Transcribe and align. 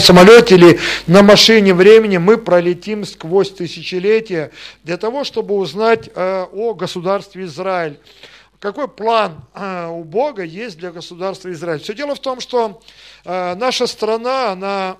самолете 0.00 0.56
или 0.56 0.80
на 1.06 1.22
машине 1.22 1.72
времени 1.72 2.16
мы 2.16 2.36
пролетим 2.36 3.04
сквозь 3.04 3.52
тысячелетия 3.52 4.50
для 4.82 4.96
того, 4.96 5.22
чтобы 5.22 5.54
узнать 5.54 6.10
э, 6.12 6.46
о 6.52 6.74
государстве 6.74 7.44
Израиль. 7.44 8.00
Какой 8.58 8.88
план 8.88 9.44
э, 9.54 9.86
у 9.86 10.02
Бога 10.02 10.42
есть 10.42 10.78
для 10.78 10.90
государства 10.90 11.52
Израиль? 11.52 11.78
Все 11.78 11.94
дело 11.94 12.16
в 12.16 12.18
том, 12.18 12.40
что 12.40 12.82
э, 13.24 13.54
наша 13.54 13.86
страна, 13.86 14.50
она, 14.50 14.96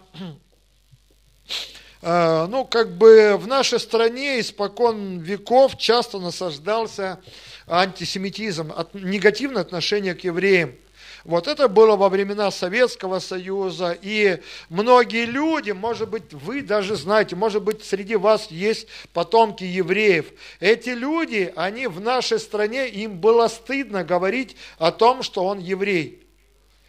ну, 2.02 2.64
как 2.64 2.96
бы 2.96 3.36
в 3.36 3.48
нашей 3.48 3.80
стране 3.80 4.38
испокон 4.38 5.18
веков 5.18 5.76
часто 5.76 6.20
насаждался 6.20 7.18
антисемитизм, 7.66 8.72
негативное 8.92 9.62
отношение 9.62 10.14
к 10.14 10.22
евреям. 10.22 10.76
Вот 11.24 11.48
это 11.48 11.68
было 11.68 11.96
во 11.96 12.10
времена 12.10 12.50
Советского 12.50 13.18
Союза, 13.18 13.96
и 14.00 14.42
многие 14.68 15.24
люди, 15.24 15.70
может 15.70 16.10
быть, 16.10 16.34
вы 16.34 16.60
даже 16.60 16.96
знаете, 16.96 17.34
может 17.34 17.62
быть, 17.62 17.82
среди 17.82 18.16
вас 18.16 18.50
есть 18.50 18.88
потомки 19.14 19.64
евреев. 19.64 20.26
Эти 20.60 20.90
люди, 20.90 21.50
они 21.56 21.86
в 21.86 21.98
нашей 21.98 22.38
стране, 22.38 22.88
им 22.88 23.20
было 23.20 23.48
стыдно 23.48 24.04
говорить 24.04 24.54
о 24.76 24.92
том, 24.92 25.22
что 25.22 25.44
он 25.44 25.60
еврей. 25.60 26.20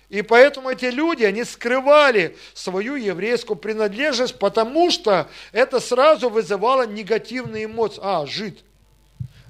И 0.10 0.22
поэтому 0.22 0.70
эти 0.70 0.86
люди, 0.86 1.24
они 1.24 1.46
скрывали 1.46 2.36
свою 2.54 2.96
еврейскую 2.96 3.56
принадлежность, 3.56 4.38
потому 4.38 4.92
что 4.92 5.30
это 5.54 5.80
сразу 5.80 6.30
вызывало 6.30 6.86
негативные 6.86 7.66
эмоции. 7.66 8.02
А, 8.04 8.26
жид. 8.26 8.60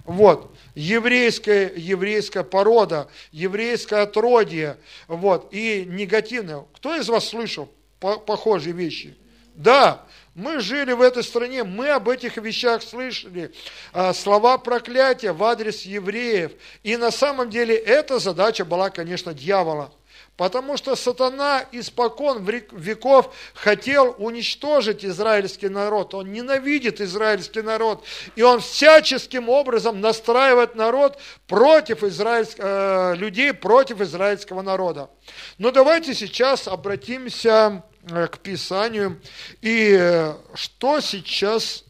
Вот 0.06 0.55
еврейская, 0.76 1.72
еврейская 1.76 2.44
порода, 2.44 3.08
еврейское 3.32 4.04
отродье, 4.04 4.78
вот, 5.08 5.48
и 5.52 5.86
негативное. 5.88 6.66
Кто 6.74 6.96
из 6.96 7.08
вас 7.10 7.30
слышал 7.30 7.72
по 8.00 8.18
похожие 8.18 8.74
вещи? 8.74 9.18
Да, 9.56 10.06
мы 10.36 10.60
жили 10.60 10.92
в 10.92 11.02
этой 11.02 11.24
стране, 11.24 11.64
мы 11.64 11.90
об 11.90 12.10
этих 12.10 12.36
вещах 12.36 12.84
слышали, 12.84 13.54
а, 13.94 14.14
слова 14.14 14.58
проклятия 14.58 15.32
в 15.32 15.42
адрес 15.44 15.84
евреев. 15.84 16.52
И 16.84 16.98
на 16.98 17.10
самом 17.10 17.50
деле 17.50 17.76
эта 17.76 18.20
задача 18.20 18.66
была, 18.66 18.90
конечно, 18.90 19.34
дьявола. 19.34 19.94
Потому 20.38 20.76
что 20.76 20.98
сатана 20.98 21.64
испокон 21.72 22.44
веков 22.44 23.34
хотел 23.54 24.16
уничтожить 24.18 25.06
израильский 25.06 25.70
народ. 25.70 26.14
Он 26.14 26.30
ненавидит 26.34 27.00
израильский 27.00 27.62
народ. 27.62 28.04
И 28.36 28.42
он 28.42 28.60
всяческим 28.60 29.48
образом 29.48 30.02
настраивает 30.02 30.76
народ 30.76 31.18
против 31.48 32.04
израильск... 32.04 32.58
э, 32.58 33.16
людей, 33.16 33.54
против 33.54 34.02
израильского 34.02 34.62
народа. 34.62 35.10
Но 35.58 35.72
давайте 35.72 36.14
сейчас 36.14 36.68
обратимся 36.68 37.84
э, 38.04 38.28
к 38.28 38.40
Писанию. 38.40 39.22
И 39.62 39.96
э, 39.98 40.34
что 40.54 41.00
сейчас... 41.00 41.86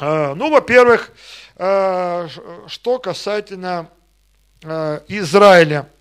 Э, 0.00 0.32
ну, 0.34 0.50
во-первых, 0.50 1.12
что 1.58 3.00
касательно 3.02 3.90
Израиля– 5.08 5.90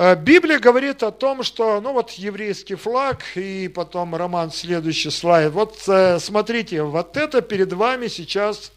Библия 0.00 0.58
говорит 0.58 1.02
о 1.02 1.10
том, 1.10 1.42
что, 1.42 1.78
ну 1.82 1.92
вот 1.92 2.12
еврейский 2.12 2.74
флаг 2.74 3.22
и 3.34 3.68
потом 3.68 4.14
роман, 4.14 4.50
следующий 4.50 5.10
слайд. 5.10 5.52
Вот 5.52 5.76
э, 5.88 6.18
смотрите, 6.18 6.82
вот 6.82 7.18
это 7.18 7.42
перед 7.42 7.74
вами 7.74 8.06
сейчас 8.06 8.72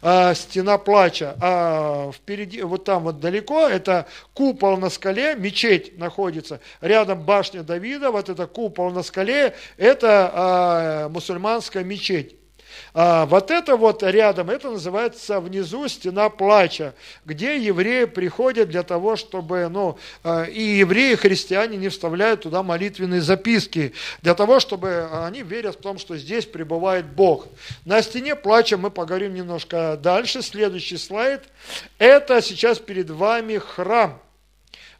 э, 0.00 0.34
стена 0.34 0.78
плача, 0.78 1.36
а 1.42 2.10
впереди, 2.12 2.62
вот 2.62 2.84
там 2.84 3.02
вот 3.02 3.20
далеко, 3.20 3.68
это 3.68 4.06
купол 4.32 4.78
на 4.78 4.88
скале, 4.88 5.34
мечеть 5.34 5.98
находится, 5.98 6.60
рядом 6.80 7.20
башня 7.20 7.62
Давида, 7.62 8.10
вот 8.10 8.30
это 8.30 8.46
купол 8.46 8.90
на 8.92 9.02
скале, 9.02 9.54
это 9.76 11.10
мусульманская 11.12 11.84
мечеть. 11.84 12.36
А 12.94 13.24
вот 13.24 13.50
это 13.50 13.76
вот 13.76 14.02
рядом, 14.02 14.50
это 14.50 14.70
называется 14.70 15.40
внизу 15.40 15.88
стена 15.88 16.28
плача, 16.28 16.94
где 17.24 17.56
евреи 17.56 18.04
приходят 18.04 18.68
для 18.68 18.82
того, 18.82 19.16
чтобы, 19.16 19.68
ну, 19.70 19.98
а, 20.22 20.44
и 20.44 20.62
евреи, 20.62 21.12
и 21.12 21.16
христиане 21.16 21.78
не 21.78 21.88
вставляют 21.88 22.42
туда 22.42 22.62
молитвенные 22.62 23.22
записки, 23.22 23.94
для 24.20 24.34
того, 24.34 24.60
чтобы 24.60 25.08
они 25.24 25.42
верят 25.42 25.76
в 25.76 25.80
том, 25.80 25.98
что 25.98 26.18
здесь 26.18 26.44
пребывает 26.44 27.06
Бог. 27.06 27.46
На 27.86 28.02
стене 28.02 28.36
плача 28.36 28.76
мы 28.76 28.90
поговорим 28.90 29.34
немножко 29.34 29.98
дальше. 30.00 30.42
Следующий 30.42 30.98
слайд. 30.98 31.44
Это 31.98 32.42
сейчас 32.42 32.78
перед 32.78 33.08
вами 33.08 33.56
храм 33.56 34.20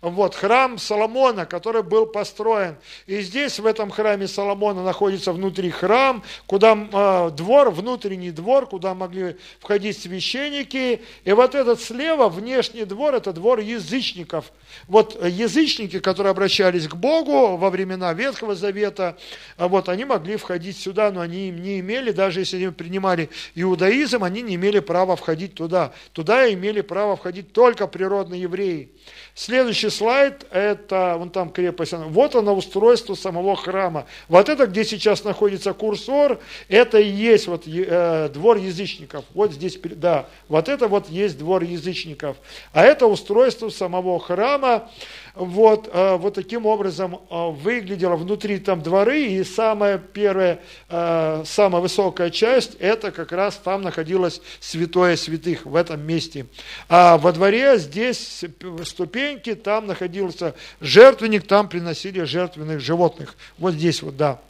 вот, 0.02 0.34
храм 0.34 0.78
Соломона, 0.78 1.46
который 1.46 1.84
был 1.84 2.06
построен. 2.06 2.74
И 3.06 3.20
здесь, 3.20 3.60
в 3.60 3.66
этом 3.66 3.88
храме 3.88 4.26
Соломона, 4.26 4.82
находится 4.82 5.32
внутри 5.32 5.70
храм, 5.70 6.24
куда 6.46 6.72
э, 6.72 7.30
двор, 7.30 7.70
внутренний 7.70 8.32
двор, 8.32 8.66
куда 8.66 8.94
могли 8.94 9.36
входить 9.60 9.96
священники. 9.96 11.02
И 11.22 11.32
вот 11.32 11.54
этот 11.54 11.80
слева, 11.80 12.28
внешний 12.28 12.84
двор, 12.84 13.14
это 13.14 13.32
двор 13.32 13.60
язычников. 13.60 14.52
Вот 14.88 15.24
язычники, 15.24 16.00
которые 16.00 16.32
обращались 16.32 16.88
к 16.88 16.96
Богу 16.96 17.56
во 17.56 17.70
времена 17.70 18.12
Ветхого 18.12 18.56
Завета, 18.56 19.16
а 19.56 19.68
вот 19.68 19.88
они 19.88 20.04
могли 20.04 20.36
входить 20.36 20.76
сюда, 20.76 21.12
но 21.12 21.20
они 21.20 21.50
не 21.50 21.78
имели, 21.78 22.10
даже 22.10 22.40
если 22.40 22.56
они 22.56 22.72
принимали 22.72 23.30
иудаизм, 23.54 24.24
они 24.24 24.42
не 24.42 24.56
имели 24.56 24.80
права 24.80 25.14
входить 25.14 25.54
туда. 25.54 25.92
Туда 26.12 26.52
имели 26.52 26.80
право 26.80 27.14
входить 27.14 27.52
только 27.52 27.86
природные 27.86 28.42
евреи. 28.42 28.90
Следующий 29.34 29.91
слайд, 29.92 30.46
это 30.50 31.14
вон 31.18 31.30
там 31.30 31.50
крепость, 31.50 31.92
вот 31.92 32.34
оно 32.34 32.56
устройство 32.56 33.14
самого 33.14 33.54
храма. 33.54 34.06
Вот 34.28 34.48
это, 34.48 34.66
где 34.66 34.84
сейчас 34.84 35.22
находится 35.22 35.72
курсор, 35.72 36.40
это 36.68 36.98
и 36.98 37.08
есть 37.08 37.46
вот 37.46 37.64
э, 37.66 38.28
двор 38.32 38.56
язычников. 38.56 39.24
Вот 39.34 39.52
здесь, 39.52 39.78
да, 39.82 40.26
вот 40.48 40.68
это 40.68 40.88
вот 40.88 41.08
есть 41.08 41.38
двор 41.38 41.62
язычников. 41.62 42.36
А 42.72 42.82
это 42.82 43.06
устройство 43.06 43.68
самого 43.68 44.18
храма 44.18 44.88
вот, 45.34 45.88
э, 45.92 46.16
вот 46.16 46.34
таким 46.34 46.66
образом 46.66 47.14
э, 47.14 47.50
выглядело 47.50 48.16
внутри 48.16 48.58
там 48.58 48.82
дворы, 48.82 49.22
и 49.22 49.44
самая 49.44 49.98
первая, 49.98 50.60
э, 50.88 51.42
самая 51.46 51.80
высокая 51.80 52.30
часть, 52.30 52.76
это 52.78 53.10
как 53.10 53.32
раз 53.32 53.56
там 53.56 53.82
находилось 53.82 54.42
святое 54.60 55.16
святых, 55.16 55.64
в 55.64 55.74
этом 55.74 56.02
месте. 56.02 56.46
А 56.88 57.16
во 57.16 57.32
дворе 57.32 57.78
здесь 57.78 58.44
ступеньки, 58.84 59.54
там 59.54 59.81
находился 59.86 60.54
жертвенник, 60.80 61.46
там 61.46 61.68
приносили 61.68 62.22
жертвенных 62.22 62.80
животных. 62.80 63.36
Вот 63.58 63.74
здесь 63.74 64.02
вот, 64.02 64.16
да. 64.16 64.40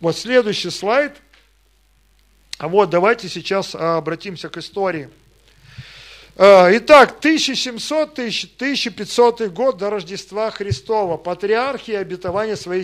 Вот 0.00 0.16
следующий 0.16 0.70
слайд. 0.70 1.12
Вот, 2.58 2.90
давайте 2.90 3.28
сейчас 3.28 3.74
обратимся 3.74 4.48
к 4.48 4.58
истории. 4.58 5.10
Э, 6.36 6.76
итак, 6.76 7.14
1700-1500 7.20 9.50
год 9.50 9.76
до 9.76 9.90
Рождества 9.90 10.50
Христова, 10.50 11.16
патриархи 11.16 11.92
и 11.92 11.94
обетование 11.94 12.56
своей 12.56 12.82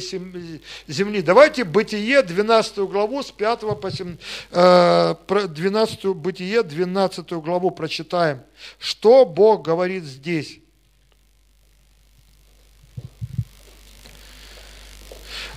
земли. 0.87 1.23
Давайте 1.23 1.65
Бытие, 1.65 2.23
12 2.23 2.79
главу, 2.79 3.25
с 3.25 3.33
5 3.33 3.81
по 3.81 3.91
7, 3.91 4.19
12 4.53 6.05
э, 6.05 6.13
Бытие, 6.13 6.63
12 6.63 7.33
главу 7.33 7.73
прочитаем. 7.73 8.43
Что 8.79 9.25
Бог 9.25 9.63
говорит 9.63 10.05
здесь? 10.05 10.61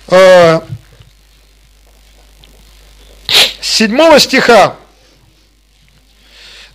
Э, 0.08 0.60
седьмого 3.60 4.18
стиха. 4.18 4.76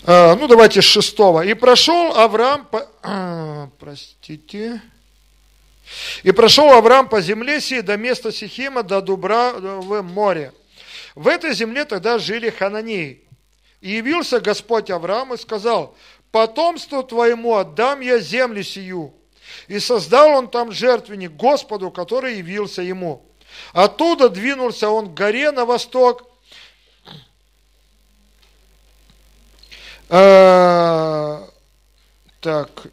А, 0.04 0.36
ну 0.36 0.48
давайте 0.48 0.82
с 0.82 0.86
шестого. 0.86 1.46
И 1.46 1.54
прошел 1.54 2.18
Авраам, 2.18 2.66
по... 2.66 3.70
простите, 3.80 4.82
и 6.24 6.32
прошел 6.32 6.72
Авраам 6.72 7.10
по 7.10 7.22
земле 7.22 7.62
сей 7.62 7.82
до 7.82 7.98
места 7.98 8.32
Сихима, 8.32 8.84
до 8.84 9.02
Дубра 9.02 9.54
в 9.54 10.02
море. 10.02 10.54
В 11.16 11.28
этой 11.28 11.54
земле 11.54 11.86
тогда 11.86 12.20
жили 12.20 12.50
хананеи. 12.50 13.24
И 13.82 13.92
явился 13.92 14.40
Господь 14.40 14.90
Авраам 14.90 15.34
и 15.34 15.38
сказал, 15.38 15.96
потомству 16.32 17.04
твоему 17.04 17.56
отдам 17.56 18.02
я 18.02 18.20
землю 18.20 18.64
сию. 18.64 19.14
И 19.68 19.80
создал 19.80 20.30
он 20.30 20.50
там 20.50 20.72
жертвенник 20.72 21.32
Господу, 21.32 21.92
который 21.92 22.38
явился 22.38 22.82
ему. 22.82 23.24
Оттуда 23.74 24.30
двинулся 24.30 24.90
он 24.90 25.10
к 25.10 25.14
горе 25.14 25.52
на 25.52 25.66
восток, 25.66 26.30
А, 30.12 31.48
так, 32.42 32.88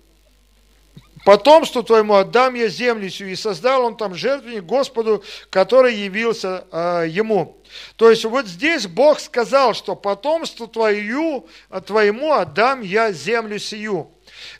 потомству 1.25 1.83
твоему 1.83 2.15
отдам 2.15 2.55
я 2.55 2.69
землю 2.69 3.09
сию, 3.09 3.31
и 3.31 3.37
создал 3.37 3.87
он 3.87 3.97
там 3.97 4.15
жертвенник 4.15 4.65
Господу, 4.65 5.25
который 5.49 5.95
явился 5.95 6.67
а, 6.71 7.05
ему. 7.05 7.57
То 7.97 8.11
есть 8.11 8.27
вот 8.27 8.47
здесь 8.47 8.87
Бог 8.87 9.19
сказал, 9.21 9.73
что 9.73 9.97
потомству 9.97 10.67
твою, 10.67 11.49
твоему 11.87 12.35
отдам 12.35 12.83
я 12.83 13.13
землю 13.13 13.59
сию. 13.59 14.11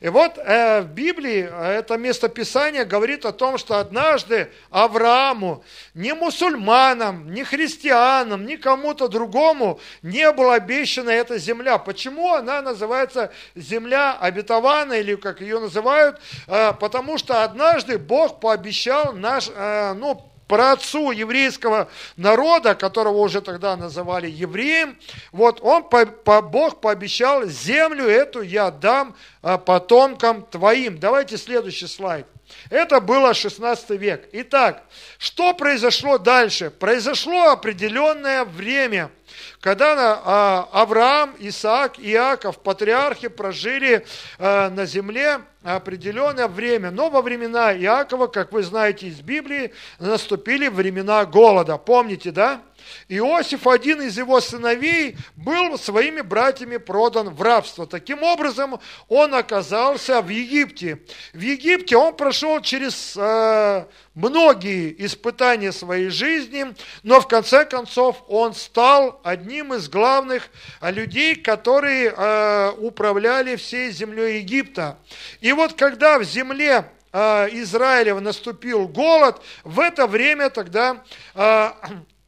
И 0.01 0.09
вот 0.09 0.39
э, 0.39 0.83
в 0.83 0.87
Библии 0.93 1.49
э, 1.51 1.79
это 1.79 1.97
местописание 1.97 2.85
говорит 2.85 3.25
о 3.25 3.33
том, 3.33 3.59
что 3.59 3.79
однажды 3.79 4.51
Аврааму, 4.71 5.65
ни 5.95 6.13
мусульманам, 6.13 7.33
ни 7.33 7.43
христианам, 7.43 8.47
ни 8.47 8.57
кому-то 8.57 9.09
другому 9.09 9.81
не 10.03 10.31
была 10.33 10.55
обещана 10.55 11.11
эта 11.11 11.39
земля. 11.39 11.79
Почему 11.79 12.33
она 12.33 12.63
называется 12.63 13.33
земля 13.55 14.17
обетованная, 14.19 15.01
или 15.01 15.15
как 15.15 15.41
ее 15.41 15.61
называют? 15.61 16.21
Э, 16.47 16.73
потому 16.73 17.19
что 17.19 17.45
однажды 17.45 17.99
Бог 17.99 18.41
пообещал 18.41 19.13
наш, 19.13 19.51
э, 19.55 19.93
ну, 19.95 20.23
праотцу 20.47 21.11
еврейского 21.11 21.89
народа, 22.17 22.75
которого 22.75 23.19
уже 23.19 23.41
тогда 23.41 23.77
называли 23.77 24.31
евреем, 24.31 24.99
вот 25.33 25.61
он, 25.63 25.85
по, 25.85 26.07
по, 26.07 26.43
Бог 26.43 26.81
пообещал, 26.81 27.45
землю 27.47 28.05
эту 28.05 28.43
я 28.43 28.71
дам 28.71 29.17
а, 29.43 29.59
потомкам 29.59 30.43
твоим. 30.43 30.99
Давайте 30.99 31.37
следующий 31.37 31.87
слайд. 31.87 32.27
Это 32.71 33.01
было 33.01 33.35
16 33.35 33.91
век. 33.91 34.29
Итак, 34.33 34.85
что 35.19 35.53
произошло 35.53 36.19
дальше? 36.19 36.71
Произошло 36.71 37.51
определенное 37.51 38.45
время– 38.45 39.11
когда 39.61 40.21
а, 40.25 40.69
Авраам, 40.73 41.35
Исаак, 41.39 41.99
Иаков, 41.99 42.59
патриархи 42.59 43.29
прожили 43.29 44.07
а, 44.39 44.71
на 44.71 44.87
земле 44.87 45.41
определенное 45.63 46.49
время. 46.49 46.91
Но 46.91 47.11
во 47.11 47.23
времена 47.23 47.77
Иакова, 47.77 48.27
как 48.29 48.53
вы 48.53 48.63
знаете 48.63 49.09
из 49.09 49.21
Библии, 49.21 49.73
наступили 49.99 50.69
времена 50.69 51.25
голода. 51.25 51.79
Помните, 51.79 52.31
да? 52.31 52.63
Иосиф, 53.09 53.67
один 53.67 54.03
из 54.03 54.19
его 54.19 54.41
сыновей, 54.41 55.17
был 55.37 55.79
своими 55.79 56.21
братьями 56.21 56.77
продан 56.77 57.31
в 57.31 57.43
рабство. 57.43 57.87
Таким 57.87 58.23
образом, 58.23 58.81
он 59.09 59.35
оказался 59.35 60.21
в 60.23 60.29
Египте. 60.29 61.01
В 61.33 61.41
Египте 61.41 61.97
он 61.97 62.15
прошел 62.15 62.61
через 62.61 63.15
э, 63.17 63.87
многие 64.15 64.95
испытания 65.05 65.73
своей 65.73 66.09
жизни, 66.09 66.75
но 67.03 67.21
в 67.21 67.29
конце 67.29 67.65
концов 67.65 68.25
он 68.29 68.55
стал 68.55 69.21
одним 69.23 69.75
из 69.75 69.89
главных 69.89 70.49
людей, 70.81 71.37
которые 71.37 72.13
э, 72.17 72.73
управляли 72.79 73.57
всей 73.57 73.91
землей 73.91 74.39
Египта. 74.39 74.99
И 75.41 75.53
вот 75.53 75.75
когда 75.75 76.19
в 76.19 76.25
земле 76.25 76.91
э, 77.13 77.49
Израилева 77.53 78.21
наступил 78.21 78.89
голод, 78.89 79.41
в 79.65 79.81
это 79.81 80.07
время 80.07 80.51
тогда 80.51 81.05
э, 81.35 81.71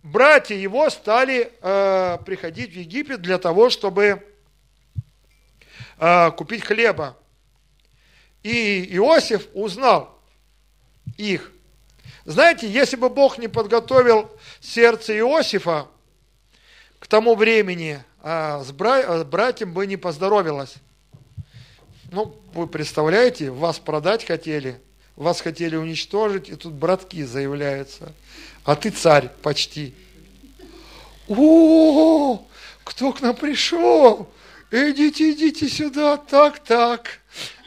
братья 0.03 0.55
его 0.55 0.89
стали 0.91 1.53
э, 1.61 2.19
приходить 2.25 2.73
в 2.73 2.77
Египет 2.77 3.21
для 3.23 3.39
того, 3.39 3.71
чтобы 3.71 4.27
э, 5.99 6.31
купить 6.33 6.65
хлеба. 6.65 7.17
И 8.43 8.97
Иосиф 8.97 9.49
узнал 9.55 10.19
их. 11.17 11.53
Знаете, 12.25 12.71
если 12.71 12.97
бы 12.97 13.09
Бог 13.09 13.39
не 13.39 13.49
подготовил 13.49 14.31
сердце 14.61 15.19
Иосифа 15.19 15.89
к 16.99 17.07
тому 17.07 17.35
времени, 17.35 18.03
а 18.21 18.63
с, 18.63 18.71
бра... 18.73 19.25
братьям 19.25 19.73
бы 19.73 19.87
не 19.87 19.97
поздоровилось. 19.97 20.75
Ну, 22.11 22.39
вы 22.55 22.67
представляете, 22.67 23.51
вас 23.51 23.79
продать 23.79 24.27
хотели, 24.27 24.81
вас 25.23 25.41
хотели 25.41 25.77
уничтожить, 25.77 26.49
и 26.49 26.55
тут 26.55 26.73
братки 26.75 27.25
заявляются– 27.25 28.13
а 28.69 28.77
ты 28.77 28.91
царь 28.91 29.31
почти. 29.41 29.95
О, 31.27 32.39
кто 32.85 33.15
к 33.15 33.23
нам 33.23 33.35
пришел? 33.35 34.29
Идите, 34.71 35.33
идите 35.33 35.71
сюда, 35.71 36.19
так, 36.19 36.59
так. 36.59 37.21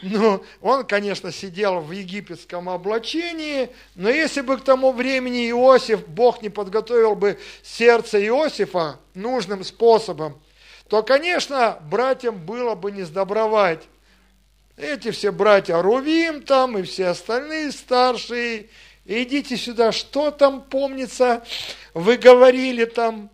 Ну, 0.04 0.44
он, 0.62 0.86
конечно, 0.86 1.32
сидел 1.32 1.80
в 1.80 1.92
египетском 1.92 2.70
облачении, 2.70 3.72
но 3.96 4.12
если 4.12 4.42
бы 4.42 4.60
к 4.60 4.64
тому 4.64 4.92
времени 4.92 5.50
Иосиф, 5.50 6.08
Бог 6.08 6.44
не 6.44 6.50
подготовил 6.50 7.16
бы 7.16 7.40
сердце 7.64 8.24
Иосифа 8.24 9.00
нужным 9.16 9.64
способом, 9.64 10.40
то, 10.88 11.02
конечно, 11.02 11.80
братьям 11.90 12.38
было 12.38 12.76
бы 12.76 12.92
не 12.92 13.02
сдобровать. 13.02 13.82
Эти 14.78 15.12
все 15.12 15.32
братья 15.32 15.82
Рувим 15.82 16.44
там 16.44 16.78
и 16.78 16.84
все 16.84 17.08
остальные 17.08 17.72
старшие, 17.72 18.70
идите 19.06 19.58
сюда, 19.58 19.92
что 19.92 20.32
там 20.32 20.64
помнится, 20.64 21.44
вы 21.94 22.18
говорили 22.18 22.86
там, 22.86 23.30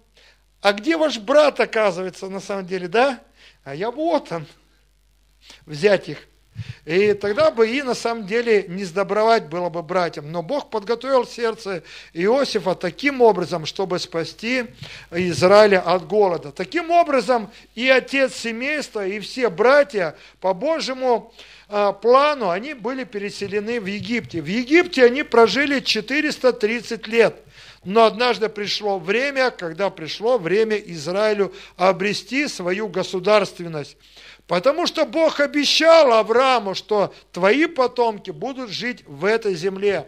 а 0.61 0.73
где 0.73 0.97
ваш 0.97 1.19
брат 1.19 1.59
оказывается 1.59 2.27
на 2.27 2.39
самом 2.39 2.65
деле, 2.65 2.87
да? 2.87 3.21
А 3.63 3.75
я 3.75 3.91
вот 3.91 4.31
он, 4.31 4.45
взять 5.65 6.09
их. 6.09 6.27
И 6.85 7.13
тогда 7.13 7.51
бы 7.51 7.69
и 7.69 7.81
на 7.81 7.93
самом 7.93 8.25
деле 8.25 8.65
не 8.67 8.85
сдобровать 8.85 9.47
было 9.47 9.69
бы 9.69 9.83
братьям. 9.83 10.31
Но 10.31 10.41
Бог 10.41 10.69
подготовил 10.69 11.25
сердце 11.25 11.83
Иосифа 12.13 12.75
таким 12.75 13.21
образом, 13.21 13.65
чтобы 13.65 13.99
спасти 13.99 14.65
Израиля 15.11 15.81
от 15.81 16.07
голода. 16.07 16.51
Таким 16.51 16.91
образом 16.91 17.51
и 17.75 17.89
отец 17.89 18.35
семейства, 18.35 19.05
и 19.05 19.19
все 19.19 19.49
братья 19.49 20.15
по 20.39 20.53
Божьему 20.53 21.33
а, 21.69 21.91
плану 21.91 22.49
они 22.49 22.73
были 22.73 23.03
переселены 23.03 23.81
в 23.81 23.85
Египте. 23.85 24.41
В 24.41 24.47
Египте 24.47 25.03
они 25.03 25.23
прожили 25.23 25.81
430 25.81 27.07
лет. 27.07 27.35
Но 27.83 28.05
однажды 28.05 28.49
пришло 28.49 28.99
время, 28.99 29.51
когда 29.51 29.89
пришло 29.89 30.37
время 30.37 30.77
Израилю 30.77 31.53
обрести 31.77 32.47
свою 32.47 32.87
государственность. 32.87 33.97
Потому 34.47 34.87
что 34.87 35.05
Бог 35.05 35.41
обещал 35.41 36.13
Аврааму, 36.13 36.73
что 36.73 37.13
твои 37.33 37.65
потомки 37.65 38.31
будут 38.31 38.69
жить 38.69 39.03
в 39.05 39.25
этой 39.25 39.53
земле. 39.55 40.07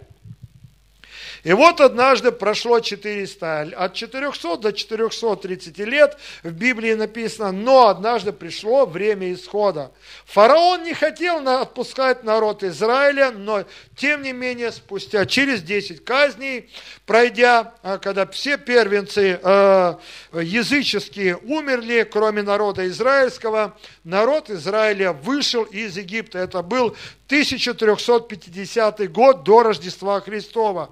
И 1.43 1.53
вот 1.53 1.79
однажды 1.79 2.31
прошло 2.31 2.79
400, 2.79 3.73
от 3.75 3.93
400 3.93 4.57
до 4.57 4.73
430 4.73 5.77
лет 5.79 6.17
в 6.43 6.51
Библии 6.51 6.93
написано, 6.93 7.51
но 7.51 7.87
однажды 7.87 8.33
пришло 8.33 8.85
время 8.85 9.33
исхода. 9.33 9.91
Фараон 10.25 10.83
не 10.83 10.93
хотел 10.93 11.47
отпускать 11.47 12.23
народ 12.23 12.63
Израиля, 12.63 13.31
но 13.31 13.65
тем 13.95 14.21
не 14.21 14.33
менее 14.33 14.71
спустя 14.71 15.25
через 15.25 15.61
10 15.61 16.03
казней, 16.03 16.69
пройдя, 17.05 17.73
а, 17.83 17.97
когда 17.97 18.25
все 18.27 18.57
первенцы 18.57 19.39
э, 19.41 19.93
языческие 20.33 21.37
умерли, 21.37 22.07
кроме 22.09 22.41
народа 22.41 22.87
израильского, 22.87 23.77
народ 24.03 24.49
Израиля 24.49 25.13
вышел 25.13 25.63
из 25.63 25.97
Египта. 25.97 26.39
Это 26.39 26.61
был 26.61 26.95
1350 27.29 29.11
год 29.11 29.43
до 29.43 29.61
Рождества 29.61 30.19
Христова. 30.19 30.89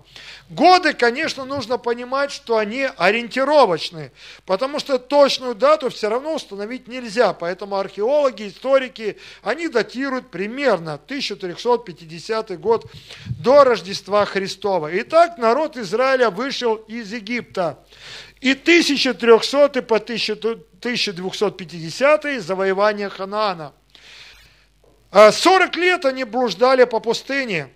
Годы, 0.52 0.94
конечно, 0.94 1.46
нужно 1.46 1.80
понимать, 1.80 2.32
что 2.32 2.58
они 2.58 2.88
ориентировочные, 2.96 4.12
потому 4.46 4.78
что 4.78 5.00
точную 5.00 5.56
дату 5.56 5.90
все 5.90 6.10
равно 6.10 6.36
установить 6.36 6.88
нельзя, 6.88 7.34
поэтому 7.34 7.78
археологи, 7.78 8.50
историки, 8.50 9.18
они 9.42 9.68
датируют 9.68 10.30
примерно 10.30 10.94
1350 10.94 12.60
год 12.60 12.86
до 13.40 13.64
Рождества 13.64 14.24
Христова. 14.26 14.92
Итак, 15.02 15.40
народ 15.40 15.76
Израиля 15.76 16.30
вышел 16.30 16.76
из 16.76 17.14
Египта. 17.14 17.80
И 18.42 18.52
1300 18.52 19.82
по 19.82 19.96
1250 19.96 22.44
завоевание 22.44 23.10
Ханаана. 23.10 23.74
40 25.18 25.76
а 25.76 25.80
лет 25.80 26.06
они 26.06 26.24
блуждали 26.24 26.84
по 26.84 27.00
пустыне. 27.00 27.70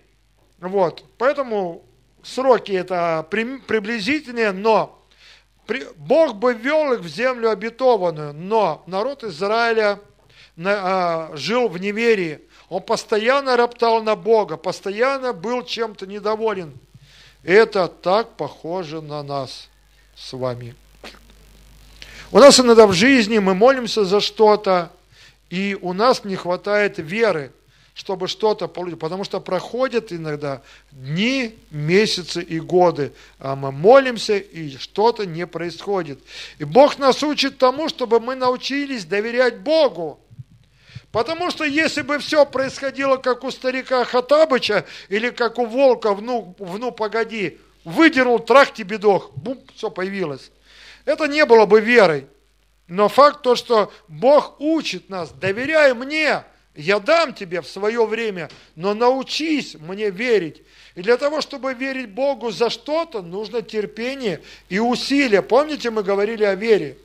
Вот. 0.58 1.04
Поэтому 1.18 1.84
сроки 2.22 2.72
это 2.72 3.26
приблизительные, 3.30 4.52
но 4.52 5.02
Бог 5.96 6.36
бы 6.36 6.54
ввел 6.54 6.92
их 6.92 7.00
в 7.00 7.08
землю 7.08 7.50
обетованную, 7.50 8.32
но 8.32 8.82
народ 8.86 9.24
Израиля 9.24 9.98
а, 10.64 11.30
жил 11.34 11.68
в 11.68 11.78
неверии. 11.78 12.40
Он 12.68 12.82
постоянно 12.82 13.56
роптал 13.56 14.02
на 14.02 14.16
Бога, 14.16 14.56
постоянно 14.56 15.32
был 15.32 15.64
чем-то 15.64 16.06
недоволен. 16.06 16.72
Это 17.42 17.88
так 17.88 18.36
похоже 18.36 19.00
на 19.02 19.22
нас 19.22 19.68
с 20.16 20.32
вами. 20.32 20.74
У 22.30 22.38
нас 22.38 22.58
иногда 22.60 22.86
в 22.86 22.92
жизни 22.92 23.38
мы 23.38 23.54
молимся 23.54 24.04
за 24.04 24.20
что-то, 24.20 24.90
и 25.52 25.76
у 25.82 25.92
нас 25.92 26.24
не 26.24 26.34
хватает 26.34 26.94
веры, 26.96 27.52
чтобы 27.92 28.26
что-то 28.26 28.68
получить, 28.68 28.98
потому 28.98 29.22
что 29.22 29.38
проходят 29.38 30.10
иногда 30.10 30.62
дни, 30.92 31.58
месяцы 31.70 32.40
и 32.40 32.58
годы, 32.58 33.12
а 33.38 33.54
мы 33.54 33.70
молимся, 33.70 34.38
и 34.38 34.74
что-то 34.78 35.26
не 35.26 35.46
происходит. 35.46 36.20
И 36.56 36.64
Бог 36.64 36.98
нас 36.98 37.22
учит 37.22 37.58
тому, 37.58 37.90
чтобы 37.90 38.18
мы 38.18 38.34
научились 38.34 39.04
доверять 39.04 39.58
Богу. 39.58 40.20
Потому 41.10 41.50
что 41.50 41.64
если 41.64 42.00
бы 42.00 42.18
все 42.18 42.46
происходило, 42.46 43.18
как 43.18 43.44
у 43.44 43.50
старика 43.50 44.06
Хатабыча, 44.06 44.86
или 45.10 45.28
как 45.28 45.58
у 45.58 45.66
волка, 45.66 46.14
вну, 46.14 46.56
вну 46.58 46.92
погоди, 46.92 47.58
выдернул, 47.84 48.38
трах 48.38 48.72
тебе 48.72 48.96
дох, 48.96 49.30
бум, 49.34 49.60
все 49.76 49.90
появилось. 49.90 50.50
Это 51.04 51.26
не 51.26 51.44
было 51.44 51.66
бы 51.66 51.82
верой. 51.82 52.26
Но 52.88 53.08
факт 53.08 53.42
то, 53.42 53.54
что 53.54 53.92
Бог 54.08 54.60
учит 54.60 55.08
нас, 55.08 55.30
доверяй 55.30 55.94
мне, 55.94 56.44
я 56.74 57.00
дам 57.00 57.34
тебе 57.34 57.60
в 57.60 57.68
свое 57.68 58.04
время, 58.06 58.50
но 58.76 58.94
научись 58.94 59.74
мне 59.74 60.10
верить. 60.10 60.62
И 60.94 61.02
для 61.02 61.16
того, 61.16 61.40
чтобы 61.40 61.74
верить 61.74 62.10
Богу 62.10 62.50
за 62.50 62.70
что-то, 62.70 63.22
нужно 63.22 63.62
терпение 63.62 64.42
и 64.68 64.78
усилия. 64.78 65.42
Помните, 65.42 65.90
мы 65.90 66.02
говорили 66.02 66.44
о 66.44 66.54
вере? 66.54 66.96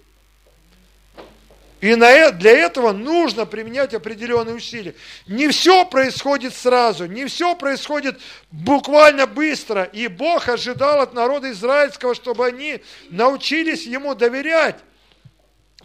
И 1.80 1.90
э, 1.90 2.32
для 2.32 2.52
этого 2.52 2.92
нужно 2.92 3.46
применять 3.46 3.94
определенные 3.94 4.56
усилия. 4.56 4.96
Не 5.28 5.48
все 5.50 5.86
происходит 5.86 6.56
сразу, 6.56 7.06
не 7.06 7.26
все 7.26 7.56
происходит 7.56 8.20
буквально 8.52 9.28
быстро. 9.28 9.84
И 9.84 10.08
Бог 10.08 10.50
ожидал 10.50 11.02
от 11.02 11.14
народа 11.14 11.52
израильского, 11.52 12.16
чтобы 12.16 12.48
они 12.48 12.82
научились 13.10 13.86
Ему 13.86 14.16
доверять. 14.16 14.78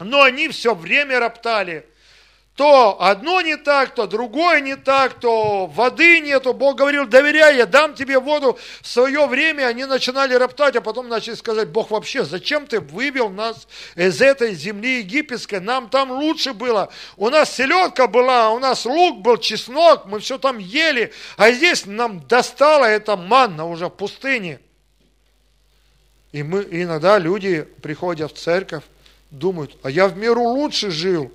Но 0.04 0.22
они 0.22 0.48
все 0.48 0.74
время 0.74 1.20
роптали 1.20 1.86
то 2.54 3.00
одно 3.00 3.40
не 3.40 3.56
так, 3.56 3.94
то 3.94 4.06
другое 4.06 4.60
не 4.60 4.76
так, 4.76 5.14
то 5.14 5.66
воды 5.66 6.20
нету. 6.20 6.52
Бог 6.52 6.76
говорил, 6.76 7.06
доверяй, 7.06 7.56
я 7.56 7.64
дам 7.64 7.94
тебе 7.94 8.18
воду 8.18 8.58
в 8.82 8.86
свое 8.86 9.26
время. 9.26 9.66
Они 9.66 9.86
начинали 9.86 10.34
роптать, 10.34 10.76
а 10.76 10.82
потом 10.82 11.08
начали 11.08 11.34
сказать, 11.34 11.68
Бог 11.70 11.90
вообще, 11.90 12.24
зачем 12.24 12.66
ты 12.66 12.80
вывел 12.80 13.30
нас 13.30 13.66
из 13.96 14.20
этой 14.20 14.54
земли 14.54 14.98
египетской? 14.98 15.60
Нам 15.60 15.88
там 15.88 16.10
лучше 16.10 16.52
было. 16.52 16.92
У 17.16 17.30
нас 17.30 17.54
селедка 17.54 18.06
была, 18.06 18.50
у 18.50 18.58
нас 18.58 18.84
лук 18.84 19.22
был, 19.22 19.38
чеснок, 19.38 20.04
мы 20.04 20.20
все 20.20 20.36
там 20.36 20.58
ели. 20.58 21.10
А 21.38 21.52
здесь 21.52 21.86
нам 21.86 22.20
достала 22.26 22.84
эта 22.84 23.16
манна 23.16 23.66
уже 23.66 23.86
в 23.86 23.90
пустыне. 23.90 24.60
И 26.32 26.42
мы 26.42 26.66
иногда 26.70 27.18
люди 27.18 27.62
приходят 27.82 28.32
в 28.32 28.38
церковь, 28.38 28.84
думают, 29.32 29.76
а 29.82 29.90
я 29.90 30.06
в 30.06 30.16
миру 30.16 30.42
лучше 30.42 30.90
жил. 30.90 31.32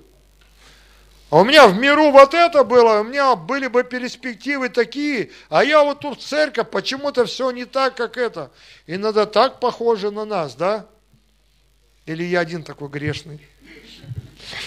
А 1.30 1.40
у 1.40 1.44
меня 1.44 1.68
в 1.68 1.78
миру 1.78 2.10
вот 2.10 2.32
это 2.32 2.64
было, 2.64 3.00
у 3.00 3.04
меня 3.04 3.36
были 3.36 3.66
бы 3.66 3.84
перспективы 3.84 4.70
такие, 4.70 5.30
а 5.50 5.62
я 5.62 5.84
вот 5.84 6.00
тут 6.00 6.20
в 6.20 6.26
церковь, 6.26 6.70
почему-то 6.70 7.26
все 7.26 7.50
не 7.50 7.66
так, 7.66 7.96
как 7.96 8.16
это. 8.16 8.50
И 8.86 8.96
надо 8.96 9.26
так 9.26 9.60
похоже 9.60 10.10
на 10.10 10.24
нас, 10.24 10.54
да? 10.54 10.86
Или 12.06 12.24
я 12.24 12.40
один 12.40 12.62
такой 12.62 12.88
грешный? 12.88 13.46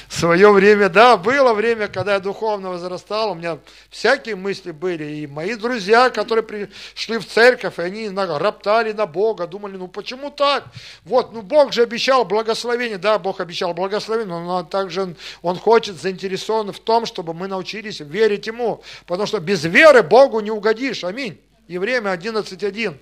В 0.07 0.13
свое 0.13 0.51
время, 0.51 0.89
да, 0.89 1.17
было 1.17 1.53
время, 1.53 1.87
когда 1.87 2.13
я 2.13 2.19
духовно 2.19 2.69
возрастал, 2.69 3.31
у 3.31 3.35
меня 3.35 3.59
всякие 3.89 4.35
мысли 4.35 4.71
были, 4.71 5.03
и 5.03 5.27
мои 5.27 5.55
друзья, 5.55 6.09
которые 6.09 6.43
пришли 6.43 7.17
в 7.17 7.25
церковь, 7.25 7.79
и 7.79 7.81
они 7.81 8.09
роптали 8.09 8.91
на 8.91 9.05
Бога, 9.05 9.47
думали, 9.47 9.77
ну 9.77 9.87
почему 9.87 10.29
так? 10.31 10.65
Вот, 11.03 11.33
ну 11.33 11.41
Бог 11.41 11.73
же 11.73 11.83
обещал 11.83 12.25
благословение, 12.25 12.97
да, 12.97 13.17
Бог 13.19 13.39
обещал 13.39 13.73
благословение, 13.73 14.39
но 14.39 14.63
также 14.63 15.15
Он 15.41 15.57
хочет, 15.57 15.99
заинтересован 15.99 16.71
в 16.71 16.79
том, 16.79 17.05
чтобы 17.05 17.33
мы 17.33 17.47
научились 17.47 17.99
верить 17.99 18.47
Ему, 18.47 18.83
потому 19.05 19.27
что 19.27 19.39
без 19.39 19.63
веры 19.63 20.03
Богу 20.03 20.39
не 20.39 20.51
угодишь, 20.51 21.03
аминь. 21.03 21.39
Евреям 21.67 22.05
11.1. 22.05 22.97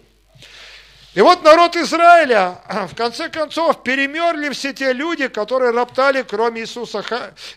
И 1.15 1.21
вот 1.21 1.43
народ 1.43 1.75
Израиля, 1.75 2.61
в 2.87 2.95
конце 2.95 3.29
концов, 3.29 3.83
перемерли 3.83 4.49
все 4.49 4.73
те 4.73 4.93
люди, 4.93 5.27
которые 5.27 5.71
роптали, 5.71 6.21
кроме 6.21 6.61
Иисуса, 6.61 7.03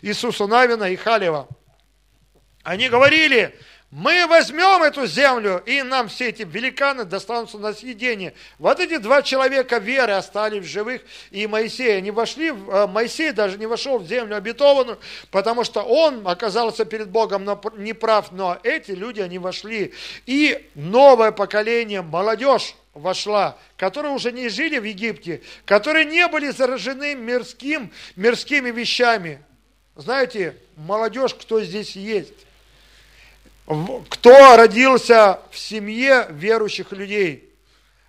Иисуса 0.01 0.47
Навина 0.47 0.85
и 0.85 0.95
Халева. 0.95 1.47
Они 2.63 2.89
говорили, 2.89 3.53
мы 3.91 4.25
возьмем 4.25 4.81
эту 4.81 5.05
землю, 5.05 5.61
и 5.67 5.83
нам 5.83 6.07
все 6.07 6.29
эти 6.29 6.41
великаны 6.41 7.03
достанутся 7.03 7.59
на 7.59 7.73
съедение. 7.73 8.33
Вот 8.57 8.79
эти 8.79 8.97
два 8.97 9.21
человека 9.21 9.77
веры 9.77 10.13
остались 10.13 10.63
в 10.63 10.67
живых, 10.67 11.03
и 11.29 11.45
Моисей, 11.45 11.97
они 11.97 12.09
вошли, 12.09 12.49
э, 12.49 12.87
Моисей 12.87 13.33
даже 13.33 13.59
не 13.59 13.67
вошел 13.67 13.99
в 13.99 14.07
землю 14.07 14.35
обетованную, 14.35 14.97
потому 15.29 15.63
что 15.63 15.83
он 15.83 16.27
оказался 16.27 16.85
перед 16.85 17.11
Богом 17.11 17.45
неправ, 17.77 18.31
но 18.31 18.57
эти 18.63 18.91
люди, 18.91 19.21
они 19.21 19.37
вошли. 19.37 19.93
И 20.25 20.71
новое 20.73 21.31
поколение, 21.31 22.01
молодежь, 22.01 22.73
вошла, 22.93 23.57
которые 23.77 24.13
уже 24.13 24.31
не 24.31 24.49
жили 24.49 24.77
в 24.77 24.83
Египте, 24.83 25.41
которые 25.65 26.05
не 26.05 26.27
были 26.27 26.49
заражены 26.49 27.15
мирским, 27.15 27.91
мирскими 28.15 28.69
вещами. 28.71 29.41
Знаете, 29.95 30.57
молодежь, 30.75 31.33
кто 31.33 31.61
здесь 31.61 31.95
есть? 31.95 32.33
Кто 34.09 34.57
родился 34.57 35.39
в 35.51 35.57
семье 35.57 36.27
верующих 36.29 36.91
людей? 36.91 37.52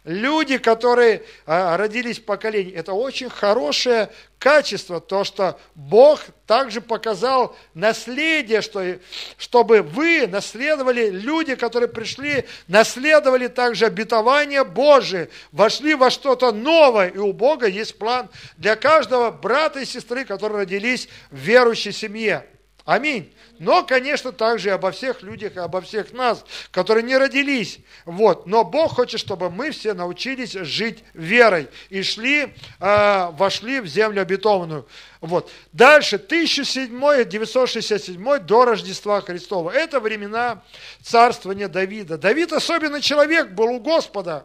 Люди, 0.05 0.59
которые 0.59 1.23
а, 1.47 1.79
родились 1.79 2.19
в 2.19 2.25
поколении, 2.25 2.75
это 2.75 2.93
очень 2.93 3.31
хорошее 3.31 4.11
качество, 4.39 5.01
то, 5.01 5.25
что 5.25 5.59
Бог 5.75 6.21
также 6.47 6.83
показал 6.83 7.57
наследие, 7.73 8.61
что, 8.61 8.99
чтобы 9.39 9.81
вы 9.81 10.27
наследовали, 10.27 11.09
люди, 11.09 11.55
которые 11.55 11.89
пришли, 11.89 12.45
наследовали 12.69 13.47
также 13.47 13.87
обетование 13.87 14.63
Божие, 14.63 15.31
вошли 15.53 15.95
во 15.95 16.11
что-то 16.11 16.53
новое, 16.53 17.09
и 17.09 17.17
у 17.17 17.33
Бога 17.33 17.67
есть 17.67 17.97
план 17.97 18.29
для 18.59 18.77
каждого 18.77 19.31
брата 19.31 19.81
и 19.81 19.87
сестры, 19.87 20.27
которые 20.27 20.59
родились 20.59 21.09
в 21.31 21.37
верующей 21.37 21.93
семье. 21.93 22.47
Аминь. 22.85 23.33
Но, 23.59 23.83
конечно, 23.83 24.31
также 24.31 24.69
и 24.69 24.73
обо 24.73 24.91
всех 24.91 25.23
людях, 25.23 25.57
и 25.57 25.59
обо 25.59 25.81
всех 25.81 26.13
нас, 26.13 26.45
которые 26.71 27.03
не 27.03 27.17
родились. 27.17 27.79
Вот. 28.05 28.47
Но 28.47 28.63
Бог 28.63 28.97
хочет, 28.97 29.21
чтобы 29.21 29.49
мы 29.49 29.71
все 29.71 29.95
научились 29.95 30.53
жить 30.53 31.03
верой 31.15 31.69
и 31.89 32.03
шли, 32.03 32.53
э, 32.81 33.31
вошли 33.33 33.81
в 33.81 33.87
землю 33.87 34.21
обетованную. 34.21 34.87
Вот. 35.23 35.51
Дальше, 35.73 36.17
1007-967 36.17 38.41
до 38.41 38.67
Рождества 38.67 39.23
Христова. 39.23 39.71
Это 39.71 39.99
времена 39.99 40.63
царствования 41.03 41.69
Давида. 41.69 42.19
Давид 42.19 42.53
особенный 42.53 43.01
человек 43.01 43.53
был 43.53 43.73
у 43.73 43.81
Господа. 43.81 44.45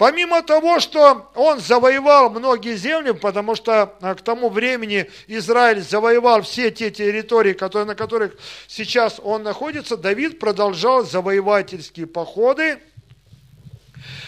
Помимо 0.00 0.40
того, 0.42 0.80
что 0.80 1.30
он 1.34 1.60
завоевал 1.60 2.30
многие 2.30 2.74
земли, 2.74 3.12
потому 3.12 3.54
что 3.54 3.96
а, 4.00 4.14
к 4.14 4.22
тому 4.22 4.48
времени 4.48 5.10
Израиль 5.26 5.82
завоевал 5.82 6.40
все 6.40 6.70
те 6.70 6.90
территории, 6.90 7.52
которые, 7.52 7.86
на 7.86 7.94
которых 7.94 8.32
сейчас 8.66 9.20
он 9.22 9.42
находится, 9.42 9.98
Давид 9.98 10.38
продолжал 10.38 11.04
завоевательские 11.04 12.06
походы, 12.06 12.78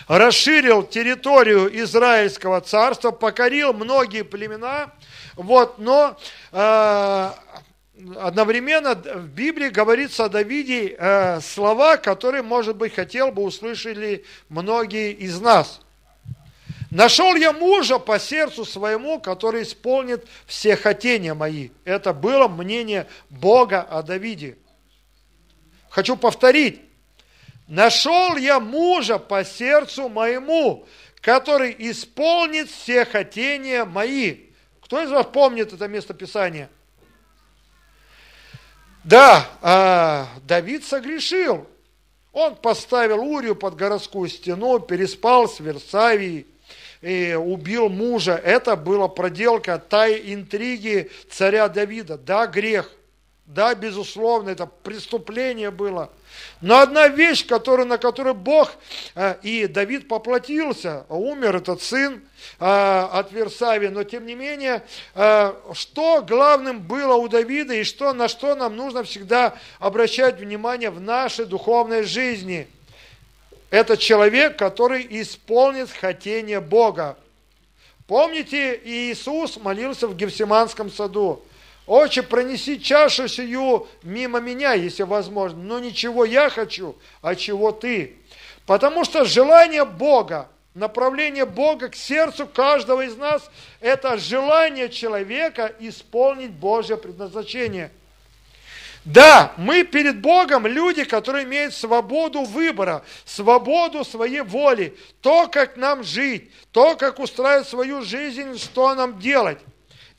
расширил 0.09 0.83
территорию 0.83 1.75
Израильского 1.85 2.61
царства, 2.61 3.11
покорил 3.11 3.73
многие 3.73 4.25
племена, 4.25 4.93
вот, 5.37 5.79
но 5.79 6.19
э, 6.53 7.31
одновременно 8.19 8.95
в 8.95 9.29
Библии 9.29 9.69
говорится 9.69 10.25
о 10.25 10.29
Давиде 10.29 10.97
э, 10.99 11.41
слова, 11.41 11.97
которые, 11.97 12.43
может 12.43 12.77
быть, 12.77 12.95
хотел 12.95 13.33
бы 13.33 13.43
услышали 13.43 14.25
многие 14.49 15.13
из 15.13 15.41
нас. 15.41 15.81
Нашел 16.91 17.35
я 17.37 17.53
мужа 17.53 17.99
по 17.99 18.19
сердцу 18.19 18.65
своему, 18.65 19.19
который 19.19 19.63
исполнит 19.63 20.27
все 20.47 20.77
хотения 20.77 21.33
мои. 21.33 21.71
Это 21.85 22.13
было 22.13 22.49
мнение 22.49 23.07
Бога 23.31 23.81
о 23.81 24.03
Давиде. 24.03 24.59
Хочу 25.89 26.17
повторить. 26.17 26.83
Нашел 27.67 28.37
я 28.37 28.61
мужа 28.61 29.19
по 29.19 29.45
сердцу 29.45 30.11
моему, 30.11 30.87
который 31.23 31.75
исполнит 31.79 32.69
все 32.69 33.07
хотения 33.07 33.85
мои. 33.85 34.49
Кто 34.83 35.03
из 35.03 35.11
вас 35.11 35.27
помнит 35.33 35.73
это 35.73 35.89
место 35.89 36.13
Писания? 36.13 36.69
Да, 39.05 39.49
а, 39.61 40.29
Давид 40.47 40.85
согрешил. 40.85 41.67
Он 42.33 42.57
поставил 42.57 43.21
Урию 43.21 43.57
под 43.57 43.77
городскую 43.77 44.29
стену, 44.29 44.79
переспал 44.79 45.49
с 45.49 45.61
Версавией, 45.61 46.47
и 47.03 47.35
убил 47.35 47.89
мужа. 47.89 48.35
Это 48.35 48.77
была 48.77 49.09
проделка 49.09 49.79
тай 49.79 50.33
интриги 50.33 51.11
царя 51.31 51.69
Давида. 51.69 52.17
Да, 52.17 52.47
грех. 52.47 52.91
Да, 53.47 53.75
безусловно, 53.75 54.51
это 54.51 54.67
преступление 54.67 55.71
было. 55.71 56.11
Но 56.61 56.79
одна 56.79 57.09
вещь, 57.09 57.47
которую, 57.47 57.87
на 57.87 57.99
которую 57.99 58.35
Бог 58.35 58.73
э, 59.15 59.37
и 59.43 59.67
Давид 59.67 60.09
поплатился, 60.09 61.05
умер 61.09 61.57
этот 61.57 61.83
сын 61.83 62.23
э, 62.61 62.65
от 62.65 63.33
Версавии, 63.33 63.89
но 63.89 64.05
тем 64.05 64.25
не 64.25 64.35
менее, 64.35 64.83
э, 65.15 65.55
что 65.75 66.23
главным 66.23 66.81
было 66.81 67.15
у 67.15 67.29
Давида 67.29 67.75
и 67.75 67.85
что, 67.85 68.15
на 68.15 68.29
что 68.29 68.55
нам 68.55 68.77
нужно 68.77 69.03
всегда 69.03 69.55
обращать 69.79 70.39
внимание 70.41 70.91
в 70.91 71.01
нашей 71.01 71.45
духовной 71.45 72.05
жизни– 72.05 72.69
это 73.73 73.97
человек, 73.97 74.59
который 74.59 75.07
исполнит 75.23 75.91
хотение 75.91 76.61
Бога. 76.61 77.17
Помните, 78.07 78.79
Иисус 78.85 79.57
молился 79.57 80.07
в 80.07 80.15
Гефсиманском 80.15 80.91
саду. 80.91 81.43
Отче, 81.93 82.23
пронеси 82.23 82.81
чашу 82.81 83.29
сию 83.29 83.87
мимо 84.03 84.41
меня, 84.41 84.73
если 84.73 85.03
возможно. 85.03 85.63
Но 85.63 85.79
ничего 85.79 86.25
я 86.25 86.49
хочу, 86.49 86.97
а 87.21 87.35
чего 87.35 87.71
ты. 87.71 88.17
Потому 88.65 89.05
что 89.05 89.27
желание 89.27 89.85
Бога, 89.85 90.49
направление 90.73 91.45
Бога 91.45 91.91
к 91.91 91.95
сердцу 91.95 92.47
каждого 92.47 93.03
из 93.03 93.15
нас, 93.17 93.43
это 93.81 94.17
желание 94.17 94.89
человека 94.89 95.71
исполнить 95.81 96.53
Божье 96.53 96.97
предназначение. 96.97 97.91
Да, 99.05 99.53
мы 99.59 99.83
перед 99.83 100.19
Богом 100.23 100.67
люди, 100.67 101.05
которые 101.05 101.45
имеют 101.45 101.75
свободу 101.75 102.45
выбора, 102.45 103.05
свободу 103.27 104.03
своей 104.03 104.41
воли, 104.41 104.97
то, 105.21 105.47
как 105.47 105.77
нам 105.77 106.05
жить, 106.05 106.51
то, 106.71 106.97
как 106.97 107.19
устраивать 107.19 107.69
свою 107.69 108.01
жизнь, 108.01 108.57
что 108.57 108.95
нам 108.95 109.19
делать. 109.19 109.59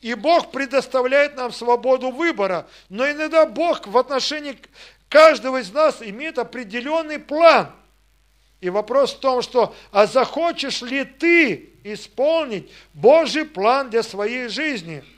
И 0.03 0.15
Бог 0.15 0.51
предоставляет 0.51 1.37
нам 1.37 1.53
свободу 1.53 2.11
выбора, 2.11 2.67
но 2.89 3.09
иногда 3.09 3.45
Бог 3.45 3.87
в 3.87 3.97
отношении 3.97 4.57
каждого 5.07 5.61
из 5.61 5.71
нас 5.71 6.01
имеет 6.01 6.37
определенный 6.37 7.19
план. 7.19 7.71
И 8.59 8.69
вопрос 8.69 9.13
в 9.13 9.19
том, 9.19 9.41
что, 9.41 9.73
а 9.93 10.05
захочешь 10.05 10.81
ли 10.81 11.05
ты 11.05 11.69
исполнить 11.85 12.69
Божий 12.93 13.45
план 13.45 13.89
для 13.89 14.03
своей 14.03 14.49
жизни– 14.49 15.03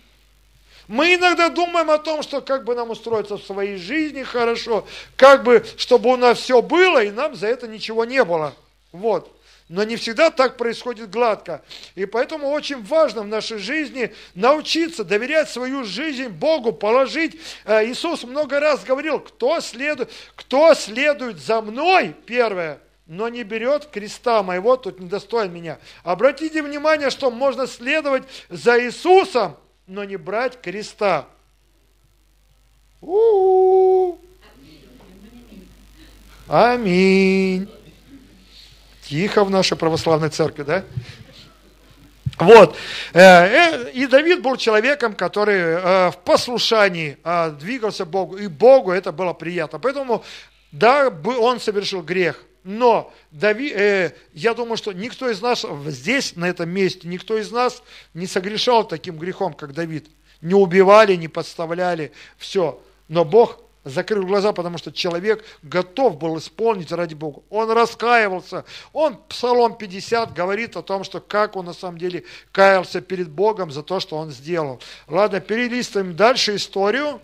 мы 0.88 1.16
иногда 1.16 1.50
думаем 1.50 1.90
о 1.90 1.98
том, 1.98 2.22
что 2.22 2.42
как 2.42 2.64
бы 2.64 2.76
нам 2.76 2.92
устроиться 2.92 3.38
в 3.38 3.44
своей 3.44 3.78
жизни 3.78 4.22
хорошо, 4.22 4.86
как 5.16 5.44
бы, 5.44 5.66
чтобы 5.78 6.14
у 6.14 6.16
нас 6.16 6.38
все 6.38 6.62
было, 6.62 7.04
и 7.04 7.10
нам 7.10 7.36
за 7.36 7.48
это 7.48 7.68
ничего 7.68 8.06
не 8.06 8.24
было. 8.24 8.54
Вот. 8.92 9.35
Но 9.68 9.84
не 9.84 9.96
всегда 9.96 10.30
так 10.30 10.58
происходит 10.58 11.10
гладко. 11.10 11.64
И 11.96 12.06
поэтому 12.06 12.50
очень 12.50 12.84
важно 12.84 13.24
в 13.24 13.28
нашей 13.28 13.58
жизни 13.58 14.14
научиться 14.36 15.04
доверять 15.04 15.50
свою 15.50 15.84
жизнь 15.84 16.28
Богу, 16.28 16.72
положить. 16.72 17.40
Э, 17.66 17.84
Иисус 17.84 18.24
много 18.24 18.60
раз 18.60 18.84
говорил, 18.84 19.20
кто 19.20 19.60
следует, 19.62 20.12
кто 20.36 20.76
следует 20.76 21.40
за 21.40 21.62
мной, 21.62 22.16
первое, 22.28 22.80
но 23.08 23.28
не 23.28 23.44
берет 23.44 23.88
креста 23.88 24.44
моего, 24.44 24.78
тут 24.78 25.00
недостоин 25.00 25.52
меня. 25.52 25.80
Обратите 26.04 26.62
внимание, 26.62 27.10
что 27.10 27.32
можно 27.32 27.66
следовать 27.66 28.24
за 28.50 28.80
Иисусом, 28.80 29.58
но 29.88 30.04
не 30.04 30.18
брать 30.18 30.62
креста. 30.62 31.28
У-у-у. 33.02 34.20
Аминь. 36.48 37.68
Тихо 39.08 39.44
в 39.44 39.50
нашей 39.50 39.78
православной 39.78 40.30
церкви, 40.30 40.64
да? 40.64 40.84
Вот. 42.38 42.76
Э, 43.14 43.20
э, 43.20 43.92
и 43.92 44.08
Давид 44.08 44.42
был 44.42 44.58
человеком, 44.58 45.14
который 45.14 45.60
э, 45.60 46.12
в 46.12 46.18
послушании 46.26 47.18
двигался 47.60 48.06
Богу, 48.06 48.38
и 48.38 48.48
Богу 48.48 48.92
это 48.92 49.12
было 49.12 49.34
приятно. 49.34 49.80
Поэтому, 49.80 50.24
да, 50.72 51.10
он 51.10 51.60
совершил 51.60 52.02
грех, 52.02 52.44
но 52.66 53.14
Дави, 53.30 53.72
э, 53.72 54.12
я 54.34 54.56
думаю, 54.56 54.76
что 54.76 54.92
никто 54.92 55.30
из 55.30 55.40
нас 55.40 55.64
здесь, 55.86 56.36
на 56.36 56.46
этом 56.46 56.68
месте, 56.68 57.08
никто 57.08 57.38
из 57.38 57.52
нас 57.52 57.84
не 58.16 58.26
согрешал 58.26 58.88
таким 58.88 59.20
грехом, 59.20 59.54
как 59.54 59.74
Давид. 59.74 60.08
Не 60.42 60.56
убивали, 60.56 61.16
не 61.16 61.28
подставляли, 61.28 62.12
все. 62.40 62.82
Но 63.08 63.24
Бог 63.24 63.60
закрыл 63.86 64.26
глаза, 64.26 64.52
потому 64.52 64.78
что 64.78 64.92
человек 64.92 65.46
готов 65.62 66.18
был 66.18 66.38
исполнить 66.40 66.92
ради 66.92 67.14
Бога. 67.14 67.44
Он 67.50 67.72
раскаивался. 67.72 68.66
Он, 68.92 69.18
Псалом 69.30 69.78
50, 69.78 70.34
говорит 70.34 70.76
о 70.76 70.82
том, 70.82 71.04
что 71.04 71.22
как 71.22 71.56
он 71.56 71.66
на 71.66 71.74
самом 71.74 72.00
деле 72.00 72.26
каялся 72.52 73.00
перед 73.00 73.30
Богом 73.30 73.72
за 73.72 73.84
то, 73.84 74.00
что 74.00 74.18
он 74.18 74.32
сделал. 74.32 74.82
Ладно, 75.08 75.40
перелистываем 75.40 76.16
дальше 76.16 76.56
историю. 76.56 77.22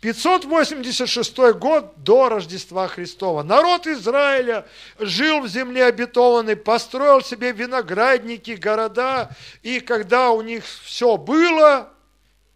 586 0.00 1.38
год 1.54 1.94
до 1.96 2.28
Рождества 2.28 2.88
Христова. 2.88 3.42
Народ 3.42 3.86
Израиля 3.86 4.66
жил 4.98 5.40
в 5.40 5.48
земле 5.48 5.86
обетованной, 5.86 6.56
построил 6.56 7.22
себе 7.22 7.52
виноградники, 7.52 8.50
города, 8.50 9.30
и 9.62 9.80
когда 9.80 10.30
у 10.30 10.42
них 10.42 10.62
все 10.84 11.16
было, 11.16 11.93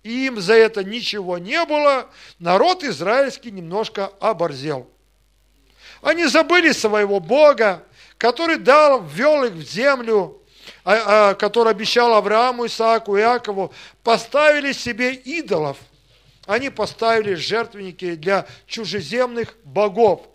и 0.08 0.26
им 0.26 0.40
за 0.40 0.54
это 0.54 0.84
ничего 0.84 1.38
не 1.38 1.64
было, 1.64 2.08
народ 2.38 2.84
израильский 2.84 3.50
немножко 3.50 4.10
оборзел. 4.20 4.88
Они 6.02 6.26
забыли 6.26 6.72
своего 6.72 7.20
Бога, 7.20 7.84
который 8.16 8.56
дал, 8.56 9.02
ввел 9.02 9.44
их 9.44 9.52
в 9.52 9.62
землю, 9.62 10.42
а, 10.84 11.30
а, 11.30 11.34
который 11.34 11.70
обещал 11.70 12.14
Аврааму, 12.14 12.66
Исааку, 12.66 13.18
Иакову, 13.18 13.72
поставили 14.02 14.72
себе 14.72 15.14
идолов– 15.14 15.76
они 16.48 16.70
поставили 16.70 17.35
жертвенники 17.35 18.14
для 18.14 18.46
чужеземных 18.66 19.54
богов. 19.64 20.26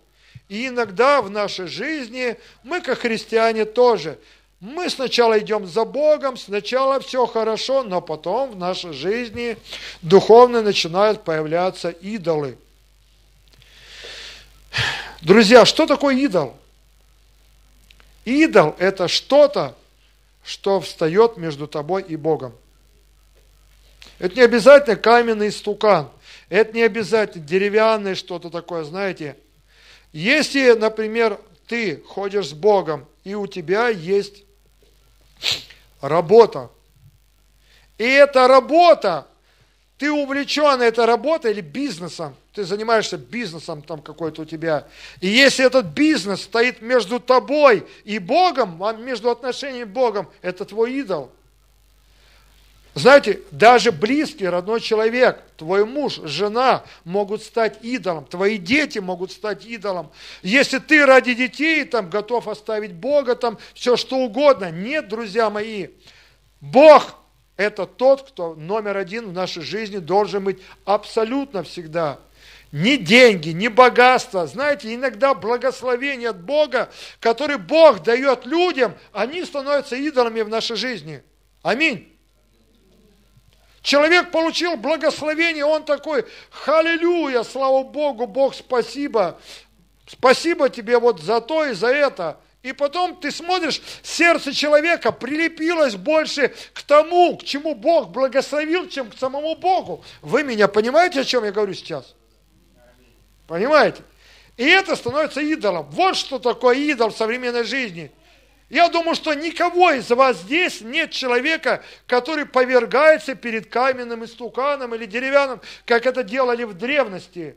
И 0.48 0.68
иногда 0.68 1.24
в 1.24 1.32
нашей 1.32 1.66
жизни 1.66 2.38
мы, 2.62 2.82
как 2.82 3.00
христиане, 3.00 3.66
тоже. 3.66 4.20
Мы 4.64 4.90
сначала 4.90 5.40
идем 5.40 5.68
за 5.68 5.84
Богом, 5.84 6.38
сначала 6.38 7.02
все 7.02 7.26
хорошо, 7.26 7.84
но 7.84 8.00
потом 8.00 8.52
в 8.52 8.56
нашей 8.56 8.94
жизни 8.94 9.58
духовно 10.02 10.62
начинают 10.62 11.26
появляться 11.26 11.90
идолы. 11.90 12.58
Друзья, 15.22 15.66
что 15.66 15.86
такое 15.86 16.16
идол? 16.16 16.56
Идол– 18.24 18.74
это 18.80 19.10
что-то, 19.10 19.76
что 20.46 20.80
встает 20.80 21.36
между 21.36 21.68
тобой 21.68 22.02
и 22.04 22.16
Богом. 22.16 22.54
Это 24.18 24.36
не 24.36 24.44
обязательно 24.44 24.96
каменный 24.96 25.52
стукан. 25.52 26.08
Это 26.48 26.72
не 26.72 26.84
обязательно 26.84 27.46
деревянное 27.46 28.16
что-то 28.16 28.50
такое, 28.50 28.86
знаете. 28.86 29.36
Если, 30.14 30.72
например, 30.72 31.38
ты 31.68 32.02
ходишь 32.08 32.52
с 32.52 32.54
Богом, 32.54 33.06
и 33.26 33.36
у 33.36 33.46
тебя 33.46 33.90
есть 33.90 34.43
работа, 36.02 36.70
и 37.98 38.04
эта 38.04 38.48
работа, 38.48 39.28
ты 39.98 40.12
увлечен 40.12 40.82
этой 40.82 41.06
работой 41.06 41.52
или 41.52 41.62
бизнесом, 41.62 42.36
ты 42.54 42.64
занимаешься 42.64 43.18
бизнесом 43.18 43.82
там 43.82 44.02
какой-то 44.02 44.42
у 44.42 44.46
тебя, 44.46 44.88
и 45.22 45.28
если 45.28 45.66
этот 45.66 45.88
бизнес 45.88 46.42
стоит 46.42 46.82
между 46.82 47.20
тобой 47.20 47.88
и 48.04 48.20
Богом, 48.20 48.84
а 48.84 48.94
между 48.94 49.30
отношениями 49.30 49.90
с 49.90 49.94
Богом, 49.94 50.30
это 50.42 50.66
твой 50.66 50.94
идол– 50.94 51.32
знаете, 52.96 53.42
даже 53.50 53.92
близкий, 53.92 54.48
родной 54.48 54.80
человек, 54.80 55.42
твой 55.58 55.84
муж, 55.84 56.20
жена 56.24 56.84
могут 57.06 57.42
стать 57.42 57.84
идолом, 57.84 58.26
твои 58.26 58.58
дети 58.58 59.00
могут 59.00 59.32
стать 59.32 59.66
идолом. 59.66 60.12
Если 60.44 60.78
ты 60.78 61.04
ради 61.04 61.34
детей 61.34 61.86
там 61.86 62.10
готов 62.12 62.48
оставить 62.48 62.94
Бога, 62.94 63.36
там 63.36 63.58
все 63.74 63.98
что 63.98 64.18
угодно. 64.18 64.70
Нет, 64.70 65.08
друзья 65.08 65.50
мои, 65.50 65.88
Бог– 66.62 67.16
это 67.58 67.88
тот, 67.88 68.30
кто 68.30 68.54
номер 68.54 68.98
один 68.98 69.30
в 69.30 69.34
нашей 69.34 69.64
жизни 69.64 69.98
должен 69.98 70.44
быть 70.44 70.60
абсолютно 70.86 71.64
всегда. 71.64 72.20
Ни 72.72 72.98
деньги, 72.98 73.50
ни 73.50 73.70
богатство. 73.70 74.46
Знаете, 74.46 74.94
иногда 74.94 75.34
благословение 75.34 76.30
от 76.30 76.44
Бога, 76.44 76.92
который 77.20 77.58
Бог 77.58 78.04
дает 78.04 78.46
людям, 78.46 78.94
они 79.12 79.46
становятся 79.46 79.96
идолами 79.96 80.42
в 80.42 80.50
нашей 80.50 80.76
жизни. 80.76 81.24
Аминь. 81.64 82.13
Человек 83.84 84.32
получил 84.32 84.78
благословение, 84.78 85.66
он 85.66 85.84
такой, 85.84 86.26
халилюя, 86.50 87.44
слава 87.44 87.84
Богу, 87.84 88.28
Бог, 88.28 88.56
спасибо, 88.56 89.38
спасибо 90.08 90.70
тебе 90.70 90.98
вот 90.98 91.20
за 91.20 91.42
то 91.42 91.66
и 91.66 91.74
за 91.74 91.88
это. 91.88 92.38
И 92.62 92.72
потом 92.72 93.18
ты 93.18 93.30
смотришь, 93.30 93.82
сердце 94.02 94.54
человека 94.54 95.12
прилепилось 95.12 95.98
больше 95.98 96.54
к 96.72 96.82
тому, 96.84 97.36
к 97.36 97.44
чему 97.44 97.76
Бог 97.76 98.12
благословил, 98.12 98.88
чем 98.88 99.12
к 99.12 99.18
самому 99.18 99.56
Богу. 99.58 100.02
Вы 100.22 100.44
меня 100.44 100.70
понимаете, 100.70 101.20
о 101.20 101.26
чем 101.26 101.44
я 101.44 101.52
говорю 101.52 101.74
сейчас? 101.74 102.16
Понимаете? 103.48 104.02
И 104.56 104.64
это 104.64 104.96
становится 104.96 105.42
идолом. 105.42 105.90
Вот 105.92 106.16
что 106.16 106.40
такое 106.40 106.78
идол 106.78 107.10
в 107.10 107.18
современной 107.18 107.66
жизни– 107.66 108.12
я 108.74 108.90
думаю, 108.90 109.14
что 109.14 109.36
никого 109.36 109.92
из 109.92 110.10
вас 110.10 110.38
здесь 110.38 110.82
нет 110.82 111.12
человека, 111.12 111.84
который 112.08 112.48
повергается 112.48 113.36
перед 113.36 113.68
каменным 113.68 114.26
истуканом 114.26 114.96
или 114.96 115.06
деревянным, 115.06 115.62
как 115.86 116.08
это 116.08 116.24
делали 116.24 116.64
в 116.64 116.74
древности. 116.74 117.56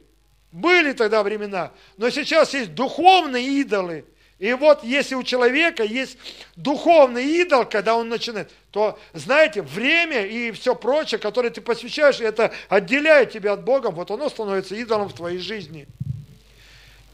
Были 0.53 0.93
тогда 0.93 1.23
времена, 1.23 1.73
но 1.97 2.11
сейчас 2.11 2.53
есть 2.53 2.75
духовные 2.75 3.47
идолы. 3.61 4.05
И 4.39 4.53
вот 4.53 4.85
если 4.85 5.15
у 5.15 5.23
человека 5.23 5.85
есть 5.85 6.19
духовный 6.55 7.25
идол, 7.41 7.65
когда 7.65 7.97
он 7.97 8.11
начинает, 8.11 8.53
то, 8.71 8.99
знаете, 9.15 9.63
время 9.63 10.27
и 10.27 10.51
все 10.51 10.75
прочее, 10.75 11.19
которое 11.19 11.49
ты 11.49 11.63
посвящаешь, 11.63 12.21
это 12.21 12.53
отделяет 12.69 13.33
тебя 13.33 13.55
от 13.55 13.65
Бога, 13.65 13.87
вот 13.87 14.11
оно 14.11 14.29
становится 14.29 14.75
идолом 14.75 15.09
в 15.09 15.15
твоей 15.15 15.39
жизни. 15.39 15.87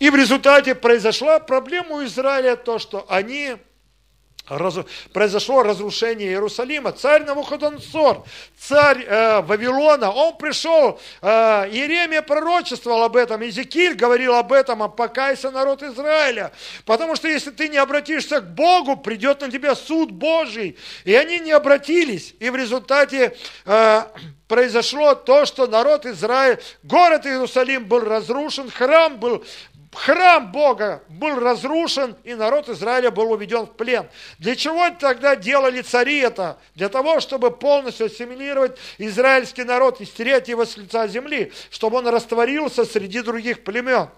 И 0.00 0.10
в 0.10 0.16
результате 0.16 0.74
произошла 0.74 1.38
проблема 1.38 1.98
у 1.98 2.04
Израиля, 2.04 2.56
то, 2.56 2.80
что 2.80 3.06
они 3.08 3.58
раз, 4.48 4.78
произошло 5.12 5.62
разрушение 5.62 6.28
Иерусалима. 6.28 6.92
Царь 6.92 7.24
Навуходоносор, 7.24 8.24
царь 8.58 9.04
э, 9.04 9.40
Вавилона, 9.42 10.10
он 10.10 10.36
пришел, 10.36 11.00
э, 11.20 11.26
Иеремия 11.70 12.22
пророчествовал 12.22 13.04
об 13.04 13.16
этом, 13.16 13.42
Иезекииль 13.42 13.94
говорил 13.94 14.34
об 14.34 14.52
этом, 14.52 14.90
покайся 14.92 15.50
народ 15.50 15.82
Израиля, 15.82 16.52
потому 16.84 17.16
что 17.16 17.28
если 17.28 17.50
ты 17.50 17.68
не 17.68 17.78
обратишься 17.78 18.40
к 18.40 18.54
Богу, 18.54 18.96
придет 18.96 19.40
на 19.40 19.50
тебя 19.50 19.74
суд 19.74 20.10
Божий. 20.10 20.76
И 21.04 21.14
они 21.14 21.38
не 21.38 21.52
обратились, 21.52 22.34
и 22.38 22.50
в 22.50 22.56
результате 22.56 23.36
э, 23.64 24.02
произошло 24.48 25.14
то, 25.14 25.46
что 25.46 25.66
народ 25.66 26.04
Израиль, 26.04 26.58
город 26.82 27.26
Иерусалим 27.26 27.86
был 27.86 28.00
разрушен, 28.00 28.70
храм 28.70 29.18
был 29.18 29.44
храм 29.92 30.50
Бога 30.50 31.02
был 31.08 31.36
разрушен, 31.36 32.16
и 32.24 32.34
народ 32.34 32.68
Израиля 32.68 33.10
был 33.10 33.30
уведен 33.32 33.66
в 33.66 33.72
плен. 33.72 34.08
Для 34.38 34.56
чего 34.56 34.90
тогда 34.90 35.36
делали 35.36 35.82
цари 35.82 36.18
это? 36.18 36.58
Для 36.74 36.88
того, 36.88 37.20
чтобы 37.20 37.50
полностью 37.50 38.06
ассимилировать 38.06 38.78
израильский 38.98 39.64
народ 39.64 40.00
и 40.00 40.04
стереть 40.04 40.48
его 40.48 40.64
с 40.64 40.76
лица 40.76 41.06
земли, 41.08 41.52
чтобы 41.70 41.98
он 41.98 42.08
растворился 42.08 42.84
среди 42.84 43.20
других 43.20 43.64
племен. 43.64 44.08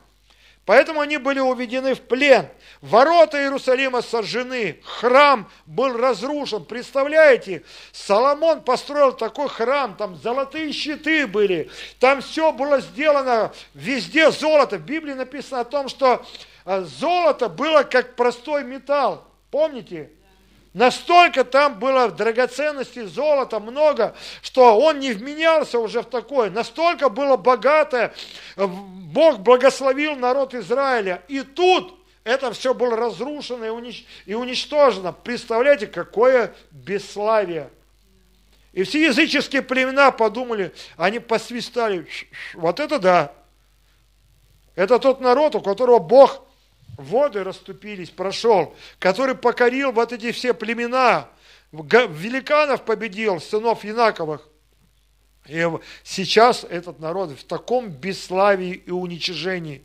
Поэтому 0.67 1.01
они 1.01 1.19
были 1.19 1.41
уведены 1.41 1.95
в 1.95 2.01
плен. 2.01 2.49
Ворота 2.81 3.39
Иерусалима 3.39 4.01
сожжены, 4.01 4.81
храм 4.83 5.51
был 5.67 5.97
разрушен. 5.97 6.65
Представляете, 6.65 7.65
Соломон 7.93 8.63
построил 8.63 9.13
такой 9.13 9.49
храм, 9.49 9.95
там 9.95 10.17
золотые 10.17 10.73
щиты 10.73 11.27
были, 11.27 11.71
там 12.01 12.23
все 12.23 12.51
было 12.53 12.81
сделано, 12.81 13.53
везде 13.75 14.31
золото. 14.31 14.79
В 14.79 14.87
Библии 14.87 15.13
написано 15.13 15.61
о 15.61 15.65
том, 15.65 15.89
что 15.89 16.25
э, 16.65 16.83
золото 16.83 17.51
было 17.51 17.83
как 17.83 18.17
простой 18.17 18.65
металл. 18.65 19.27
Помните? 19.51 20.11
Настолько 20.75 21.45
там 21.45 21.79
было 21.79 22.11
драгоценностей, 22.11 23.05
золота 23.05 23.61
много, 23.61 24.17
что 24.43 24.77
он 24.77 24.99
не 24.99 25.13
вменялся 25.13 25.79
уже 25.79 26.03
в 26.03 26.07
такое. 26.07 26.51
Настолько 26.51 27.09
было 27.09 27.37
богатое. 27.37 28.13
Бог 28.57 29.39
благословил 29.39 30.17
народ 30.17 30.53
Израиля. 30.53 31.23
И 31.29 31.43
тут 31.43 31.97
это 32.25 32.53
все 32.53 32.75
было 32.75 32.97
разрушено 32.97 33.81
и 34.27 34.35
уничтожено. 34.35 35.13
Представляете, 35.13 35.87
какое 35.87 36.53
бесславие. 36.73 37.71
И 38.73 38.83
все 38.83 39.05
языческие 39.05 39.63
племена 39.63 40.11
подумали, 40.11 40.75
они 40.97 41.21
посвистали, 41.21 42.09
вот 42.55 42.81
это 42.81 42.99
да. 42.99 43.33
Это 44.75 44.99
тот 44.99 45.21
народ, 45.21 45.55
у 45.55 45.61
которого 45.61 46.01
Бог 46.01 46.43
воды 46.97 47.45
расступились, 47.45 48.11
прошел, 48.11 48.75
который 48.99 49.35
покорил 49.35 49.93
вот 49.93 50.13
эти 50.13 50.33
все 50.33 50.55
племена, 50.55 51.29
великанов 51.73 52.85
победил, 52.85 53.41
сынов 53.41 53.85
Янаковых. 53.85 54.49
И 55.47 55.69
сейчас 56.03 56.65
этот 56.65 57.01
народ 57.01 57.31
в 57.31 57.45
таком 57.45 57.89
бесславии 57.89 58.83
и 58.87 58.91
уничижении. 58.91 59.83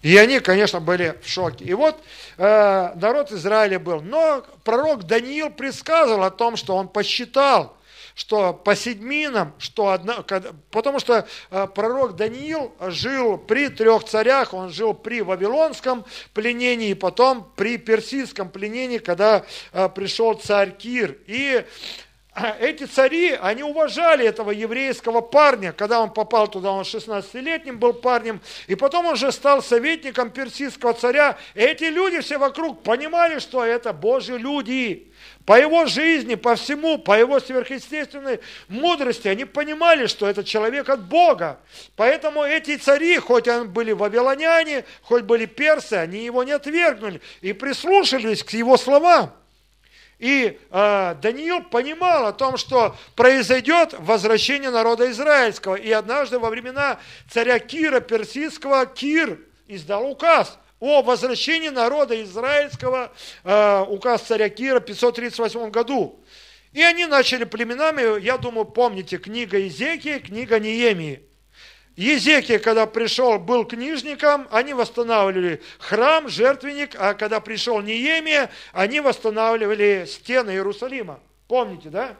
И 0.00 0.16
они, 0.16 0.38
конечно, 0.40 0.80
были 0.80 1.18
в 1.22 1.28
шоке. 1.28 1.64
И 1.64 1.74
вот 1.74 2.00
э, 2.36 2.92
народ 2.94 3.32
Израиля 3.32 3.80
был. 3.80 4.00
Но 4.00 4.44
пророк 4.64 5.04
Даниил 5.04 5.50
предсказывал 5.50 6.22
о 6.22 6.30
том, 6.30 6.56
что 6.56 6.76
он 6.76 6.88
посчитал, 6.88 7.76
что 8.18 8.52
по 8.52 8.74
седьминам, 8.74 9.54
что 9.58 9.90
одна, 9.90 10.24
потому 10.72 10.98
что 10.98 11.28
э, 11.52 11.68
пророк 11.72 12.16
Даниил 12.16 12.74
жил 12.80 13.38
при 13.38 13.68
трех 13.68 14.02
царях, 14.02 14.54
он 14.54 14.70
жил 14.70 14.92
при 14.92 15.22
вавилонском 15.22 16.04
пленении, 16.34 16.94
потом 16.94 17.48
при 17.54 17.78
персидском 17.78 18.48
пленении, 18.48 18.98
когда 18.98 19.44
э, 19.72 19.88
пришел 19.88 20.34
царь 20.34 20.72
Кир. 20.72 21.16
И 21.28 21.64
эти 22.60 22.84
цари, 22.84 23.38
они 23.40 23.62
уважали 23.62 24.24
этого 24.26 24.50
еврейского 24.50 25.20
парня, 25.20 25.72
когда 25.72 26.00
он 26.00 26.12
попал 26.12 26.48
туда, 26.48 26.70
он 26.72 26.82
16-летним 26.82 27.78
был 27.78 27.92
парнем, 27.92 28.40
и 28.66 28.74
потом 28.74 29.06
он 29.06 29.16
же 29.16 29.32
стал 29.32 29.62
советником 29.62 30.30
персидского 30.30 30.94
царя. 30.94 31.38
И 31.54 31.60
эти 31.60 31.84
люди 31.84 32.20
все 32.20 32.38
вокруг 32.38 32.82
понимали, 32.82 33.38
что 33.38 33.64
это 33.64 33.92
Божьи 33.92 34.36
люди. 34.36 35.12
По 35.44 35.58
его 35.58 35.86
жизни, 35.86 36.34
по 36.34 36.54
всему, 36.54 36.98
по 36.98 37.18
его 37.18 37.40
сверхъестественной 37.40 38.40
мудрости, 38.68 39.28
они 39.28 39.44
понимали, 39.46 40.06
что 40.06 40.28
это 40.28 40.44
человек 40.44 40.88
от 40.88 41.02
Бога. 41.08 41.58
Поэтому 41.96 42.42
эти 42.42 42.76
цари, 42.76 43.18
хоть 43.18 43.48
они 43.48 43.66
были 43.66 43.92
вавилоняне, 43.92 44.84
хоть 45.02 45.24
были 45.24 45.46
персы, 45.46 45.94
они 45.94 46.24
его 46.24 46.44
не 46.44 46.52
отвергнули 46.52 47.20
и 47.40 47.52
прислушались 47.52 48.44
к 48.44 48.50
его 48.50 48.76
словам. 48.76 49.32
И 50.18 50.58
э, 50.70 51.14
Даниил 51.22 51.62
понимал 51.62 52.26
о 52.26 52.32
том, 52.32 52.56
что 52.56 52.96
произойдет 53.14 53.94
возвращение 53.98 54.70
народа 54.70 55.10
израильского. 55.12 55.76
И 55.76 55.90
однажды 55.92 56.40
во 56.40 56.50
времена 56.50 56.98
царя 57.30 57.58
Кира 57.60 58.00
персидского 58.00 58.84
Кир 58.86 59.38
издал 59.68 60.10
указ 60.10 60.58
о 60.80 61.02
возвращении 61.02 61.68
народа 61.68 62.20
израильского, 62.24 63.12
э, 63.44 63.84
указ 63.88 64.22
царя 64.22 64.48
Кира 64.48 64.80
в 64.80 64.84
538 64.84 65.70
году. 65.70 66.20
И 66.72 66.82
они 66.82 67.06
начали 67.06 67.44
племенами, 67.44 68.20
я 68.20 68.38
думаю, 68.38 68.64
помните, 68.64 69.18
книга 69.18 69.66
Изекии, 69.66 70.18
книга 70.18 70.58
Неемии. 70.58 71.27
Езекия, 71.98 72.60
когда 72.60 72.86
пришел, 72.86 73.40
был 73.40 73.64
книжником, 73.64 74.46
они 74.52 74.72
восстанавливали 74.72 75.60
храм, 75.80 76.28
жертвенник, 76.28 76.94
а 76.96 77.14
когда 77.14 77.40
пришел 77.40 77.80
Неемия, 77.80 78.52
они 78.72 79.00
восстанавливали 79.00 80.06
стены 80.06 80.52
Иерусалима. 80.52 81.18
Помните, 81.48 81.88
да? 81.88 82.14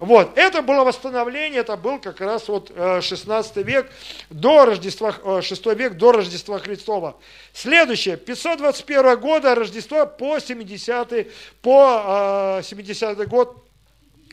Вот, 0.00 0.36
это 0.36 0.60
было 0.60 0.82
восстановление, 0.82 1.60
это 1.60 1.76
был 1.76 2.00
как 2.00 2.20
раз 2.20 2.48
вот 2.48 2.72
16 2.76 3.56
э, 3.56 3.62
век 3.62 3.92
до 4.28 4.64
Рождества, 4.64 5.40
6 5.40 5.66
э, 5.66 5.74
век 5.76 5.96
до 5.96 6.10
Рождества 6.10 6.58
Христова. 6.58 7.16
Следующее, 7.52 8.16
521 8.16 9.20
года 9.20 9.54
Рождество 9.54 10.04
по 10.06 10.40
70 10.40 11.28
по 11.62 12.60
70 12.60 13.20
э, 13.20 13.26
год 13.26 13.64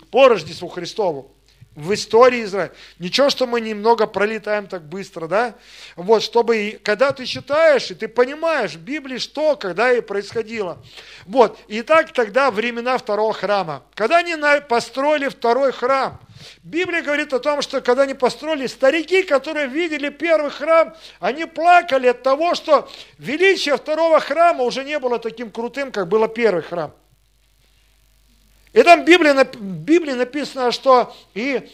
по 0.10 0.30
Рождеству 0.30 0.68
Христову 0.68 1.33
в 1.76 1.94
истории 1.94 2.44
Израиля. 2.44 2.72
Ничего, 3.00 3.30
что 3.30 3.48
мы 3.48 3.60
немного 3.62 4.06
пролетаем 4.06 4.68
так 4.68 4.84
быстро, 4.84 5.28
да? 5.28 5.56
Вот, 5.96 6.22
чтобы, 6.22 6.80
когда 6.84 7.12
ты 7.12 7.26
читаешь, 7.26 7.90
и 7.90 7.96
ты 7.96 8.08
понимаешь 8.08 8.74
в 8.74 8.80
Библии, 8.80 9.18
что, 9.18 9.56
когда 9.56 9.92
и 9.92 10.02
происходило. 10.02 10.78
Вот, 11.26 11.60
и 11.68 11.82
так 11.82 12.14
тогда 12.14 12.52
времена 12.52 12.98
второго 12.98 13.34
храма. 13.34 13.84
Когда 13.96 14.18
они 14.18 14.36
построили 14.68 15.30
второй 15.30 15.72
храм, 15.72 16.20
Библия 16.62 17.02
говорит 17.02 17.34
о 17.34 17.40
том, 17.40 17.62
что 17.62 17.82
когда 17.82 18.04
они 18.04 18.14
построили, 18.14 18.68
старики, 18.68 19.24
которые 19.24 19.68
видели 19.68 20.10
первый 20.10 20.52
храм, 20.52 20.96
они 21.20 21.46
плакали 21.46 22.08
от 22.08 22.24
того, 22.24 22.56
что 22.56 22.90
величие 23.18 23.78
второго 23.78 24.20
храма 24.20 24.64
уже 24.64 24.84
не 24.84 25.00
было 25.00 25.20
таким 25.20 25.52
крутым, 25.52 25.92
как 25.92 26.08
было 26.08 26.28
первый 26.28 26.64
храм. 26.64 26.94
И 28.74 28.82
там 28.82 29.04
в 29.04 29.06
Библии, 29.06 29.32
в 29.32 29.56
Библии 29.56 30.14
написано, 30.14 30.72
что 30.72 31.16
и, 31.36 31.70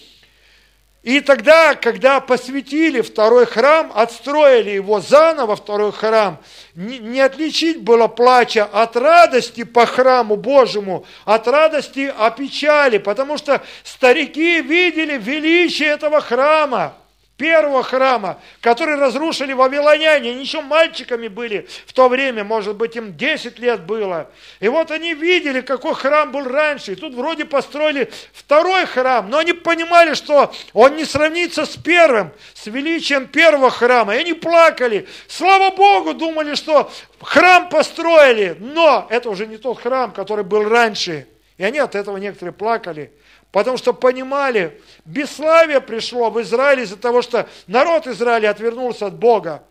и 1.02 1.22
тогда, 1.22 1.76
когда 1.76 2.20
посвятили 2.20 3.00
второй 3.00 3.46
храм, 3.46 3.90
отстроили 3.96 4.72
его 4.72 5.00
заново, 5.00 5.56
второй 5.56 5.94
храм, 5.94 6.40
не, 6.76 7.00
не 7.00 7.22
отличить 7.22 7.82
было 7.82 8.08
плача 8.08 8.66
от 8.66 8.98
радости 8.98 9.64
по 9.64 9.86
храму 9.86 10.36
Божьему, 10.36 11.06
от 11.24 11.48
радости 11.48 12.14
о 12.18 12.32
печали, 12.32 12.98
потому 12.98 13.38
что 13.38 13.62
старики 13.84 14.62
видели 14.62 15.18
величие 15.18 15.90
этого 15.90 16.20
храма 16.20 16.96
первого 17.40 17.84
храма, 17.84 18.40
который 18.60 18.96
разрушили 18.96 19.54
вавилоняне, 19.54 20.32
они 20.32 20.42
еще 20.42 20.62
мальчиками 20.62 21.30
были 21.30 21.68
в 21.88 21.94
то 21.94 22.10
время, 22.10 22.44
может 22.44 22.76
быть, 22.76 22.98
им 22.98 23.16
10 23.16 23.58
лет 23.60 23.82
было. 23.86 24.30
И 24.60 24.68
вот 24.68 24.92
они 24.92 25.14
видели, 25.14 25.62
какой 25.62 25.96
храм 25.96 26.32
был 26.32 26.44
раньше, 26.44 26.92
и 26.92 26.96
тут 26.96 27.16
вроде 27.16 27.46
построили 27.46 28.12
второй 28.34 28.86
храм, 28.86 29.30
но 29.30 29.38
они 29.38 29.54
понимали, 29.54 30.14
что 30.16 30.54
он 30.74 30.98
не 30.98 31.06
сравнится 31.06 31.66
с 31.66 31.78
первым, 31.78 32.32
с 32.54 32.68
величием 32.68 33.26
первого 33.26 33.72
храма, 33.72 34.16
и 34.16 34.20
они 34.20 34.34
плакали. 34.34 35.08
Слава 35.30 35.74
Богу, 35.74 36.14
думали, 36.14 36.56
что 36.56 36.92
храм 37.22 37.70
построили, 37.70 38.58
но 38.60 39.08
это 39.10 39.30
уже 39.30 39.48
не 39.48 39.56
тот 39.56 39.80
храм, 39.80 40.12
который 40.12 40.44
был 40.44 40.68
раньше. 40.68 41.26
И 41.58 41.64
они 41.64 41.80
от 41.80 41.96
этого 41.96 42.18
некоторые 42.18 42.54
плакали. 42.54 43.12
Потому 43.52 43.78
что 43.78 43.94
понимали, 43.94 44.80
бесславие 45.06 45.82
пришло 45.82 46.30
в 46.30 46.40
Израиле 46.42 46.84
из-за 46.84 46.98
того, 46.98 47.22
что 47.22 47.50
народ 47.66 48.06
Израиля 48.06 48.52
отвернулся 48.52 49.08
от 49.08 49.16
Бога, 49.16 49.64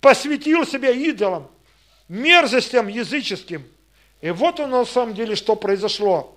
посвятил 0.00 0.66
себя 0.66 0.90
идолам, 0.90 1.48
мерзостям 2.08 2.88
языческим. 2.88 3.64
И 4.20 4.30
вот 4.30 4.58
он 4.58 4.70
на 4.70 4.84
самом 4.84 5.14
деле, 5.14 5.36
что 5.36 5.54
произошло. 5.54 6.36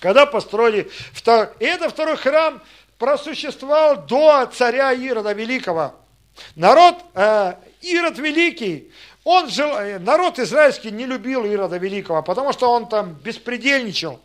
Когда 0.00 0.26
построили 0.26 0.90
второй, 1.12 1.48
и 1.60 1.64
это 1.64 1.88
второй 1.88 2.16
храм 2.16 2.62
просуществовал 2.98 4.04
до 4.06 4.46
царя 4.46 4.92
Ирода 4.92 5.32
Великого. 5.32 5.94
Народ, 6.54 6.96
э, 7.14 7.54
Ирод 7.80 8.18
Великий, 8.18 8.92
Он 9.24 9.48
жил, 9.48 9.70
э, 9.70 9.98
народ 9.98 10.38
израильский 10.38 10.90
не 10.90 11.04
любил 11.06 11.44
Ирода 11.44 11.78
Великого, 11.78 12.22
потому 12.22 12.52
что 12.52 12.70
он 12.70 12.88
там 12.88 13.14
беспредельничал. 13.14 14.20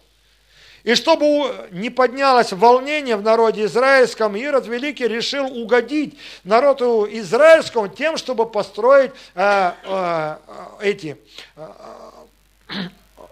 И 0.84 0.96
чтобы 0.96 1.70
не 1.72 1.90
поднялось 1.90 2.54
волнение 2.54 3.16
в 3.16 3.22
народе 3.22 3.66
израильском, 3.66 4.36
Ирод 4.36 4.66
Великий 4.66 5.08
решил 5.08 5.46
угодить 5.46 6.18
народу 6.44 7.08
израильскому 7.10 7.88
тем, 7.88 8.18
чтобы 8.18 8.50
построить 8.50 9.12
э, 9.36 9.72
э, 9.84 10.36
эти, 10.82 11.18
э, 11.56 11.68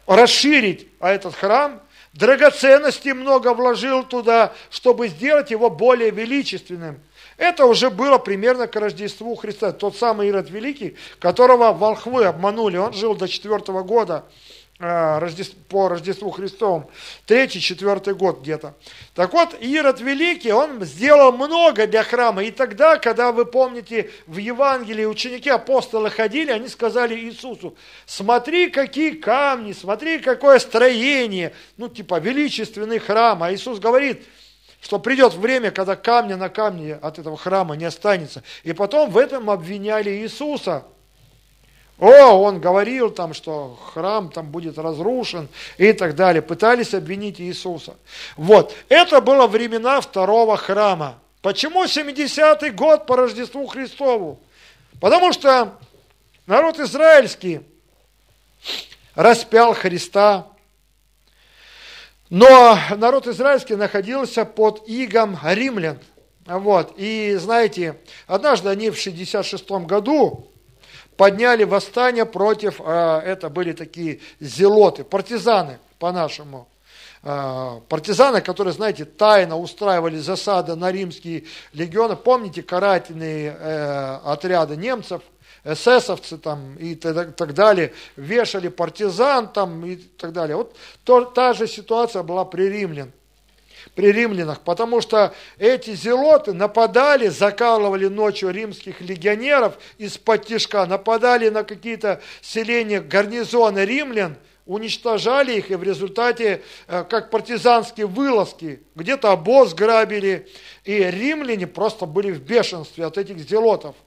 расширить 0.05 0.87
этот 0.99 1.33
храм, 1.33 1.81
драгоценностей 2.13 3.13
много 3.13 3.53
вложил 3.55 4.03
туда, 4.03 4.53
чтобы 4.69 5.07
сделать 5.07 5.49
его 5.49 5.71
более 5.71 6.11
величественным. 6.11 6.99
Это 7.37 7.65
уже 7.65 7.89
было 7.89 8.17
примерно 8.17 8.67
к 8.67 8.75
Рождеству 8.75 9.33
Христа. 9.35 9.71
Тот 9.71 9.95
самый 9.95 10.27
Ирод 10.27 10.49
Великий, 10.51 10.97
которого 11.19 11.71
волхвы 11.71 12.25
обманули, 12.25 12.77
он 12.77 12.93
жил 12.93 13.15
до 13.15 13.27
четвертого 13.27 13.81
года 13.81 14.25
Э, 14.25 14.58
по 14.79 15.89
Рождеству 15.89 16.31
Христовому, 16.31 16.89
третий, 17.25 17.59
четвертый 17.59 18.15
год 18.15 18.39
где-то. 18.39 18.75
Так 19.13 19.33
вот, 19.33 19.53
Ирод 19.59 19.99
Великий, 19.99 20.53
он 20.53 20.85
сделал 20.85 21.33
много 21.33 21.85
для 21.85 22.01
храма. 22.03 22.45
И 22.45 22.51
тогда, 22.51 22.97
когда 22.97 23.33
вы 23.33 23.45
помните, 23.45 24.09
в 24.25 24.37
Евангелии 24.37 25.03
ученики 25.03 25.49
апостолы 25.49 26.09
ходили, 26.09 26.51
они 26.51 26.69
сказали 26.69 27.13
Иисусу, 27.13 27.75
смотри, 28.05 28.69
какие 28.69 29.11
камни, 29.11 29.73
смотри, 29.73 30.19
какое 30.19 30.59
строение, 30.59 31.53
ну, 31.75 31.89
типа, 31.89 32.19
величественный 32.19 32.99
храм. 32.99 33.43
А 33.43 33.53
Иисус 33.53 33.79
говорит, 33.79 34.25
что 34.79 34.97
придет 34.97 35.33
время, 35.33 35.71
когда 35.71 35.97
камня 35.97 36.37
на 36.37 36.47
камне 36.47 36.95
от 36.95 37.19
этого 37.19 37.35
храма 37.35 37.75
не 37.75 37.83
останется. 37.83 38.43
И 38.63 38.71
потом 38.71 39.09
в 39.09 39.17
этом 39.17 39.49
обвиняли 39.49 40.09
Иисуса– 40.09 40.85
о, 41.99 42.39
он 42.41 42.61
говорил 42.61 43.11
там, 43.11 43.33
что 43.33 43.77
храм 43.93 44.31
там 44.31 44.47
будет 44.47 44.77
разрушен 44.77 45.49
и 45.77 45.91
так 45.91 46.15
далее. 46.15 46.41
Пытались 46.41 46.93
обвинить 46.93 47.41
Иисуса. 47.41 47.95
Вот, 48.37 48.73
это 48.87 49.19
было 49.19 49.47
времена 49.47 49.99
второго 49.99 50.55
храма. 50.55 51.19
Почему 51.41 51.85
70-й 51.85 52.69
год 52.71 53.05
по 53.05 53.17
Рождеству 53.17 53.67
Христову? 53.67 54.39
Потому 55.01 55.33
что 55.33 55.77
народ 56.45 56.79
израильский 56.79 57.61
распял 59.15 59.73
Христа, 59.73 60.47
но 62.29 62.77
народ 62.95 63.27
израильский 63.27 63.75
находился 63.75 64.45
под 64.45 64.87
игом 64.87 65.37
римлян. 65.43 65.99
Вот. 66.45 66.93
И 66.97 67.35
знаете, 67.35 67.99
однажды 68.27 68.69
они 68.69 68.89
в 68.89 68.97
66 68.97 69.69
году 69.69 70.49
подняли 71.19 71.65
восстание 71.65 72.25
против, 72.25 72.79
а, 72.79 73.19
это 73.19 73.49
были 73.49 73.73
такие 73.73 74.21
зелоты, 74.39 75.03
партизаны 75.03 75.79
по-нашему. 75.99 76.69
А, 77.23 77.81
партизаны, 77.89 78.39
которые, 78.39 78.71
знаете, 78.71 79.03
тайно 79.03 79.57
устраивали 79.57 80.17
засады 80.17 80.77
на 80.77 80.93
римские 80.93 81.43
легионы. 81.73 82.15
Помните 82.15 82.63
карательные 82.63 83.53
э, 83.53 84.19
отряды 84.23 84.77
немцев, 84.77 85.21
эсэсовцы 85.65 86.37
там 86.37 86.77
и 86.77 86.95
так 86.95 87.53
далее, 87.53 87.93
вешали 88.15 88.69
партизан 88.69 89.51
там 89.51 89.85
и 89.85 89.97
так 89.97 90.31
далее. 90.31 90.55
Вот 90.55 90.73
та 91.33 91.53
же 91.53 91.67
ситуация 91.67 92.23
была 92.23 92.45
при 92.45 92.69
римлян 92.69 93.11
при 93.95 94.11
римлянах, 94.11 94.61
потому 94.61 95.01
что 95.01 95.33
эти 95.57 95.95
зелоты 95.95 96.53
нападали, 96.53 97.27
закалывали 97.27 98.07
ночью 98.07 98.51
римских 98.51 99.01
легионеров 99.01 99.77
из-под 99.97 100.45
тишка, 100.45 100.85
нападали 100.85 101.49
на 101.49 101.63
какие-то 101.63 102.21
селения, 102.41 103.01
гарнизоны 103.01 103.79
римлян, 103.85 104.35
уничтожали 104.65 105.53
их, 105.53 105.71
и 105.71 105.75
в 105.75 105.83
результате, 105.83 106.61
э, 106.87 107.03
как 107.09 107.31
партизанские 107.31 108.05
вылазки, 108.05 108.83
где-то 108.95 109.31
обоз 109.31 109.73
грабили, 109.73 110.47
и 110.83 111.03
римляне 111.03 111.67
просто 111.67 112.05
были 112.05 112.31
в 112.31 112.41
бешенстве 112.41 113.05
от 113.05 113.17
этих 113.17 113.39
зелотов– 113.39 113.95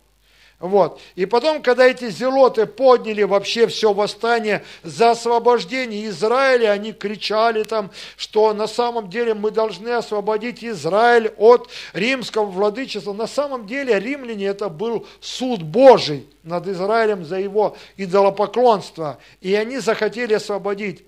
вот. 0.63 1.01
И 1.17 1.27
потом, 1.27 1.61
когда 1.61 1.89
эти 1.89 2.09
зелоты 2.09 2.67
подняли 2.67 3.25
вообще 3.25 3.67
все 3.67 3.93
восстание 3.93 4.63
за 4.85 5.11
освобождение 5.11 6.07
Израиля, 6.07 6.71
они 6.71 6.93
кричали 6.93 7.65
там, 7.65 7.91
что 8.17 8.55
на 8.55 8.69
самом 8.69 9.11
деле 9.11 9.35
мы 9.35 9.51
должны 9.51 9.89
освободить 9.89 10.63
Израиль 10.63 11.35
от 11.37 11.69
римского 11.95 12.45
владычества. 12.45 13.13
На 13.13 13.27
самом 13.27 13.67
деле 13.67 13.99
римляне 13.99 14.47
это 14.47 14.69
был 14.69 15.05
суд 15.21 15.63
Божий 15.65 16.29
над 16.45 16.69
Израилем 16.69 17.25
за 17.25 17.41
его 17.41 17.77
идолопоклонство. 17.97 19.19
И 19.41 19.53
они 19.57 19.79
захотели 19.79 20.35
освободить 20.35 21.03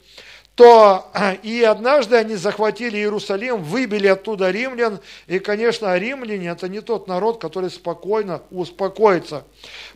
то 0.54 1.10
и 1.42 1.62
однажды 1.62 2.16
они 2.16 2.36
захватили 2.36 2.96
Иерусалим, 2.96 3.62
выбили 3.62 4.06
оттуда 4.06 4.50
римлян, 4.50 5.00
и, 5.26 5.40
конечно, 5.40 5.96
римляне 5.96 6.48
это 6.48 6.68
не 6.68 6.80
тот 6.80 7.08
народ, 7.08 7.40
который 7.40 7.70
спокойно 7.70 8.40
успокоится, 8.50 9.44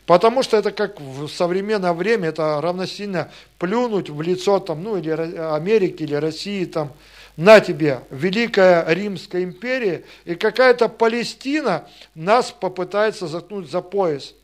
потому 0.04 0.42
что 0.42 0.56
это 0.56 0.72
как 0.72 1.00
в 1.00 1.28
современное 1.28 1.92
время, 1.92 2.30
это 2.30 2.60
равносильно 2.60 3.30
плюнуть 3.58 4.10
в 4.10 4.20
лицо 4.20 4.58
там, 4.58 4.82
ну, 4.82 4.96
или 4.96 5.10
Америки, 5.10 6.02
или 6.02 6.16
России, 6.16 6.64
там, 6.64 6.92
на 7.36 7.60
тебе, 7.60 8.00
Великая 8.10 8.84
Римская 8.88 9.44
империя, 9.44 10.02
и 10.24 10.34
какая-то 10.34 10.88
Палестина 10.88 11.86
нас 12.16 12.50
попытается 12.50 13.28
заткнуть 13.28 13.70
за 13.70 13.80
пояс. 13.80 14.34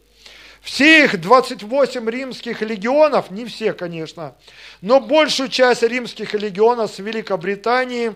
Все 0.64 1.04
их 1.04 1.20
28 1.20 2.08
римских 2.08 2.62
легионов, 2.62 3.30
не 3.30 3.44
все, 3.44 3.74
конечно, 3.74 4.34
но 4.80 4.98
большую 4.98 5.50
часть 5.50 5.82
римских 5.82 6.32
легионов 6.32 6.90
с 6.90 7.00
Великобритании, 7.00 8.14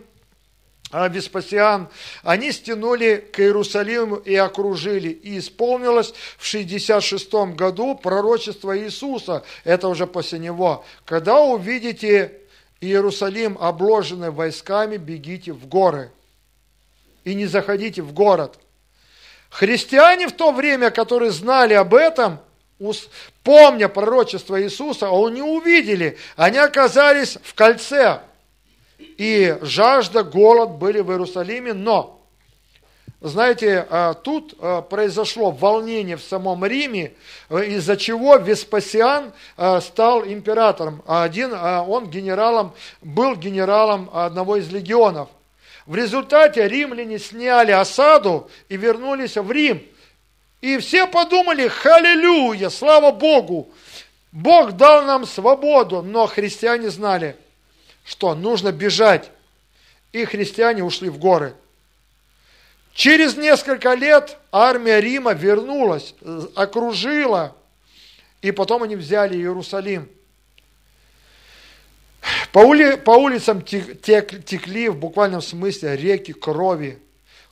а, 0.91 1.09
Веспасиан, 1.09 1.89
они 2.23 2.51
стянули 2.51 3.17
к 3.31 3.41
Иерусалиму 3.41 4.17
и 4.17 4.35
окружили. 4.35 5.11
И 5.11 5.39
исполнилось 5.39 6.15
в 6.39 6.47
66 6.47 7.55
году 7.55 7.95
пророчество 7.95 8.77
Иисуса, 8.79 9.45
это 9.65 9.89
уже 9.89 10.07
после 10.07 10.39
него. 10.39 10.87
Когда 11.05 11.43
увидите 11.43 12.33
Иерусалим 12.81 13.59
обложенный 13.61 14.31
войсками, 14.31 14.97
бегите 14.97 15.53
в 15.53 15.67
горы 15.67 16.11
и 17.25 17.35
не 17.35 17.45
заходите 17.45 18.01
в 18.01 18.15
город– 18.15 18.59
Христиане 19.51 20.29
в 20.29 20.33
то 20.33 20.53
время, 20.53 20.91
которые 20.91 21.31
знали 21.31 21.75
об 21.75 21.95
этом, 21.95 22.39
помня 23.43 23.89
пророчество 23.89 24.61
Иисуса, 24.63 25.09
они 25.09 25.43
увидели, 25.43 26.19
они 26.37 26.59
оказались 26.59 27.39
в 27.43 27.55
кольце. 27.55 28.21
И 28.99 29.57
жажда, 29.63 30.23
голод 30.23 30.71
были 30.73 31.01
в 31.01 31.11
Иерусалиме, 31.11 31.73
но, 31.73 32.21
знаете, 33.21 33.87
а, 33.91 34.15
тут 34.15 34.55
а, 34.61 34.83
произошло 34.83 35.51
волнение 35.51 36.17
в 36.17 36.23
самом 36.23 36.65
Риме, 36.65 37.15
из-за 37.51 37.97
чего 37.97 38.37
Веспасиан 38.37 39.33
а, 39.57 39.81
стал 39.81 40.25
императором. 40.25 41.03
Один, 41.07 41.53
он 41.53 42.11
генералом, 42.11 42.75
был 43.03 43.35
генералом 43.35 44.11
одного 44.13 44.57
из 44.57 44.71
легионов. 44.71 45.29
В 45.89 45.95
результате 45.95 46.69
римляне 46.69 47.19
сняли 47.19 47.71
осаду 47.71 48.51
и 48.69 48.77
вернулись 48.77 49.39
в 49.39 49.51
Рим. 49.51 49.83
И 50.61 50.77
все 50.77 51.07
подумали, 51.07 51.67
халилюя, 51.67 52.69
слава 52.69 53.11
Богу, 53.11 53.71
Бог 54.31 54.73
дал 54.73 55.07
нам 55.07 55.25
свободу, 55.25 56.03
но 56.03 56.27
христиане 56.27 56.91
знали, 56.91 57.39
что 58.05 58.35
нужно 58.35 58.71
бежать. 58.71 59.31
И 60.13 60.27
христиане 60.27 60.85
ушли 60.85 61.09
в 61.09 61.17
горы. 61.17 61.55
Через 62.93 63.39
несколько 63.39 63.95
лет 63.95 64.37
армия 64.53 65.01
Рима 65.01 65.33
вернулась, 65.33 66.15
окружила, 66.55 67.57
и 68.43 68.53
потом 68.53 68.83
они 68.83 68.95
взяли 68.95 69.39
Иерусалим. 69.39 70.07
По, 72.53 72.61
ули, 72.61 72.97
по 72.97 73.13
улицам 73.13 73.63
тек, 73.63 74.01
тек, 74.01 74.45
текли 74.45 74.89
в 74.89 74.97
буквальном 74.97 75.43
смысле 75.43 75.97
реки 75.97 76.33
крови. 76.33 76.99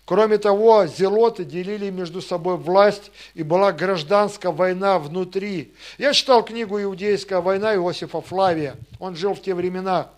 Кроме 0.04 0.38
того, 0.38 0.86
зелоты 0.86 1.44
делили 1.44 1.90
между 1.90 2.22
собой 2.22 2.56
власть, 2.56 3.10
и 3.34 3.42
была 3.42 3.72
гражданская 3.72 4.52
война 4.52 5.00
внутри. 5.00 5.74
Я 5.98 6.12
читал 6.12 6.44
книгу 6.44 6.80
«Иудейская 6.80 7.40
война» 7.40 7.74
Иосифа 7.74 8.20
Флавия. 8.20 8.76
Он 9.00 9.16
жил 9.16 9.34
в 9.34 9.42
те 9.42 9.52
времена. 9.52 10.10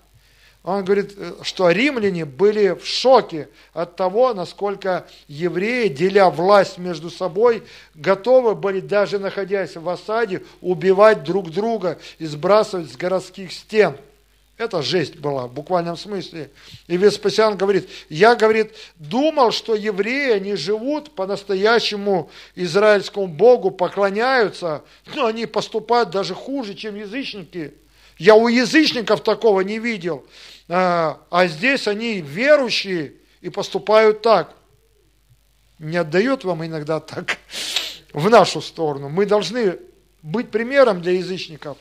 Он 0.63 0.85
говорит, 0.85 1.15
э, 1.17 1.33
что 1.43 1.71
римляне 1.71 2.27
были 2.27 2.79
в 2.79 2.85
шоке 2.85 3.49
от 3.73 3.97
того, 3.97 4.35
насколько 4.35 5.07
евреи, 5.27 5.89
деля 5.89 6.29
власть 6.29 6.77
между 6.77 7.09
собой, 7.09 7.63
готовы 7.95 8.55
были, 8.55 8.81
даже 8.81 9.19
находясь 9.19 9.77
в 9.77 9.89
осаде, 9.89 10.43
убивать 10.61 11.25
друг 11.25 11.51
друга 11.51 11.99
и 12.19 12.27
сбрасывать 12.27 12.93
с 12.93 12.97
городских 12.97 13.53
стен– 13.53 13.97
Это 14.59 14.83
жесть 14.83 15.17
была 15.17 15.47
в 15.47 15.53
буквальном 15.53 15.97
смысле. 15.97 16.51
И 16.89 16.97
Веспасиан 16.97 17.57
говорит, 17.57 17.89
я, 18.09 18.35
говорит, 18.35 18.73
думал, 18.97 19.53
что 19.53 19.77
евреи, 19.77 20.33
они 20.33 20.57
живут 20.57 21.15
по-настоящему 21.15 22.29
израильскому 22.57 23.29
Богу, 23.29 23.71
поклоняются, 23.71 24.83
но 25.15 25.27
они 25.27 25.47
поступают 25.47 26.11
даже 26.11 26.35
хуже, 26.35 26.75
чем 26.75 26.97
язычники. 26.97 27.73
Я 28.19 28.35
у 28.35 28.49
язычников 28.49 29.23
такого 29.23 29.61
не 29.61 29.79
видел. 29.79 30.27
А, 30.69 31.21
а 31.31 31.47
здесь 31.47 31.87
они 31.87 32.21
верующие 32.21 33.13
и 33.41 33.51
поступают 33.51 34.23
так. 34.23 34.57
Не 35.79 35.99
отдает 35.99 36.43
вам 36.43 36.67
иногда 36.67 36.99
так 36.99 37.39
в 38.13 38.29
нашу 38.29 38.61
сторону. 38.61 39.09
Мы 39.09 39.25
должны 39.25 39.79
быть 40.21 40.51
примером 40.51 41.01
для 41.01 41.13
язычников. 41.13 41.79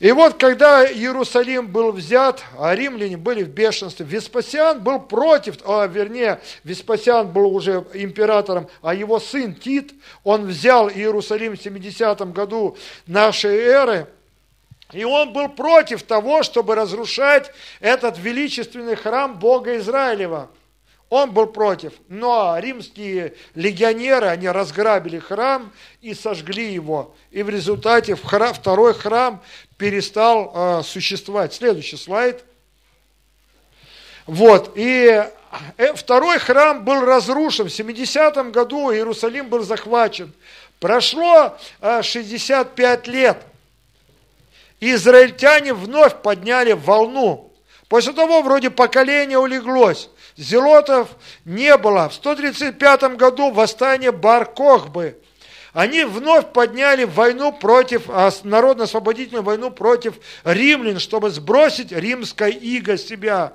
И 0.00 0.12
вот, 0.12 0.40
когда 0.40 0.90
Иерусалим 0.90 1.66
был 1.66 1.92
взят, 1.92 2.42
а 2.58 2.74
римляне 2.74 3.18
были 3.18 3.42
в 3.42 3.50
бешенстве, 3.50 4.06
Веспасиан 4.06 4.82
был 4.82 4.98
против, 4.98 5.58
а, 5.66 5.86
вернее, 5.86 6.40
Веспасиан 6.64 7.30
был 7.30 7.54
уже 7.54 7.84
императором, 7.92 8.68
а 8.80 8.94
его 8.94 9.20
сын 9.20 9.54
Тит, 9.54 9.92
он 10.24 10.46
взял 10.46 10.88
Иерусалим 10.88 11.54
в 11.54 11.62
70 11.62 12.32
году 12.32 12.78
нашей 13.06 13.58
эры, 13.58 14.06
и 14.90 15.04
он 15.04 15.34
был 15.34 15.50
против 15.50 16.02
того, 16.02 16.42
чтобы 16.44 16.74
разрушать 16.76 17.52
этот 17.80 18.18
величественный 18.18 18.96
храм 18.96 19.38
Бога 19.38 19.76
Израилева. 19.76 20.48
Он 21.10 21.32
был 21.32 21.46
против. 21.46 21.92
Но 22.08 22.56
римские 22.58 23.34
легионеры, 23.56 24.28
они 24.28 24.48
разграбили 24.48 25.18
храм 25.18 25.72
и 26.00 26.14
сожгли 26.14 26.72
его. 26.72 27.14
И 27.32 27.42
в 27.42 27.50
результате 27.50 28.14
второй 28.14 28.94
храм 28.94 29.42
перестал 29.76 30.52
э, 30.54 30.82
существовать. 30.84 31.52
Следующий 31.52 31.96
слайд. 31.96 32.44
Вот, 34.26 34.72
и 34.76 35.28
э, 35.76 35.94
второй 35.94 36.38
храм 36.38 36.84
был 36.84 37.00
разрушен. 37.00 37.66
В 37.66 37.72
70 37.72 38.52
году 38.52 38.92
Иерусалим 38.92 39.48
был 39.48 39.64
захвачен. 39.64 40.32
Прошло 40.78 41.58
65 41.80 43.08
э, 43.08 43.10
лет. 43.10 43.38
Израильтяне 44.78 45.74
вновь 45.74 46.22
подняли 46.22 46.72
волну. 46.72 47.52
После 47.88 48.12
того 48.12 48.42
вроде 48.42 48.70
поколение 48.70 49.38
улеглось. 49.38 50.08
Зелотов 50.40 51.10
не 51.44 51.76
было. 51.76 52.08
В 52.08 52.14
135 52.14 53.16
году 53.16 53.50
восстание 53.50 54.10
Бар-Кохбы. 54.10 55.18
Они 55.74 56.04
вновь 56.04 56.52
подняли 56.52 57.04
войну 57.04 57.52
против, 57.52 58.08
народно-освободительную 58.42 59.44
войну 59.44 59.70
против 59.70 60.14
римлян, 60.42 60.98
чтобы 60.98 61.28
сбросить 61.28 61.92
римское 61.92 62.48
иго 62.48 62.96
себя. 62.96 63.52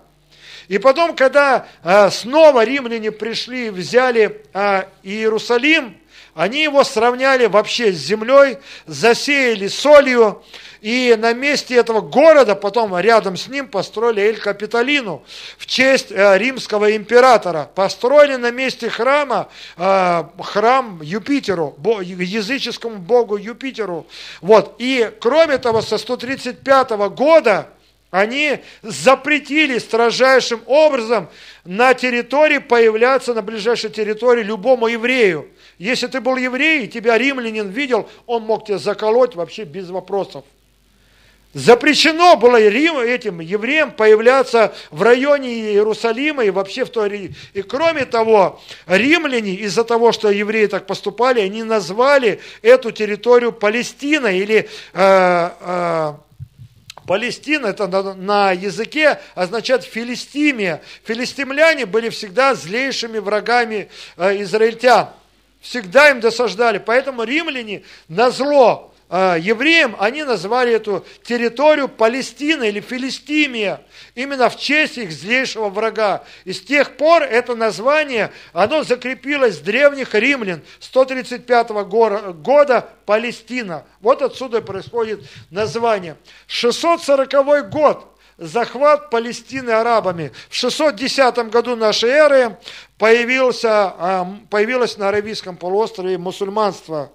И 0.68 0.78
потом, 0.78 1.16
когда 1.16 1.68
а, 1.84 2.12
снова 2.12 2.64
римляне 2.64 3.12
пришли 3.12 3.68
и 3.68 3.72
взяли 3.72 4.44
а, 4.54 4.88
Иерусалим, 5.02 5.98
они 6.36 6.62
его 6.62 6.84
сравняли 6.84 7.48
вообще 7.48 7.94
с 7.94 7.98
землей, 7.98 8.58
засеяли 8.86 9.68
солью, 9.68 10.44
и 10.86 11.16
на 11.18 11.34
месте 11.34 11.78
этого 11.78 12.00
города 12.00 12.54
потом 12.54 12.96
рядом 13.00 13.38
с 13.38 13.48
ним 13.48 13.68
построили 13.68 14.22
Эль-Капитолину 14.22 15.24
в 15.58 15.66
честь 15.66 16.12
э, 16.12 16.38
римского 16.38 16.96
императора. 16.96 17.72
Построили 17.74 18.36
на 18.36 18.52
месте 18.52 18.88
храма 18.92 19.50
э, 19.78 20.24
храм 20.44 21.02
Юпитеру, 21.02 21.76
языческому 22.04 22.98
богу 22.98 23.36
Юпитеру. 23.36 24.06
Вот. 24.42 24.76
И 24.78 25.12
кроме 25.20 25.58
того, 25.58 25.82
со 25.82 25.98
135 25.98 26.92
года 27.16 27.70
они 28.12 28.60
запретили 28.84 29.80
строжайшим 29.80 30.62
образом 30.68 31.30
на 31.64 31.96
территории 31.96 32.60
появляться, 32.60 33.34
на 33.34 33.42
ближайшей 33.42 33.90
территории 33.90 34.44
любому 34.44 34.86
еврею. 34.86 35.48
Если 35.80 36.06
ты 36.06 36.22
был 36.22 36.38
еврей, 36.38 36.86
и 36.86 36.88
тебя 36.88 37.18
римлянин 37.18 37.70
видел, 37.70 38.08
он 38.28 38.44
мог 38.44 38.68
тебя 38.68 38.78
заколоть 38.78 39.34
вообще 39.34 39.64
без 39.64 39.90
вопросов. 39.90 40.44
Запрещено 41.56 42.36
было 42.36 42.58
этим 42.58 43.40
евреям 43.40 43.90
появляться 43.92 44.76
в 44.92 45.02
районе 45.02 45.72
Иерусалима 45.72 46.44
и 46.44 46.50
вообще 46.50 46.84
в 46.84 46.90
той... 46.90 47.34
И 47.54 47.62
кроме 47.62 48.04
того, 48.04 48.62
римляне 48.88 49.54
из-за 49.54 49.86
того, 49.86 50.12
что 50.12 50.30
евреи 50.30 50.66
так 50.66 50.86
поступали, 50.86 51.40
они 51.40 51.64
назвали 51.64 52.42
эту 52.62 52.92
территорию 52.92 53.54
Палестина 53.54 54.28
или 54.28 54.68
э, 54.94 55.50
э, 55.62 56.14
Палестина, 57.08 57.68
это 57.68 57.88
на, 57.88 58.14
на 58.16 58.52
языке 58.52 59.22
означает 59.34 59.86
Филистимия. 59.86 60.82
Филистимляне 61.06 61.86
были 61.86 62.10
всегда 62.10 62.54
злейшими 62.54 63.20
врагами 63.20 63.88
э, 64.18 64.42
израильтян. 64.42 65.08
Всегда 65.62 66.10
им 66.10 66.20
досаждали. 66.20 66.80
Поэтому 66.80 67.24
римляне 67.24 67.84
на 68.10 68.30
зло 68.30 68.92
а, 69.08 69.36
евреям, 69.38 69.96
они 70.00 70.24
назвали 70.24 70.74
эту 70.74 71.06
территорию 71.24 71.88
Палестина 71.88 72.64
или 72.64 72.80
Филистимия, 72.80 73.82
именно 74.16 74.50
в 74.50 74.58
честь 74.58 74.98
их 74.98 75.12
злейшего 75.12 75.70
врага. 75.70 76.24
И 76.44 76.54
с 76.54 76.62
тех 76.62 76.98
пор 76.98 77.22
это 77.22 77.56
название, 77.56 78.32
оно 78.52 78.84
закрепилось 78.84 79.58
с 79.58 79.60
древних 79.60 80.16
римлян 80.16 80.64
135 80.80 81.70
года 82.42 82.90
Палестина. 83.06 83.86
Вот 84.02 84.24
отсюда 84.24 84.62
происходит 84.62 85.24
название. 85.52 86.18
640 86.48 87.70
год 87.70 88.18
захват 88.38 89.12
Палестины 89.12 89.70
арабами. 89.70 90.32
В 90.50 90.56
610 90.56 91.52
году 91.52 91.76
нашей 91.76 92.10
эры 92.10 92.58
появился, 92.98 93.70
а, 93.70 94.36
появилось 94.50 94.98
на 94.98 95.10
Аравийском 95.10 95.58
полуострове 95.58 96.18
мусульманство. 96.18 97.12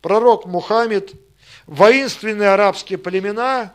Пророк 0.00 0.46
Мухаммед– 0.46 1.12
воинственные 1.66 2.50
арабские 2.50 2.98
племена, 2.98 3.72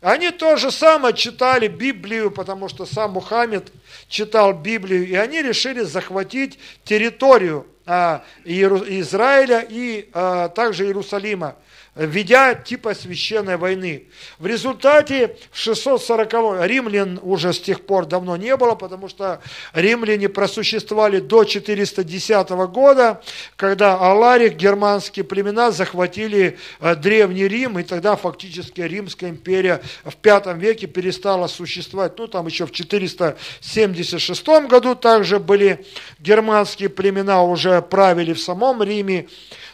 они 0.00 0.30
то 0.30 0.56
же 0.56 0.70
самое 0.70 1.14
читали 1.14 1.66
Библию, 1.66 2.30
потому 2.30 2.68
что 2.68 2.84
сам 2.84 3.12
Мухаммед 3.12 3.72
читал 4.08 4.52
Библию, 4.52 5.06
и 5.06 5.14
они 5.14 5.40
решили 5.40 5.80
захватить 5.80 6.58
территорию 6.84 7.66
а, 7.86 8.22
Израиля 8.44 9.66
и 9.66 10.10
а, 10.12 10.48
также 10.48 10.84
Иерусалима 10.84 11.56
ведя 11.94 12.54
типа 12.54 12.94
священной 12.94 13.56
войны. 13.56 14.04
В 14.38 14.46
результате 14.46 15.36
в 15.52 15.58
640 15.58 16.66
римлян 16.66 17.20
уже 17.22 17.52
с 17.52 17.60
тех 17.60 17.82
пор 17.82 18.06
давно 18.06 18.36
не 18.36 18.56
было, 18.56 18.74
потому 18.74 19.08
что 19.08 19.40
римляне 19.72 20.28
просуществовали 20.28 21.20
до 21.20 21.44
410 21.44 22.50
года, 22.72 23.22
когда 23.56 23.96
Аларик, 23.96 24.56
германские 24.56 25.24
племена 25.24 25.70
захватили 25.70 26.58
э, 26.80 26.96
Древний 26.96 27.46
Рим, 27.46 27.78
и 27.78 27.82
тогда 27.84 28.16
фактически 28.16 28.80
Римская 28.80 29.30
империя 29.30 29.80
в 30.04 30.14
V 30.22 30.54
веке 30.58 30.86
перестала 30.86 31.46
существовать. 31.46 32.18
Ну, 32.18 32.26
там 32.26 32.46
еще 32.46 32.66
в 32.66 32.72
476 32.72 34.46
году 34.68 34.94
также 34.94 35.38
были 35.38 35.86
германские 36.18 36.88
племена, 36.88 37.42
уже 37.42 37.80
правили 37.82 38.32
в 38.32 38.40
самом 38.40 38.82
Риме 38.82 39.28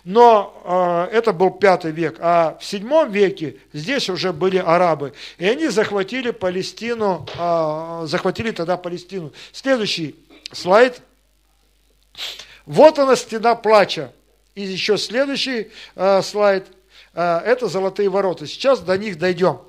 но 0.04 1.08
э, 1.10 1.16
это 1.16 1.32
был 1.32 1.50
пятый 1.50 1.92
век, 1.92 2.16
а 2.20 2.56
в 2.60 2.64
седьмом 2.64 3.10
веке 3.10 3.56
здесь 3.72 4.08
уже 4.08 4.32
были 4.32 4.58
арабы, 4.58 5.12
и 5.38 5.46
они 5.46 5.68
захватили 5.68 6.30
Палестину, 6.30 7.26
э, 7.38 8.06
захватили 8.06 8.50
тогда 8.50 8.76
Палестину. 8.76 9.32
Следующий 9.52 10.16
слайд. 10.52 11.02
Вот 12.66 12.98
она 12.98 13.16
стена 13.16 13.54
плача. 13.54 14.12
И 14.54 14.62
еще 14.62 14.98
следующий 14.98 15.70
э, 15.96 16.22
слайд. 16.22 16.66
Э, 17.14 17.38
это 17.38 17.68
золотые 17.68 18.08
ворота. 18.08 18.46
Сейчас 18.46 18.80
до 18.80 18.96
них 18.96 19.18
дойдем. 19.18 19.60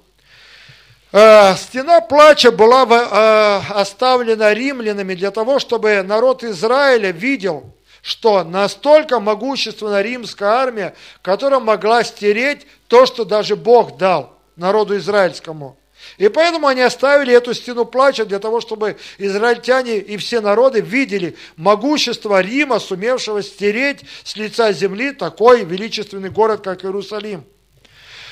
Э, 1.12 1.56
стена 1.56 2.02
плача 2.02 2.52
была 2.52 2.86
э, 2.86 3.74
оставлена 3.74 4.54
римлянами 4.54 5.14
для 5.14 5.32
того, 5.32 5.60
чтобы 5.60 6.02
народ 6.04 6.44
Израиля 6.44 7.12
видел, 7.12 7.74
что 8.02 8.44
настолько 8.44 9.20
могущественна 9.20 10.02
римская 10.02 10.50
армия, 10.50 10.96
которая 11.22 11.60
могла 11.60 12.04
стереть 12.04 12.66
то, 12.88 13.06
что 13.06 13.26
даже 13.26 13.56
Бог 13.56 13.98
дал 13.98 14.38
народу 14.56 14.98
израильскому. 14.98 15.78
И 16.18 16.28
поэтому 16.30 16.68
они 16.68 16.82
оставили 16.82 17.34
эту 17.34 17.54
стену 17.54 17.86
плача 17.86 18.26
для 18.26 18.40
того, 18.40 18.60
чтобы 18.60 18.98
израильтяне 19.18 19.98
и 20.00 20.18
все 20.18 20.42
народы 20.42 20.82
видели 20.82 21.36
могущество 21.56 22.42
Рима, 22.42 22.80
сумевшего 22.80 23.44
стереть 23.44 24.02
с 24.24 24.36
лица 24.36 24.72
земли 24.74 25.12
такой 25.12 25.64
величественный 25.64 26.30
город, 26.30 26.62
как 26.62 26.84
Иерусалим. 26.84 27.46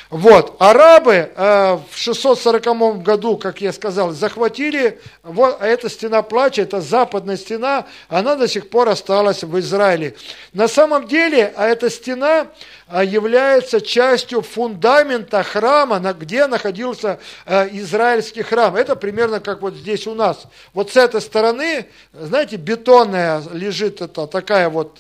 Вот, 0.10 0.56
арабы 0.58 1.32
э, 1.36 1.78
в 1.92 1.96
640 1.96 3.04
году, 3.04 3.38
как 3.38 3.62
я 3.62 3.72
сказал, 3.72 4.12
захватили, 4.12 5.00
вот 5.22 5.62
эта 5.62 5.88
стена 5.88 6.24
плача, 6.24 6.64
это 6.64 6.82
западная 6.82 7.38
стена, 7.38 7.86
она 8.08 8.36
до 8.36 8.48
сих 8.48 8.72
пор 8.72 8.90
осталась 8.90 9.44
в 9.44 9.60
Израиле. 9.60 10.16
На 10.52 10.68
самом 10.68 11.08
деле, 11.08 11.54
а 11.56 11.68
эта 11.68 11.92
стена 11.92 12.48
э, 12.88 13.06
является 13.06 13.82
частью 13.82 14.42
фундамента 14.42 15.44
храма, 15.44 16.00
на, 16.00 16.14
где 16.14 16.48
находился 16.48 17.20
э, 17.46 17.70
израильский 17.74 18.42
храм. 18.42 18.76
Это 18.76 18.96
примерно 18.96 19.40
как 19.40 19.62
вот 19.62 19.76
здесь 19.76 20.08
у 20.08 20.16
нас. 20.16 20.48
Вот 20.74 20.92
с 20.92 20.98
этой 20.98 21.22
стороны, 21.22 21.86
знаете, 22.14 22.56
бетонная 22.56 23.44
лежит 23.54 24.02
это 24.02 24.26
такая 24.26 24.70
вот 24.70 24.98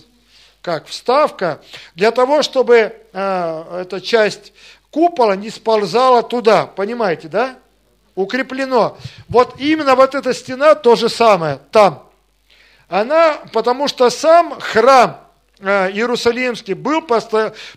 как 0.61 0.87
вставка, 0.87 1.61
для 1.95 2.11
того, 2.11 2.43
чтобы 2.43 2.93
э, 3.13 3.81
эта 3.81 4.01
часть 4.01 4.51
купола 4.91 5.33
не 5.33 5.49
сползала 5.49 6.23
туда, 6.23 6.65
понимаете, 6.65 7.27
да? 7.27 7.57
Укреплено. 8.15 8.97
Вот 9.27 9.55
именно 9.59 9.95
вот 9.95 10.15
эта 10.15 10.33
стена 10.33 10.75
то 10.75 10.95
же 10.95 11.09
самое, 11.09 11.59
там. 11.71 12.09
Она, 12.87 13.37
потому 13.53 13.87
что 13.87 14.09
сам 14.09 14.59
храм 14.59 15.21
э, 15.59 15.91
Иерусалимский 15.91 16.73
был 16.73 17.03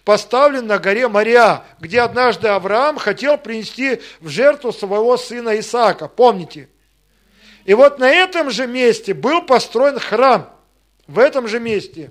поставлен 0.05 0.67
на 0.67 0.79
горе 0.79 1.07
Мария, 1.09 1.65
где 1.81 2.01
однажды 2.01 2.49
Авраам 2.49 2.97
хотел 2.97 3.37
принести 3.37 4.01
в 4.21 4.29
жертву 4.29 4.73
своего 4.73 5.17
сына 5.19 5.59
Исаака, 5.61 6.09
помните? 6.09 6.69
И 7.65 7.75
вот 7.75 7.99
на 7.99 8.11
этом 8.11 8.51
же 8.51 8.67
месте 8.67 9.15
был 9.15 9.43
построен 9.43 9.99
храм, 9.99 10.49
в 11.07 11.19
этом 11.19 11.47
же 11.47 11.61
месте. 11.61 12.11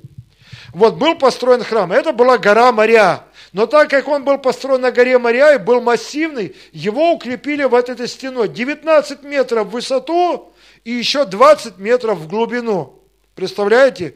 Вот 0.73 0.95
был 0.95 1.15
построен 1.15 1.63
храм, 1.63 1.91
это 1.91 2.13
была 2.13 2.37
гора 2.37 2.71
Мария. 2.71 3.23
Но 3.53 3.65
так 3.65 3.89
как 3.89 4.07
он 4.07 4.23
был 4.23 4.37
построен 4.37 4.81
на 4.81 4.91
горе 4.91 5.17
Мария 5.17 5.55
и 5.55 5.57
был 5.57 5.81
массивный, 5.81 6.55
его 6.71 7.11
укрепили 7.11 7.65
вот 7.65 7.89
этой 7.89 8.07
стеной. 8.07 8.47
19 8.47 9.23
метров 9.23 9.67
в 9.67 9.71
высоту 9.71 10.53
и 10.85 10.91
еще 10.91 11.25
20 11.25 11.77
метров 11.77 12.17
в 12.19 12.27
глубину. 12.27 12.97
Представляете? 13.35 14.15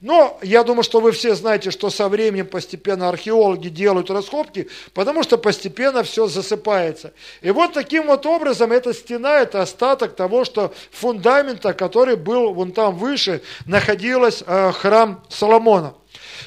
Но 0.00 0.38
я 0.40 0.62
думаю, 0.62 0.82
что 0.84 1.00
вы 1.00 1.12
все 1.12 1.34
знаете, 1.34 1.70
что 1.70 1.90
со 1.90 2.08
временем 2.08 2.46
постепенно 2.46 3.08
археологи 3.08 3.68
делают 3.68 4.08
раскопки, 4.08 4.68
потому 4.94 5.22
что 5.22 5.36
постепенно 5.36 6.02
все 6.04 6.26
засыпается. 6.26 7.12
И 7.40 7.50
вот 7.50 7.72
таким 7.72 8.06
вот 8.06 8.24
образом 8.24 8.72
эта 8.72 8.94
стена, 8.94 9.40
это 9.40 9.62
остаток 9.62 10.16
того, 10.16 10.44
что 10.44 10.72
фундамента, 10.90 11.74
который 11.74 12.16
был 12.16 12.54
вон 12.54 12.72
там 12.72 12.96
выше, 12.96 13.42
находилась 13.66 14.42
э, 14.46 14.72
храм 14.72 15.22
Соломона. 15.28 15.94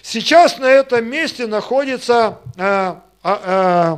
Сейчас 0.01 0.57
на 0.57 0.65
этом 0.65 1.05
месте 1.05 1.47
находится 1.47 2.39
э, 2.57 2.95
э, 3.23 3.97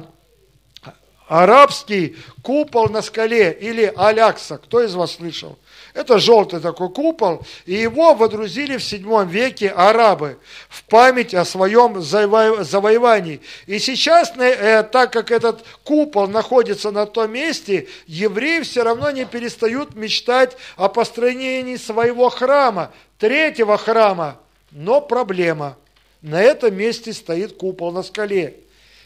арабский 1.28 2.16
купол 2.42 2.90
на 2.90 3.02
скале 3.02 3.52
или 3.52 3.92
Алякса. 3.96 4.58
Кто 4.58 4.82
из 4.82 4.96
вас 4.96 5.16
слышал? 5.16 5.58
Это 5.94 6.20
желтый 6.20 6.60
такой 6.60 6.90
купол, 6.90 7.46
и 7.66 7.74
его 7.74 8.14
водрузили 8.14 8.78
в 8.78 8.84
седьмом 8.84 9.28
веке 9.28 9.70
арабы 9.70 10.38
в 10.70 10.84
память 10.84 11.34
о 11.34 11.44
своем 11.44 12.02
завоевании. 12.02 13.42
И 13.66 13.80
сейчас, 13.80 14.32
э, 14.38 14.84
так 14.84 15.12
как 15.12 15.32
этот 15.32 15.66
купол 15.84 16.28
находится 16.28 16.92
на 16.92 17.08
том 17.08 17.32
месте, 17.32 17.88
евреи 18.06 18.62
все 18.62 18.84
равно 18.84 19.10
не 19.10 19.26
перестают 19.26 19.96
мечтать 19.96 20.56
о 20.76 20.88
построении 20.88 21.78
своего 21.78 22.30
храма, 22.30 22.92
третьего 23.18 23.78
храма. 23.78 24.40
Но 24.72 25.02
проблема– 25.02 25.78
на 26.22 26.42
этом 26.42 26.76
месте 26.76 27.14
стоит 27.14 27.58
купол 27.58 27.92
на 27.92 28.04
скале. 28.04 28.62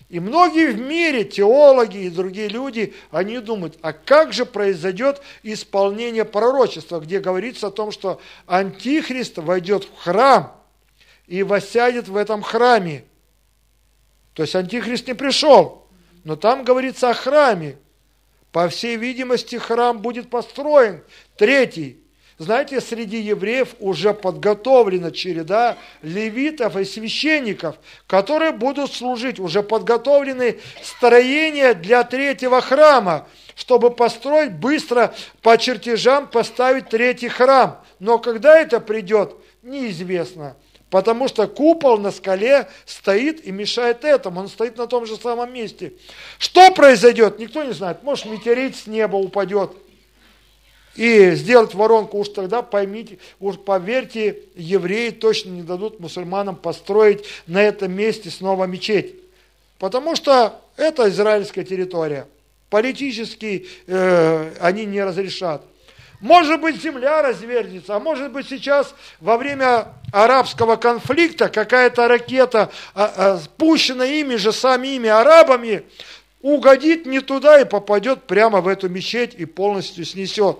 И 0.09 0.19
многие 0.19 0.71
в 0.71 0.79
мире, 0.79 1.23
теологи 1.23 1.99
и 1.99 2.09
другие 2.09 2.49
люди, 2.49 2.93
они 3.11 3.39
думают, 3.39 3.77
а 3.81 3.93
как 3.93 4.33
же 4.33 4.45
произойдет 4.45 5.21
исполнение 5.41 6.25
пророчества, 6.25 6.99
где 6.99 7.21
говорится 7.21 7.67
о 7.67 7.71
том, 7.71 7.91
что 7.91 8.19
Антихрист 8.45 9.37
войдет 9.37 9.85
в 9.85 9.95
храм 9.95 10.53
и 11.27 11.43
воссядет 11.43 12.09
в 12.09 12.17
этом 12.17 12.41
храме. 12.41 13.05
То 14.33 14.43
есть 14.43 14.53
Антихрист 14.53 15.07
не 15.07 15.13
пришел, 15.13 15.87
но 16.25 16.35
там 16.35 16.65
говорится 16.65 17.09
о 17.09 17.13
храме. 17.13 17.77
По 18.51 18.67
всей 18.67 18.97
видимости, 18.97 19.55
храм 19.55 19.99
будет 19.99 20.29
построен, 20.29 21.03
третий, 21.37 22.03
знаете, 22.41 22.81
среди 22.81 23.21
евреев 23.21 23.75
уже 23.79 24.13
подготовлена 24.13 25.11
череда 25.11 25.77
левитов 26.01 26.75
и 26.75 26.85
священников, 26.85 27.75
которые 28.07 28.51
будут 28.51 28.91
служить, 28.91 29.39
уже 29.39 29.61
подготовлены 29.61 30.59
строения 30.81 31.75
для 31.75 32.03
третьего 32.03 32.59
храма, 32.61 33.27
чтобы 33.55 33.91
построить 33.91 34.53
быстро 34.53 35.13
по 35.43 35.55
чертежам, 35.57 36.27
поставить 36.27 36.89
третий 36.89 37.29
храм. 37.29 37.79
Но 37.99 38.17
когда 38.17 38.59
это 38.59 38.79
придет, 38.79 39.35
неизвестно. 39.61 40.57
Потому 40.89 41.27
что 41.27 41.47
купол 41.47 41.99
на 41.99 42.11
скале 42.11 42.67
стоит 42.85 43.45
и 43.45 43.51
мешает 43.51 44.03
этому. 44.03 44.39
Он 44.41 44.47
стоит 44.49 44.77
на 44.77 44.87
том 44.87 45.05
же 45.05 45.15
самом 45.15 45.53
месте. 45.53 45.93
Что 46.39 46.71
произойдет, 46.71 47.37
никто 47.37 47.63
не 47.63 47.73
знает. 47.73 48.01
Может, 48.01 48.25
метеорит 48.25 48.75
с 48.75 48.87
неба 48.87 49.15
упадет 49.15 49.71
и 50.95 51.31
сделать 51.31 51.73
воронку, 51.73 52.17
уж 52.17 52.29
тогда 52.29 52.61
поймите, 52.61 53.17
уж 53.39 53.57
поверьте, 53.57 54.39
евреи 54.55 55.09
точно 55.11 55.51
не 55.51 55.63
дадут 55.63 55.99
мусульманам 55.99 56.55
построить 56.55 57.25
на 57.47 57.61
этом 57.61 57.91
месте 57.93 58.29
снова 58.29 58.65
мечеть. 58.65 59.15
Потому 59.79 60.15
что 60.15 60.59
это 60.77 61.09
израильская 61.09 61.63
территория. 61.63 62.27
Политически 62.69 63.67
э, 63.87 64.53
они 64.59 64.85
не 64.85 65.03
разрешат. 65.03 65.63
Может 66.19 66.61
быть, 66.61 66.81
земля 66.81 67.23
развернется, 67.23 67.95
а 67.95 67.99
может 67.99 68.31
быть, 68.31 68.47
сейчас 68.47 68.93
во 69.19 69.37
время 69.37 69.87
арабского 70.13 70.75
конфликта 70.75 71.49
какая-то 71.49 72.07
ракета, 72.07 72.69
а, 72.93 73.13
а, 73.15 73.37
спущена 73.39 74.05
ими 74.05 74.35
же 74.35 74.51
самими 74.51 75.09
арабами, 75.09 75.83
угодит 76.41 77.07
не 77.07 77.21
туда 77.21 77.59
и 77.59 77.65
попадет 77.65 78.23
прямо 78.23 78.61
в 78.61 78.67
эту 78.67 78.87
мечеть 78.87 79.33
и 79.33 79.45
полностью 79.45 80.05
снесет 80.05 80.59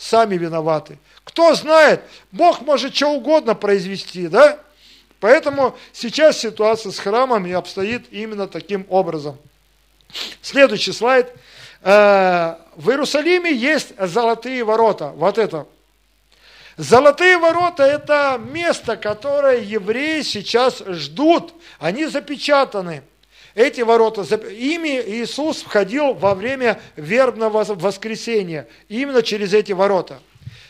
сами 0.00 0.36
виноваты. 0.36 0.98
Кто 1.24 1.54
знает, 1.54 2.02
Бог 2.32 2.62
может 2.62 2.94
что 2.94 3.08
угодно 3.08 3.54
произвести, 3.54 4.28
да? 4.28 4.58
Поэтому 5.20 5.76
сейчас 5.92 6.38
ситуация 6.38 6.90
с 6.90 6.98
храмами 6.98 7.52
обстоит 7.52 8.10
именно 8.10 8.48
таким 8.48 8.86
образом. 8.88 9.38
Следующий 10.40 10.92
слайд. 10.92 11.30
Э, 11.82 12.56
в 12.76 12.88
Иерусалиме 12.88 13.52
есть 13.52 13.92
золотые 13.98 14.64
ворота. 14.64 15.08
Вот 15.08 15.36
это. 15.36 15.66
Золотые 16.78 17.36
ворота– 17.36 17.82
это 17.84 18.40
место, 18.42 18.96
которое 18.96 19.60
евреи 19.60 20.22
сейчас 20.22 20.82
ждут. 20.86 21.52
Они 21.78 22.06
запечатаны. 22.06 23.02
Эти 23.60 23.82
ворота, 23.82 24.22
ими 24.22 25.02
Иисус 25.06 25.60
входил 25.60 26.14
во 26.14 26.34
время 26.34 26.80
вербного 26.96 27.62
воскресения, 27.74 28.66
именно 28.88 29.22
через 29.22 29.52
эти 29.52 29.72
ворота. 29.72 30.22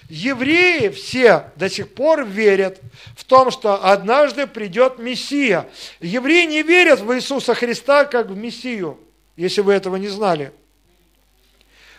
Евреи 0.08 0.88
все 0.88 1.52
до 1.54 1.70
сих 1.70 1.94
пор 1.94 2.24
верят 2.24 2.80
в 3.16 3.22
том, 3.22 3.52
что 3.52 3.84
однажды 3.84 4.48
придет 4.48 4.98
Мессия. 4.98 5.68
Евреи 6.00 6.46
не 6.46 6.64
верят 6.64 6.98
в 6.98 7.14
Иисуса 7.14 7.54
Христа 7.54 8.06
как 8.06 8.26
в 8.26 8.36
Мессию, 8.36 8.98
если 9.36 9.60
вы 9.60 9.74
этого 9.74 9.94
не 9.94 10.08
знали. 10.08 10.50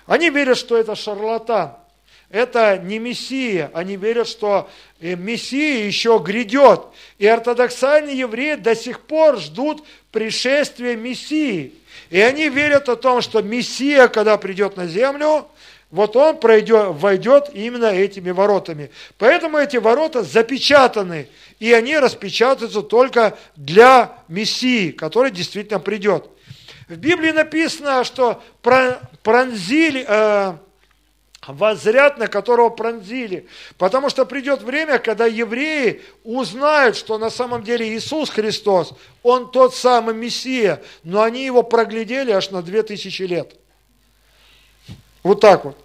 Они 0.08 0.30
верят, 0.30 0.58
что 0.58 0.76
это 0.76 0.96
шарлатан 0.96 1.78
это 2.32 2.78
не 2.78 2.98
Мессия. 3.00 3.70
Они 3.74 3.98
верят, 3.98 4.28
что 4.28 4.70
э, 5.00 5.16
Мессия 5.16 5.86
еще 5.86 6.22
грядет. 6.24 6.82
И 7.18 7.28
ортодоксальные 7.28 8.18
евреи 8.18 8.56
до 8.56 8.76
сих 8.76 9.02
пор 9.02 9.38
ждут 9.38 9.84
пришествия 10.12 10.96
Мессии. 10.96 11.74
И 12.10 12.20
они 12.20 12.50
верят 12.50 12.90
о 12.90 12.96
том, 12.96 13.22
что 13.22 13.42
Мессия, 13.42 14.08
когда 14.08 14.38
придет 14.38 14.78
на 14.78 14.88
землю, 14.88 15.48
вот 15.92 16.16
он 16.16 16.40
пройдет, 16.40 16.96
войдет 16.96 17.50
именно 17.54 17.86
этими 17.86 18.32
воротами. 18.32 18.92
Поэтому 19.18 19.58
эти 19.58 19.76
ворота 19.76 20.24
запечатаны, 20.24 21.28
и 21.60 21.74
они 21.74 21.98
распечатаются 21.98 22.82
только 22.82 23.38
для 23.58 24.18
Мессии, 24.30 24.92
который 24.92 25.32
действительно 25.32 25.80
придет. 25.80 26.30
В 26.88 26.96
Библии 26.96 27.32
написано, 27.32 28.06
что 28.06 28.42
пронзили, 29.22 30.06
э, 30.08 30.54
возряд, 31.48 32.18
на 32.18 32.28
которого 32.28 32.70
пронзили. 32.70 33.48
Потому 33.78 34.10
что 34.10 34.26
придет 34.26 34.62
время, 34.62 35.00
когда 35.00 35.26
евреи 35.26 36.02
узнают, 36.24 36.96
что 36.96 37.18
на 37.18 37.30
самом 37.30 37.64
деле 37.64 37.90
Иисус 37.96 38.30
Христос, 38.30 38.94
Он 39.24 39.50
тот 39.50 39.76
самый 39.76 40.14
Мессия, 40.14 40.82
но 41.04 41.22
они 41.24 41.44
его 41.46 41.64
проглядели 41.64 42.32
аж 42.32 42.52
на 42.52 42.62
две 42.62 42.84
тысячи 42.84 43.24
лет. 43.24 43.56
Вот 45.24 45.40
так 45.40 45.66
вот. 45.66 45.78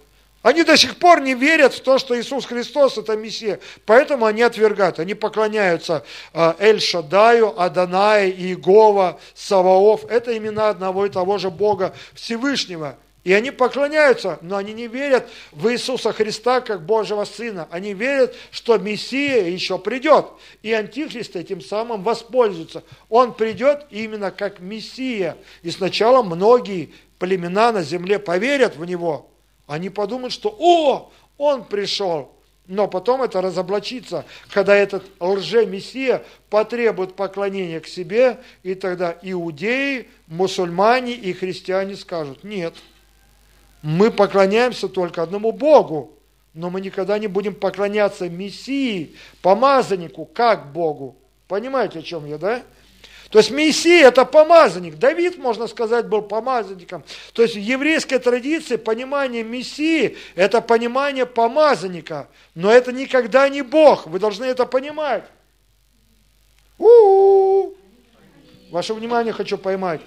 Они 0.43 0.63
до 0.63 0.77
сих 0.77 0.97
пор 0.97 1.19
не 1.19 1.33
верят 1.33 1.73
в 1.73 1.81
то, 1.81 1.97
что 1.97 2.17
Иисус 2.17 2.45
Христос 2.45 2.97
это 2.97 3.17
Мессия. 3.17 3.59
Поэтому 3.85 4.25
они 4.25 4.43
отвергают. 4.43 4.99
Они 4.99 5.13
поклоняются 5.13 6.05
а, 6.33 6.55
Эль 6.59 6.79
Шадаю, 6.79 7.59
Адонай, 7.59 8.29
Иегова, 8.29 9.19
Саваоф. 9.35 10.05
Это 10.05 10.37
имена 10.37 10.69
одного 10.69 11.05
и 11.05 11.09
того 11.09 11.37
же 11.37 11.49
Бога 11.49 11.93
Всевышнего. 12.13 12.95
И 13.27 13.33
они 13.33 13.51
поклоняются, 13.51 14.39
но 14.41 14.55
они 14.55 14.71
не 14.71 14.87
верят 14.87 15.27
в 15.51 15.67
Иисуса 15.67 16.13
Христа 16.13 16.61
как 16.61 16.85
Божьего 16.85 17.25
Сына. 17.25 17.67
Они 17.71 17.93
верят, 17.93 18.33
что 18.51 18.77
Мессия 18.77 19.49
еще 19.49 19.77
придет. 19.77 20.27
И 20.63 20.71
Антихрист 20.71 21.35
этим 21.35 21.59
самым 21.59 22.03
воспользуется. 22.03 22.85
Он 23.09 23.33
придет 23.33 23.85
именно 23.89 24.31
как 24.31 24.61
Мессия. 24.61 25.35
И 25.61 25.71
сначала 25.71 26.23
многие 26.23 26.93
племена 27.19 27.73
на 27.73 27.83
земле 27.83 28.17
поверят 28.17 28.77
в 28.77 28.85
Него. 28.85 29.29
Они 29.67 29.89
подумают, 29.89 30.31
что 30.31 30.55
«О, 30.57 31.11
Он 31.37 31.65
пришел!» 31.65 32.31
Но 32.65 32.87
потом 32.87 33.23
это 33.23 33.41
разоблачится, 33.41 34.23
когда 34.53 34.73
этот 34.73 35.03
лже-мессия 35.19 36.23
потребует 36.49 37.15
поклонения 37.15 37.81
к 37.81 37.87
себе, 37.87 38.39
и 38.63 38.73
тогда 38.73 39.17
иудеи, 39.21 40.07
мусульмане 40.27 41.11
и 41.11 41.33
христиане 41.33 41.97
скажут 41.97 42.45
«Нет». 42.45 42.73
Мы 43.81 44.11
поклоняемся 44.11 44.87
только 44.87 45.21
одному 45.21 45.51
Богу, 45.51 46.13
но 46.53 46.69
мы 46.69 46.81
никогда 46.81 47.19
не 47.19 47.27
будем 47.27 47.53
поклоняться 47.53 48.27
Мессии, 48.29 49.15
помазаннику, 49.41 50.25
как 50.25 50.71
Богу. 50.71 51.15
Понимаете, 51.47 51.99
о 51.99 52.01
чем 52.01 52.25
я, 52.25 52.37
да? 52.37 52.63
То 53.29 53.39
есть 53.39 53.51
Мессия– 53.51 54.07
это 54.09 54.25
помазанник. 54.25 54.95
Давид, 54.95 55.37
можно 55.37 55.67
сказать, 55.67 56.07
был 56.07 56.21
помазанником. 56.21 57.03
То 57.33 57.41
есть 57.41 57.55
в 57.55 57.59
еврейской 57.59 58.19
традиции 58.19 58.77
понимание 58.77 59.43
Мессии– 59.43 60.17
это 60.35 60.61
понимание 60.61 61.25
помазанника. 61.25 62.29
Но 62.55 62.71
это 62.71 62.93
никогда 62.93 63.49
не 63.49 63.61
Бог. 63.61 64.07
Вы 64.07 64.19
должны 64.19 64.45
это 64.45 64.65
понимать. 64.65 65.25
У-у-у. 66.77 67.75
Ваше 68.71 68.93
внимание 68.93 69.33
хочу 69.33 69.57
поймать. 69.57 70.01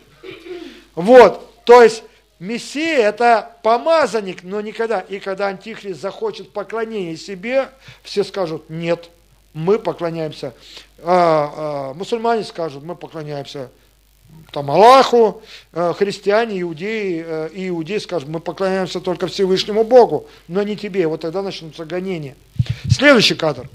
Вот, 0.95 1.65
то 1.65 1.83
есть 1.83 2.03
Мессия– 2.41 2.99
это 3.09 3.55
помазанник, 3.63 4.43
но 4.43 4.63
никогда. 4.63 5.01
И 5.01 5.19
когда 5.21 5.49
Антихрист 5.49 6.01
захочет 6.01 6.53
поклонения 6.53 7.17
себе, 7.17 7.69
все 8.03 8.25
скажут, 8.25 8.71
нет, 8.71 9.11
мы 9.53 9.79
поклоняемся. 9.79 10.55
А, 11.03 11.91
а, 11.91 11.95
мусульмане 11.95 12.45
скажут, 12.45 12.83
мы 12.83 12.97
поклоняемся 12.97 13.71
там 14.53 14.71
Аллаху, 14.71 15.43
а, 15.75 15.93
христиане, 15.93 16.63
иудеи, 16.63 17.23
а, 17.27 17.47
и 17.49 17.69
иудеи 17.69 17.99
скажут, 17.99 18.31
мы 18.31 18.41
поклоняемся 18.41 19.01
только 19.01 19.27
Всевышнему 19.27 19.85
Богу, 19.85 20.27
но 20.49 20.63
не 20.63 20.77
тебе. 20.77 21.07
Вот 21.07 21.21
тогда 21.21 21.43
начнутся 21.43 21.85
гонения. 21.85 22.37
Следующий 22.91 23.35
кадр. 23.35 23.69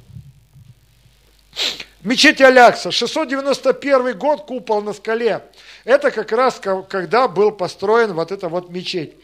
Мечеть 2.06 2.40
Алякса, 2.40 2.92
691 2.92 4.16
год, 4.16 4.46
купол 4.46 4.84
на 4.84 4.94
скале. 4.94 5.42
Это 5.86 6.12
как 6.12 6.32
раз 6.32 6.62
когда 6.88 7.28
был 7.28 7.52
построен 7.52 8.14
вот 8.14 8.32
эта 8.32 8.48
вот 8.48 8.70
мечеть. 8.70 9.16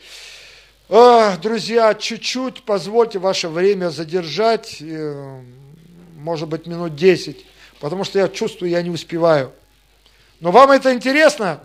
Друзья, 0.90 1.94
чуть-чуть 1.94 2.64
позвольте 2.64 3.20
ваше 3.20 3.50
время 3.50 3.92
задержать, 3.92 4.78
э, 4.82 5.42
может 6.18 6.50
быть, 6.50 6.66
минут 6.66 6.96
10, 6.96 7.46
потому 7.80 8.04
что 8.04 8.18
я 8.18 8.28
чувствую, 8.28 8.72
я 8.72 8.82
не 8.82 8.90
успеваю. 8.90 9.54
Но 10.40 10.50
вам 10.50 10.72
это 10.72 10.92
интересно? 10.92 11.62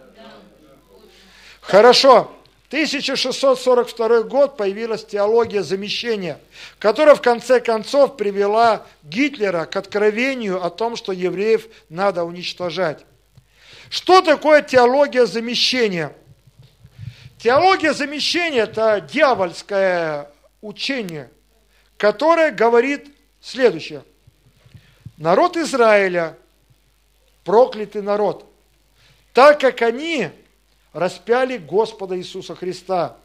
Хорошо. 1.62 2.30
1642 2.68 4.22
год 4.22 4.56
появилась 4.56 5.04
теология 5.04 5.62
замещения, 5.62 6.40
которая 6.78 7.14
в 7.14 7.22
конце 7.22 7.60
концов 7.60 8.16
привела 8.16 8.84
Гитлера 9.04 9.66
к 9.66 9.76
откровению 9.76 10.64
о 10.64 10.70
том, 10.70 10.96
что 10.96 11.12
евреев 11.12 11.68
надо 11.88 12.24
уничтожать. 12.24 13.04
Что 13.88 14.20
такое 14.20 14.62
теология 14.62 15.26
замещения? 15.26 16.12
Теология 17.38 17.92
замещения– 17.92 18.62
это 18.64 19.00
дьявольское 19.00 20.28
учение, 20.60 21.30
которое 21.96 22.50
говорит 22.50 23.06
следующее. 23.40 24.02
Народ 25.18 25.56
Израиля– 25.56 26.36
проклятый 27.44 28.02
народ, 28.02 28.44
так 29.32 29.60
как 29.60 29.80
они 29.82 30.30
распяли 30.96 31.58
Господа 31.58 32.16
Иисуса 32.16 32.54
Христа. 32.54 33.16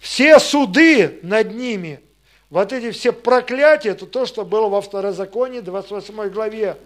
Все 0.00 0.38
суды 0.38 1.18
над 1.22 1.54
ними, 1.54 2.00
вот 2.48 2.72
эти 2.72 2.90
все 2.90 3.12
проклятия, 3.12 3.90
это 3.90 4.06
то, 4.06 4.24
что 4.24 4.46
было 4.46 4.68
во 4.68 4.80
Второзаконии, 4.80 5.60
28 5.60 6.30
главе. 6.30 6.78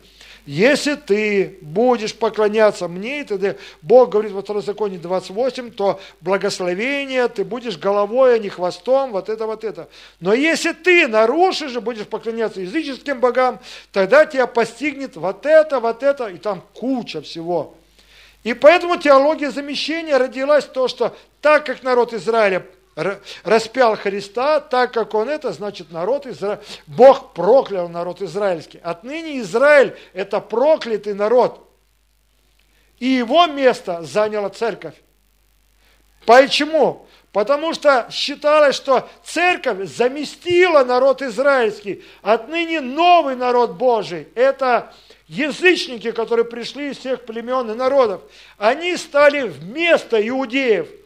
Если 0.47 0.95
ты 0.97 1.59
будешь 1.61 2.15
поклоняться 2.15 2.89
мне, 2.89 3.21
и 3.21 3.25
тогда 3.25 3.55
Бог 3.83 4.11
говорит 4.11 4.33
во 4.33 4.43
Второзаконии 4.43 4.97
28, 4.97 5.71
то 5.71 6.01
благословение, 6.21 7.29
ты 7.29 7.45
будешь 7.45 7.79
головой, 7.79 8.35
а 8.35 8.39
не 8.39 8.49
хвостом, 8.49 9.13
вот 9.13 9.29
это, 9.29 9.47
вот 9.47 9.63
это. 9.63 9.89
Но 10.19 10.35
если 10.35 10.73
ты 10.73 11.07
нарушишь 11.07 11.77
и 11.77 11.79
будешь 11.79 12.07
поклоняться 12.07 12.63
языческим 12.63 13.21
богам, 13.21 13.61
тогда 13.93 14.27
тебя 14.27 14.49
постигнет 14.49 15.15
вот 15.15 15.47
это, 15.47 15.79
вот 15.79 16.03
это, 16.03 16.27
и 16.27 16.39
там 16.39 16.65
куча 16.75 17.21
всего. 17.23 17.77
И 18.43 18.55
поэтому 18.55 18.97
теология 18.97 19.51
замещения 19.51 20.19
родилась 20.19 20.65
то, 20.65 20.89
что 20.89 21.17
так 21.41 21.67
как 21.67 21.83
народ 21.83 22.15
Израиля 22.15 22.67
распял 23.45 23.97
Христа, 23.97 24.61
так 24.61 24.93
как 24.93 25.15
он 25.15 25.29
это, 25.29 25.53
значит 25.53 25.91
народ 25.91 26.27
Израиль, 26.27 26.59
Бог 26.87 27.35
проклял 27.35 27.89
народ 27.89 28.21
израильский. 28.23 28.81
Отныне 28.83 29.41
Израиль 29.41 29.97
это 30.13 30.41
проклятый 30.41 31.15
народ. 31.15 31.67
И 32.99 33.07
его 33.07 33.47
место 33.47 34.03
заняла 34.03 34.51
церковь. 34.51 34.95
Почему? 36.27 37.07
Потому 37.33 37.73
что 37.75 38.09
считалось, 38.11 38.77
что 38.77 39.09
церковь 39.25 39.89
заместила 39.89 40.85
народ 40.85 41.23
израильский. 41.23 42.05
Отныне 42.23 42.81
новый 42.81 43.37
народ 43.37 43.73
Божий. 43.73 44.29
Это 44.35 44.93
язычники, 45.31 46.11
которые 46.11 46.45
пришли 46.45 46.91
из 46.91 46.99
всех 46.99 47.25
племен 47.25 47.71
и 47.71 47.75
народов. 47.75 48.21
Они 48.59 48.97
стали 48.97 49.43
вместо 49.43 50.17
иудеев– 50.29 50.89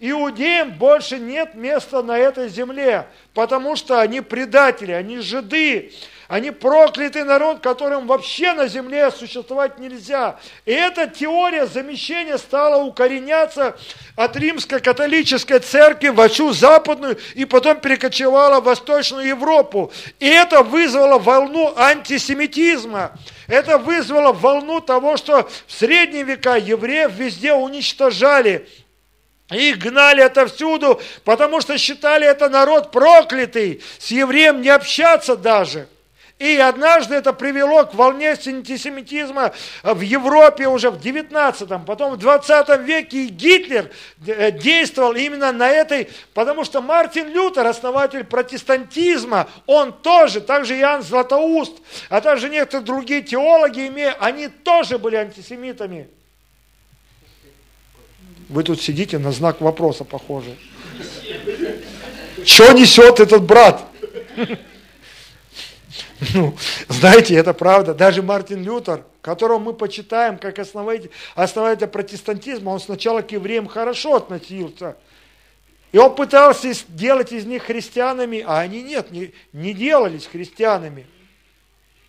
Иудеям 0.00 0.72
больше 0.74 1.18
нет 1.18 1.54
места 1.54 2.02
на 2.02 2.16
этой 2.16 2.48
земле, 2.48 3.08
потому 3.34 3.74
что 3.74 4.00
они 4.00 4.20
предатели, 4.20 4.92
они 4.92 5.18
жиды, 5.18 5.92
они 6.28 6.50
проклятый 6.52 7.24
народ, 7.24 7.60
которым 7.60 8.06
вообще 8.06 8.52
на 8.52 8.68
земле 8.68 9.10
существовать 9.10 9.78
нельзя. 9.78 10.38
И 10.66 10.72
эта 10.72 11.08
теория 11.08 11.66
замещения 11.66 12.36
стала 12.36 12.84
укореняться 12.84 13.76
от 14.14 14.36
римско-католической 14.36 15.58
церкви 15.58 16.08
во 16.08 16.28
всю 16.28 16.52
западную 16.52 17.18
и 17.34 17.44
потом 17.44 17.80
перекочевала 17.80 18.60
в 18.60 18.64
Восточную 18.64 19.26
Европу. 19.26 19.90
И 20.20 20.28
это 20.28 20.62
вызвало 20.62 21.18
волну 21.18 21.72
антисемитизма. 21.76 23.18
Это 23.48 23.78
вызвало 23.78 24.32
волну 24.32 24.80
того, 24.80 25.16
что 25.16 25.48
в 25.66 25.72
средние 25.72 26.22
века 26.22 26.56
евреев 26.56 27.10
везде 27.14 27.54
уничтожали. 27.54 28.68
Их 29.50 29.78
гнали 29.78 30.20
отовсюду, 30.20 31.00
потому 31.24 31.60
что 31.60 31.78
считали 31.78 32.26
это 32.26 32.50
народ 32.50 32.90
проклятый, 32.90 33.82
с 33.98 34.10
евреем 34.10 34.60
не 34.60 34.68
общаться 34.68 35.36
даже. 35.36 35.88
И 36.38 36.56
однажды 36.56 37.16
это 37.16 37.32
привело 37.32 37.84
к 37.84 37.94
волне 37.94 38.30
антисемитизма 38.30 39.52
в 39.82 40.00
Европе 40.02 40.68
уже 40.68 40.90
в 40.90 40.98
19-м, 40.98 41.84
потом 41.84 42.12
в 42.12 42.18
20 42.18 42.80
веке 42.82 43.24
и 43.24 43.26
Гитлер 43.26 43.90
э, 44.24 44.52
действовал 44.52 45.14
именно 45.14 45.50
на 45.50 45.68
этой, 45.68 46.08
потому 46.34 46.62
что 46.62 46.80
Мартин 46.80 47.32
Лютер, 47.32 47.66
основатель 47.66 48.22
протестантизма, 48.22 49.48
он 49.66 49.92
тоже, 49.92 50.40
также 50.40 50.78
Иоанн 50.78 51.02
Златоуст, 51.02 51.78
а 52.08 52.20
также 52.20 52.48
некоторые 52.48 52.86
другие 52.86 53.22
теологи, 53.22 53.90
они 54.20 54.46
тоже 54.46 54.98
были 54.98 55.16
антисемитами. 55.16 56.08
Вы 58.48 58.62
тут 58.62 58.80
сидите 58.80 59.18
на 59.18 59.30
знак 59.32 59.60
вопроса, 59.60 60.04
похоже. 60.04 60.56
Что 62.44 62.72
несет 62.72 63.20
этот 63.20 63.42
брат? 63.44 63.84
Ну, 66.34 66.52
знаете, 66.88 67.36
это 67.36 67.54
правда. 67.54 67.94
Даже 67.94 68.22
Мартин 68.22 68.64
Лютер, 68.64 69.04
которого 69.22 69.60
мы 69.60 69.72
почитаем 69.72 70.36
как 70.36 70.58
основатель, 70.58 71.12
основатель 71.36 71.86
протестантизма, 71.86 72.70
он 72.70 72.80
сначала 72.80 73.22
к 73.22 73.30
евреям 73.30 73.68
хорошо 73.68 74.16
относился. 74.16 74.96
И 75.92 75.98
он 75.98 76.16
пытался 76.16 76.72
делать 76.88 77.30
из 77.30 77.44
них 77.46 77.62
христианами, 77.62 78.44
а 78.44 78.58
они 78.58 78.82
нет, 78.82 79.12
не, 79.12 79.32
не 79.52 79.72
делались 79.72 80.26
христианами. 80.26 81.06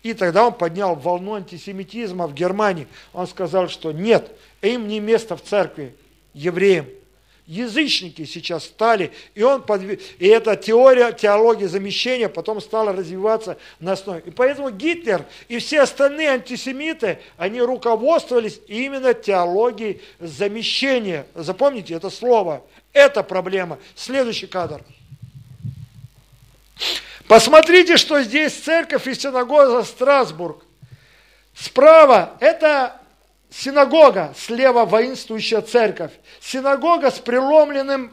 И 0.02 0.12
тогда 0.12 0.48
он 0.48 0.54
поднял 0.54 0.96
волну 0.96 1.34
антисемитизма 1.34 2.26
в 2.26 2.34
Германии. 2.34 2.88
Он 3.12 3.28
сказал, 3.28 3.68
что 3.68 3.92
нет, 3.92 4.28
им 4.60 4.88
не 4.88 4.98
место 4.98 5.36
в 5.36 5.42
церкви 5.44 5.94
евреям. 6.34 6.86
язычники 7.46 8.24
сейчас 8.24 8.64
стали, 8.64 9.12
и, 9.34 9.42
он 9.42 9.62
подв... 9.62 9.84
и 10.18 10.26
эта 10.26 10.54
теория, 10.54 11.12
теология 11.12 11.66
замещения 11.66 12.28
потом 12.28 12.60
стала 12.60 12.92
развиваться 12.92 13.58
на 13.80 13.92
основе. 13.92 14.22
И 14.24 14.30
поэтому 14.30 14.70
Гитлер 14.70 15.26
и 15.48 15.58
все 15.58 15.80
остальные 15.80 16.30
антисемиты, 16.30 17.18
они 17.36 17.60
руководствовались 17.60 18.60
именно 18.68 19.14
теологией 19.14 20.00
замещения. 20.20 21.26
Запомните 21.34 21.94
это 21.94 22.08
слово. 22.08 22.62
Это 22.92 23.24
проблема. 23.24 23.78
Следующий 23.96 24.46
кадр. 24.46 24.82
Посмотрите, 27.26 27.96
что 27.96 28.22
здесь 28.22 28.52
церковь 28.54 29.06
и 29.06 29.14
синагога 29.14 29.82
Страсбург. 29.82 30.64
Справа 31.54 32.36
это 32.40 32.99
синагога, 33.50 34.32
слева 34.36 34.84
воинствующая 34.84 35.60
церковь. 35.60 36.12
Синагога 36.40 37.10
с 37.10 37.18
преломленным 37.18 38.12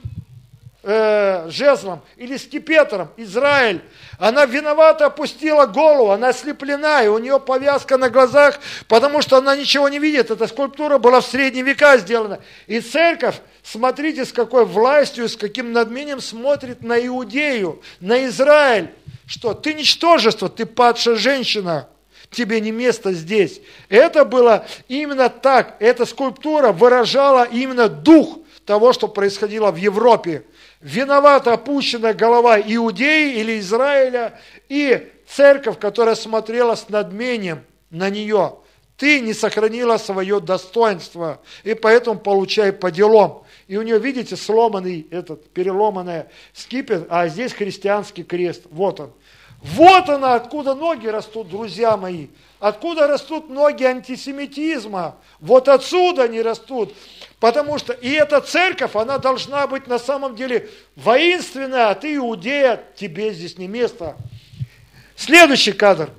э, 0.84 1.50
жезлом 1.50 2.02
или 2.16 2.38
скипетром, 2.38 3.10
Израиль. 3.18 3.82
Она 4.18 4.46
виновата 4.46 5.06
опустила 5.06 5.66
голову, 5.66 6.12
она 6.12 6.30
ослеплена, 6.30 7.04
и 7.04 7.08
у 7.08 7.18
нее 7.20 7.40
повязка 7.40 7.98
на 7.98 8.10
глазах, 8.10 8.60
потому 8.88 9.22
что 9.22 9.38
она 9.38 9.56
ничего 9.56 9.90
не 9.90 10.00
видит. 10.00 10.32
Эта 10.32 10.48
скульптура 10.48 10.98
была 10.98 11.22
в 11.22 11.26
средние 11.26 11.64
века 11.64 11.98
сделана. 11.98 12.40
И 12.66 12.80
церковь, 12.80 13.36
смотрите, 13.64 14.26
с 14.26 14.34
какой 14.34 14.66
властью, 14.66 15.30
с 15.30 15.36
каким 15.36 15.72
надмением 15.72 16.22
смотрит 16.22 16.82
на 16.82 16.98
Иудею, 17.06 17.82
на 18.00 18.26
Израиль. 18.26 18.92
Что, 19.28 19.54
ты 19.54 19.74
ничтожество, 19.74 20.48
ты 20.48 20.66
падшая 20.66 21.16
женщина 21.16 21.90
тебе 22.32 22.62
не 22.62 22.72
место 22.72 23.14
здесь. 23.14 23.62
Это 23.90 24.26
было 24.26 24.66
именно 24.88 25.30
так. 25.30 25.76
Эта 25.80 26.06
скульптура 26.06 26.72
выражала 26.72 27.46
именно 27.46 27.90
дух 27.90 28.40
того, 28.66 28.94
что 28.94 29.08
происходило 29.08 29.72
в 29.72 29.78
Европе. 29.78 30.44
Виновата 30.82 31.54
опущенная 31.54 32.14
голова 32.14 32.60
Иудеи 32.60 33.40
или 33.40 33.60
Израиля 33.60 34.40
и 34.70 35.12
церковь, 35.28 35.80
которая 35.80 36.16
смотрела 36.16 36.76
с 36.76 36.90
надмением 36.90 37.64
на 37.90 38.10
нее. 38.10 38.58
Ты 38.98 39.20
не 39.20 39.34
сохранила 39.34 39.98
свое 39.98 40.40
достоинство, 40.40 41.40
и 41.64 41.76
поэтому 41.76 42.20
получай 42.20 42.72
по 42.72 42.90
делам. 42.92 43.44
И 43.68 43.78
у 43.78 43.84
нее, 43.84 44.00
видите, 44.00 44.36
сломанный 44.36 45.08
этот, 45.12 45.50
переломанный 45.52 46.24
скипет, 46.54 47.06
а 47.10 47.28
здесь 47.28 47.54
христианский 47.54 48.24
крест. 48.24 48.64
Вот 48.72 49.00
он. 49.00 49.14
Вот 49.62 50.08
она, 50.10 50.36
откуда 50.36 50.76
ноги 50.76 51.08
растут, 51.08 51.50
друзья 51.50 51.98
мои. 51.98 52.28
Откуда 52.60 53.08
растут 53.08 53.50
ноги 53.50 53.84
антисемитизма. 53.84 55.16
Вот 55.40 55.68
отсюда 55.68 56.24
они 56.24 56.42
растут. 56.42 56.94
Потому 57.40 57.78
что 57.78 57.94
и 57.94 58.10
эта 58.12 58.42
церковь, 58.42 58.96
она 58.96 59.18
должна 59.18 59.68
быть 59.68 59.88
на 59.88 60.00
самом 60.00 60.36
деле 60.36 60.70
воинственная, 60.96 61.90
а 61.90 61.96
ты 61.96 62.16
иудея, 62.16 62.84
тебе 62.96 63.34
здесь 63.34 63.58
не 63.58 63.68
место. 63.68 64.16
Следующий 65.16 65.72
кадр. 65.72 66.12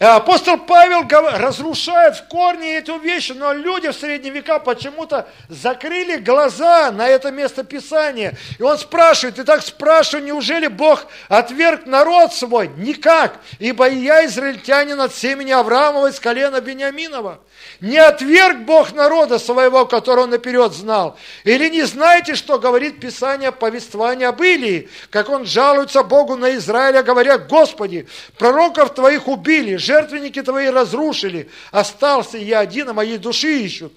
Э, 0.00 0.06
апостол 0.06 0.58
Павел 0.58 1.06
разрушает 1.38 2.16
в 2.16 2.26
корне 2.26 2.78
эту 2.78 2.98
вещь, 2.98 3.30
но 3.32 3.52
люди 3.52 3.88
в 3.88 3.94
средние 3.94 4.32
века 4.32 4.58
почему-то 4.58 5.28
закрыли 5.48 6.16
глаза 6.16 6.90
на 6.90 7.08
это 7.08 7.30
место 7.30 7.62
Писания. 7.62 8.36
И 8.58 8.62
он 8.62 8.76
спрашивает, 8.76 9.38
и 9.38 9.44
так 9.44 9.62
спрашиваю, 9.62 10.26
неужели 10.26 10.66
Бог 10.66 11.06
отверг 11.28 11.86
народ 11.86 12.34
свой? 12.34 12.68
Никак, 12.76 13.38
ибо 13.60 13.88
и 13.88 13.98
я 13.98 14.26
израильтянин 14.26 15.00
от 15.00 15.14
семени 15.14 15.52
Авраамова 15.52 16.08
из 16.08 16.18
колена 16.18 16.60
Бениаминова. 16.60 17.38
Не 17.80 17.98
отверг 17.98 18.60
Бог 18.60 18.92
народа 18.92 19.38
своего, 19.38 19.84
которого 19.84 20.24
он 20.24 20.30
наперед 20.30 20.72
знал. 20.72 21.18
Или 21.44 21.68
не 21.68 21.82
знаете, 21.82 22.34
что 22.34 22.58
говорит 22.58 23.00
Писание 23.00 23.52
повествования 23.52 24.28
об 24.28 24.42
Илии, 24.42 24.88
как 25.10 25.28
он 25.28 25.44
жалуется 25.44 26.02
Богу 26.02 26.36
на 26.36 26.54
Израиля, 26.56 27.02
говоря, 27.02 27.38
Господи, 27.38 28.06
пророков 28.38 28.94
твоих 28.94 29.28
убили, 29.28 29.76
жертвенники 29.76 30.40
твои 30.42 30.68
разрушили, 30.68 31.50
остался 31.72 32.38
я 32.38 32.60
один, 32.60 32.90
а 32.90 32.94
моей 32.94 33.18
души 33.18 33.60
ищут. 33.60 33.92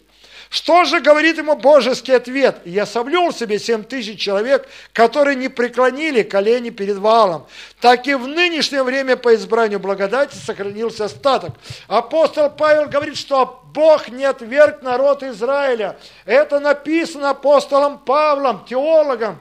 Что 0.49 0.85
же 0.85 1.01
говорит 1.01 1.37
ему 1.37 1.55
божеский 1.57 2.15
ответ? 2.15 2.61
Я 2.63 2.85
соблюл 2.85 3.33
себе 3.33 3.59
семь 3.59 3.83
тысяч 3.83 4.19
человек, 4.19 4.67
которые 4.93 5.35
не 5.35 5.49
преклонили 5.49 6.23
колени 6.23 6.69
перед 6.69 6.97
валом. 6.97 7.47
Так 7.81 8.07
и 8.07 8.15
в 8.15 8.27
нынешнее 8.27 8.83
время 8.83 9.17
по 9.17 9.35
избранию 9.35 9.79
благодати 9.79 10.35
сохранился 10.35 11.05
остаток. 11.05 11.51
Апостол 11.87 12.49
Павел 12.49 12.87
говорит, 12.87 13.17
что 13.17 13.61
Бог 13.73 14.07
не 14.07 14.23
отверг 14.23 14.81
народ 14.81 15.21
Израиля. 15.23 15.97
Это 16.25 16.59
написано 16.59 17.31
апостолом 17.31 17.99
Павлом, 17.99 18.65
теологом. 18.65 19.39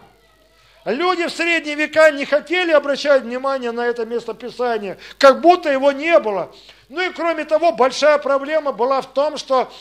Люди 0.85 1.27
в 1.27 1.31
средние 1.31 1.75
века 1.75 2.11
не 2.11 2.25
хотели 2.25 2.71
обращать 2.71 3.23
внимание 3.23 3.73
на 3.73 3.87
это 3.87 4.07
место 4.07 4.35
Писания, 4.35 4.99
как 5.19 5.41
будто 5.41 5.71
его 5.71 5.91
не 5.91 6.19
было. 6.21 6.53
Ну 6.89 7.01
и 7.01 7.11
кроме 7.11 7.45
того, 7.45 7.73
большая 7.73 8.19
проблема 8.19 8.71
была 8.71 9.01
в 9.01 9.13
том, 9.13 9.37
что 9.37 9.73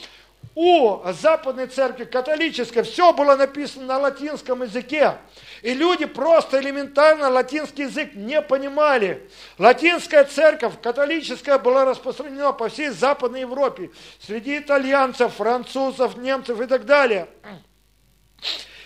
у 0.56 1.02
западной 1.12 1.68
церкви 1.68 2.06
католической 2.06 2.84
все 2.84 3.12
было 3.12 3.36
написано 3.36 3.86
на 3.86 4.00
латинском 4.00 4.64
языке. 4.64 5.18
И 5.62 5.74
люди 5.74 6.06
просто 6.06 6.62
элементарно 6.62 7.30
латинский 7.30 7.84
язык 7.84 8.16
не 8.16 8.42
понимали. 8.42 9.30
Латинская 9.58 10.24
церковь 10.24 10.76
католическая 10.82 11.60
была 11.60 11.84
распространена 11.84 12.54
по 12.54 12.70
всей 12.70 12.90
Западной 12.90 13.42
Европе. 13.42 13.92
Среди 14.20 14.60
итальянцев, 14.60 15.34
французов, 15.34 16.16
немцев 16.16 16.62
и 16.62 16.66
так 16.68 16.86
далее. 16.86 17.28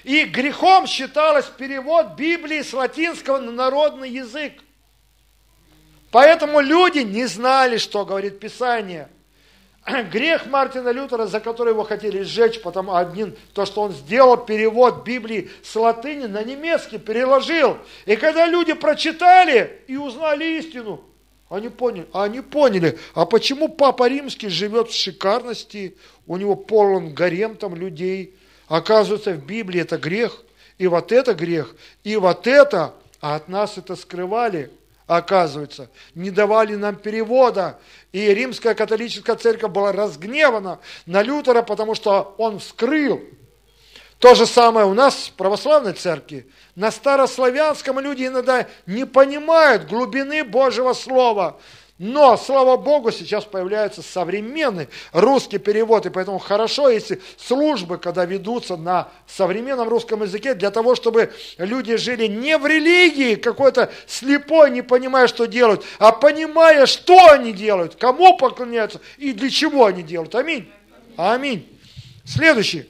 И 0.04 0.24
грехом 0.24 0.88
считалось 0.88 1.46
перевод 1.46 2.16
Библии 2.16 2.64
с 2.64 2.74
латинского 2.74 3.38
на 3.38 3.52
народный 3.52 4.10
язык. 4.10 4.54
Поэтому 6.10 6.62
люди 6.62 7.00
не 7.00 7.28
знали, 7.28 7.78
что 7.78 8.06
говорит 8.06 8.40
Писание– 8.40 9.08
грех 10.12 10.46
Мартина 10.48 10.90
Лютера, 10.90 11.26
за 11.26 11.40
который 11.40 11.74
его 11.74 11.84
хотели 11.84 12.22
сжечь, 12.22 12.62
потому 12.62 12.96
один, 12.96 13.36
то, 13.54 13.66
что 13.66 13.82
он 13.82 13.92
сделал 13.92 14.38
перевод 14.38 15.04
Библии 15.04 15.50
с 15.64 15.76
латыни 15.76 16.26
на 16.26 16.44
немецкий, 16.44 16.98
переложил. 16.98 17.78
И 18.06 18.16
когда 18.16 18.46
люди 18.46 18.74
прочитали 18.74 19.82
и 19.88 19.98
узнали 19.98 20.60
истину, 20.60 21.02
они 21.50 21.70
поняли, 21.70 22.08
они 22.14 22.42
поняли, 22.42 23.00
а 23.16 23.26
почему 23.26 23.70
Папа 23.70 24.08
Римский 24.08 24.50
живет 24.50 24.90
в 24.90 24.96
шикарности, 24.96 25.96
у 26.28 26.38
него 26.38 26.56
полон 26.56 27.14
гарем 27.14 27.56
там 27.56 27.76
людей. 27.76 28.36
Оказывается, 28.68 29.32
в 29.32 29.44
Библии 29.46 29.82
это 29.82 29.98
грех, 29.98 30.44
и 30.78 30.86
вот 30.86 31.12
это 31.12 31.34
грех, 31.34 31.76
и 32.04 32.16
вот 32.18 32.46
это, 32.46 32.94
а 33.20 33.36
от 33.36 33.50
нас 33.50 33.80
это 33.80 33.96
скрывали 33.96 34.70
оказывается, 35.10 35.90
не 36.14 36.30
давали 36.30 36.76
нам 36.76 36.96
перевода. 36.96 37.80
И 38.12 38.32
римская 38.32 38.76
католическая 38.76 39.36
церковь 39.36 39.72
была 39.72 39.92
разгневана 39.92 40.80
на 41.08 41.24
Лютера, 41.24 41.64
потому 41.64 41.96
что 41.96 42.36
он 42.38 42.60
вскрыл. 42.60 43.20
То 44.20 44.36
же 44.36 44.46
самое 44.46 44.86
у 44.86 44.94
нас 44.94 45.16
в 45.16 45.32
православной 45.32 45.94
церкви. 45.94 46.48
На 46.76 46.92
старославянском 46.92 48.00
люди 48.00 48.28
иногда 48.28 48.68
не 48.86 49.06
понимают 49.06 49.88
глубины 49.88 50.44
Божьего 50.44 50.94
Слова. 50.94 51.60
Но, 52.00 52.38
слава 52.38 52.78
Богу, 52.78 53.12
сейчас 53.12 53.44
появляется 53.44 54.02
современный 54.02 54.88
русский 55.12 55.58
перевод, 55.58 56.06
и 56.06 56.10
поэтому 56.10 56.40
хорошо, 56.40 56.88
если 56.90 57.22
службы, 57.38 57.98
когда 57.98 58.24
ведутся 58.24 58.78
на 58.78 59.10
современном 59.28 59.90
русском 59.90 60.24
языке, 60.24 60.54
для 60.54 60.72
того, 60.72 60.96
чтобы 60.96 61.34
люди 61.58 61.98
жили 61.98 62.28
не 62.28 62.58
в 62.58 62.66
религии, 62.66 63.36
какой-то 63.36 63.92
слепой, 64.08 64.72
не 64.72 64.82
понимая, 64.82 65.28
что 65.28 65.46
делают, 65.46 65.84
а 65.98 66.14
понимая, 66.14 66.86
что 66.86 67.32
они 67.32 67.52
делают, 67.52 67.96
кому 67.96 68.38
поклоняются 68.38 69.02
и 69.18 69.34
для 69.34 69.50
чего 69.50 69.86
они 69.86 70.02
делают. 70.02 70.34
Аминь. 70.36 70.72
Аминь. 71.18 71.68
Следующий. 72.24 72.90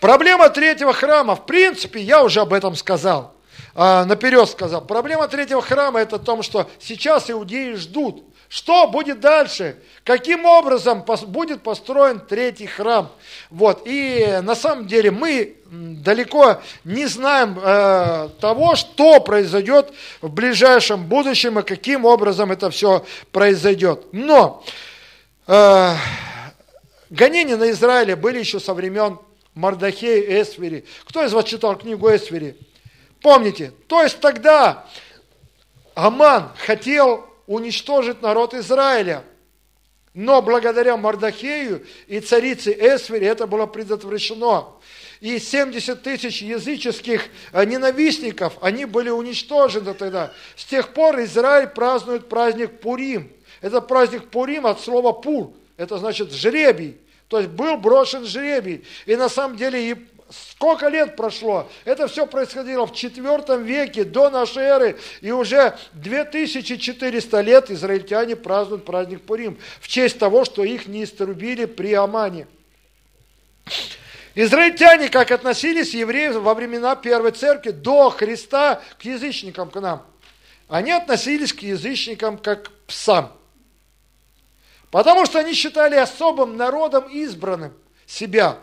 Проблема 0.00 0.48
третьего 0.48 0.94
храма, 0.94 1.36
в 1.36 1.44
принципе, 1.44 2.00
я 2.00 2.24
уже 2.24 2.40
об 2.40 2.54
этом 2.54 2.74
сказал 2.74 3.35
а, 3.78 4.06
наперед 4.06 4.48
сказал. 4.48 4.80
Проблема 4.80 5.28
третьего 5.28 5.60
храма 5.60 6.00
это 6.00 6.16
в 6.16 6.24
том, 6.24 6.42
что 6.42 6.66
сейчас 6.78 7.30
иудеи 7.30 7.74
ждут, 7.74 8.24
что 8.48 8.86
будет 8.86 9.20
дальше, 9.20 9.76
каким 10.02 10.46
образом 10.46 11.04
будет 11.26 11.62
построен 11.62 12.18
третий 12.20 12.66
храм. 12.66 13.12
Вот. 13.50 13.82
И 13.84 14.40
на 14.42 14.54
самом 14.54 14.86
деле 14.86 15.10
мы 15.10 15.56
далеко 15.70 16.62
не 16.84 17.04
знаем 17.04 17.58
э, 17.62 18.30
того, 18.40 18.76
что 18.76 19.20
произойдет 19.20 19.92
в 20.22 20.30
ближайшем 20.30 21.04
будущем 21.04 21.58
и 21.58 21.62
каким 21.62 22.06
образом 22.06 22.52
это 22.52 22.70
все 22.70 23.04
произойдет. 23.30 24.06
Но 24.12 24.64
э, 25.46 25.92
гонения 27.10 27.58
на 27.58 27.70
Израиле 27.72 28.16
были 28.16 28.38
еще 28.38 28.58
со 28.58 28.72
времен 28.72 29.18
Мардахея 29.54 30.22
и 30.22 30.40
Эсвери. 30.40 30.86
Кто 31.04 31.22
из 31.22 31.34
вас 31.34 31.44
читал 31.44 31.76
книгу 31.76 32.08
Эсвери? 32.08 32.56
Помните? 33.26 33.72
То 33.88 34.04
есть 34.04 34.20
тогда 34.20 34.86
Аман 35.96 36.52
хотел 36.58 37.26
уничтожить 37.48 38.22
народ 38.22 38.54
Израиля. 38.54 39.24
Но 40.14 40.40
благодаря 40.42 40.96
Мардахею 40.96 41.84
и 42.06 42.20
царице 42.20 42.70
Эсфере 42.70 43.26
это 43.26 43.48
было 43.48 43.66
предотвращено. 43.66 44.68
И 45.20 45.40
70 45.40 46.04
тысяч 46.04 46.40
языческих 46.40 47.24
э, 47.50 47.64
ненавистников, 47.64 48.58
они 48.60 48.84
были 48.84 49.10
уничтожены 49.10 49.94
тогда. 49.94 50.32
С 50.54 50.64
тех 50.64 50.94
пор 50.94 51.20
Израиль 51.22 51.66
празднует 51.66 52.28
праздник 52.28 52.78
Пурим. 52.78 53.32
Это 53.60 53.80
праздник 53.80 54.30
Пурим 54.30 54.68
от 54.68 54.80
слова 54.80 55.10
Пур. 55.10 55.52
Это 55.76 55.98
значит 55.98 56.32
жребий. 56.32 56.96
То 57.26 57.38
есть 57.38 57.50
был 57.50 57.76
брошен 57.76 58.24
жребий. 58.24 58.84
И 59.04 59.16
на 59.16 59.28
самом 59.28 59.56
деле 59.56 59.90
сколько 60.30 60.88
лет 60.88 61.16
прошло? 61.16 61.70
Это 61.84 62.08
все 62.08 62.26
происходило 62.26 62.86
в 62.86 62.92
IV 62.92 63.62
веке 63.62 64.04
до 64.04 64.30
нашей 64.30 64.64
эры. 64.64 64.98
И 65.20 65.30
уже 65.30 65.76
2400 65.94 67.40
лет 67.40 67.70
израильтяне 67.70 68.36
празднуют 68.36 68.84
праздник 68.84 69.22
Пурим. 69.22 69.58
В 69.80 69.88
честь 69.88 70.18
того, 70.18 70.44
что 70.44 70.64
их 70.64 70.86
не 70.86 71.04
иструбили 71.04 71.64
при 71.64 71.94
Амане. 71.94 72.46
Израильтяне 74.34 75.08
как 75.08 75.30
относились 75.30 75.94
евреи 75.94 76.28
во 76.28 76.54
времена 76.54 76.94
Первой 76.94 77.30
Церкви 77.30 77.70
до 77.70 78.10
Христа 78.10 78.82
к 78.98 79.04
язычникам, 79.04 79.70
к 79.70 79.80
нам? 79.80 80.04
Они 80.68 80.92
относились 80.92 81.52
к 81.52 81.60
язычникам 81.60 82.36
как 82.36 82.64
к 82.64 82.70
псам. 82.86 83.32
Потому 84.90 85.24
что 85.26 85.38
они 85.38 85.54
считали 85.54 85.96
особым 85.96 86.56
народом 86.56 87.04
избранным 87.08 87.72
себя. 88.06 88.58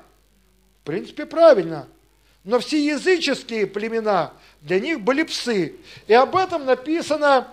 В 0.84 0.86
принципе, 0.86 1.26
правильно. 1.26 1.88
Но 2.44 2.60
все 2.60 2.86
языческие 2.86 3.68
племена 3.68 4.34
для 4.60 4.82
них 4.82 5.00
были 5.00 5.24
псы. 5.24 5.76
И 6.08 6.14
об 6.14 6.36
этом 6.36 6.66
написано 6.66 7.48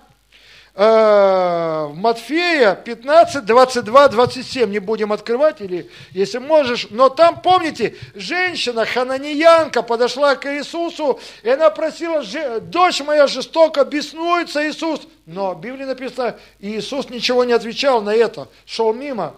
э, 0.75 0.83
в 0.83 1.93
Матфея 1.95 2.75
15, 2.75 3.45
22, 3.45 4.09
27. 4.09 4.69
Не 4.69 4.81
будем 4.81 5.13
открывать, 5.13 5.61
или 5.61 5.89
если 6.11 6.39
можешь. 6.39 6.89
Но 6.91 7.09
там, 7.09 7.41
помните, 7.41 7.95
женщина, 8.17 8.85
хананиянка, 8.85 9.83
подошла 9.83 10.35
к 10.35 10.53
Иисусу, 10.53 11.21
и 11.45 11.51
она 11.51 11.71
просила, 11.71 12.25
дочь 12.59 13.01
моя 13.01 13.29
жестоко 13.29 13.85
беснуется, 13.85 14.69
Иисус. 14.69 15.03
Но 15.25 15.55
в 15.55 15.61
Библии 15.61 15.85
написано, 15.85 16.37
Иисус 16.59 17.09
ничего 17.11 17.45
не 17.45 17.53
отвечал 17.53 18.03
на 18.03 18.13
это, 18.13 18.49
шел 18.67 18.93
мимо. 18.93 19.37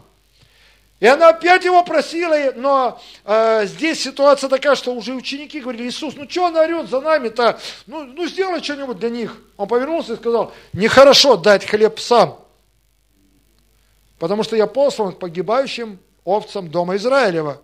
И 1.03 1.07
она 1.09 1.31
опять 1.31 1.65
его 1.65 1.83
просила, 1.83 2.53
но 2.55 3.01
э, 3.25 3.67
здесь 3.67 4.01
ситуация 4.01 4.49
такая, 4.49 4.77
что 4.77 4.95
уже 4.95 5.15
ученики 5.15 5.59
говорили, 5.59 5.89
Иисус, 5.89 6.15
ну 6.15 6.31
что 6.31 6.47
она 6.47 6.61
орет 6.61 6.89
за 6.89 7.01
нами-то? 7.01 7.59
Ну, 7.89 8.05
ну 8.05 8.25
сделай 8.29 8.63
что-нибудь 8.63 9.01
для 9.01 9.11
них. 9.11 9.37
Он 9.57 9.67
повернулся 9.67 10.13
и 10.13 10.17
сказал, 10.17 10.53
нехорошо 10.73 11.37
дать 11.37 11.67
хлеб 11.67 11.99
сам, 11.99 12.39
потому 14.21 14.45
что 14.45 14.55
я 14.55 14.69
послан 14.69 15.11
к 15.11 15.19
погибающим 15.19 15.99
овцам 16.23 16.71
дома 16.71 16.95
Израилева. 16.95 17.61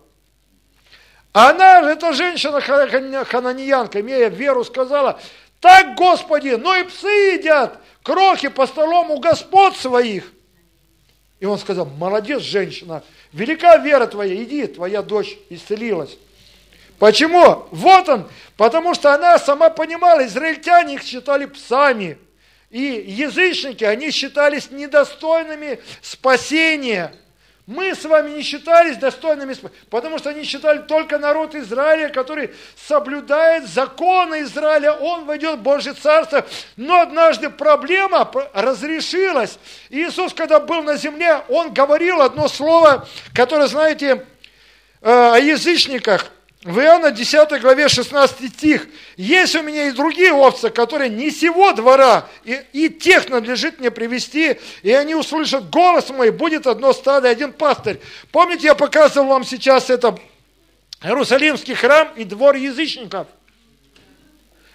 Она, 1.31 1.89
эта 1.89 2.11
женщина 2.11 2.59
хананьянка, 2.59 4.01
имея 4.01 4.27
веру, 4.27 4.65
сказала, 4.65 5.17
так, 5.61 5.95
Господи, 5.95 6.57
но 6.59 6.75
и 6.75 6.83
псы 6.83 7.07
едят 7.07 7.79
крохи 8.03 8.49
по 8.49 8.67
столом 8.67 9.11
у 9.11 9.21
господ 9.21 9.77
своих. 9.77 10.29
И 11.39 11.45
он 11.45 11.57
сказал, 11.57 11.85
молодец, 11.85 12.41
женщина, 12.41 13.03
велика 13.31 13.77
вера 13.77 14.07
твоя, 14.07 14.43
иди, 14.43 14.67
твоя 14.67 15.01
дочь 15.01 15.37
исцелилась. 15.49 16.17
Почему? 16.97 17.65
Вот 17.71 18.09
он, 18.09 18.29
потому 18.57 18.93
что 18.93 19.13
она 19.13 19.39
сама 19.39 19.69
понимала, 19.69 20.25
израильтяне 20.25 20.95
их 20.95 21.03
считали 21.03 21.45
псами. 21.45 22.17
И 22.69 22.81
язычники, 23.07 23.83
они 23.83 24.11
считались 24.11 24.69
недостойными 24.69 25.79
спасения. 26.01 27.15
Мы 27.69 27.93
с 27.93 28.03
вами 28.03 28.31
не 28.31 28.41
считались 28.41 28.97
достойными, 28.97 29.55
потому 29.91 30.17
что 30.17 30.31
они 30.31 30.43
считали 30.43 30.79
только 30.79 31.19
народ 31.19 31.53
Израиля, 31.53 32.09
который 32.09 32.49
соблюдает 32.75 33.69
законы 33.69 34.41
Израиля, 34.41 34.93
он 34.93 35.25
войдет 35.25 35.59
в 35.59 35.61
Божье 35.61 35.93
Царство. 35.93 36.43
Но 36.77 36.99
однажды 36.99 37.51
проблема 37.51 38.27
разрешилась. 38.53 39.59
Иисус, 39.91 40.33
когда 40.33 40.59
был 40.59 40.81
на 40.81 40.97
земле, 40.97 41.43
он 41.47 41.71
говорил 41.71 42.23
одно 42.23 42.47
слово, 42.47 43.07
которое, 43.35 43.67
знаете, 43.67 44.25
э, 45.01 45.31
о 45.35 45.37
язычниках– 45.37 46.31
в 46.63 46.77
Иоанна 46.79 47.11
10 47.11 47.61
главе 47.61 47.87
16 47.87 48.53
стих. 48.53 48.87
Есть 49.15 49.55
у 49.55 49.61
меня 49.61 49.87
и 49.87 49.91
другие 49.91 50.33
овцы, 50.33 50.69
которые 50.69 51.09
не 51.09 51.31
сего 51.31 51.71
двора, 51.71 52.27
и, 52.43 52.59
и 52.73 52.89
тех 52.89 53.29
надлежит 53.29 53.79
мне 53.79 53.91
привести, 53.91 54.59
и 54.83 54.91
они 54.91 55.15
услышат 55.15 55.69
голос 55.69 56.09
мой, 56.09 56.31
будет 56.31 56.67
одно 56.67 56.91
стадо 56.91 57.29
один 57.29 57.53
пастырь. 57.53 58.01
Помните, 58.31 58.67
я 58.67 58.75
показывал 58.75 59.29
вам 59.29 59.45
сейчас 59.45 59.89
это 59.89 60.19
Иерусалимский 61.01 61.75
храм 61.75 62.09
и 62.17 62.25
двор 62.25 62.55
язычников. 62.55 63.27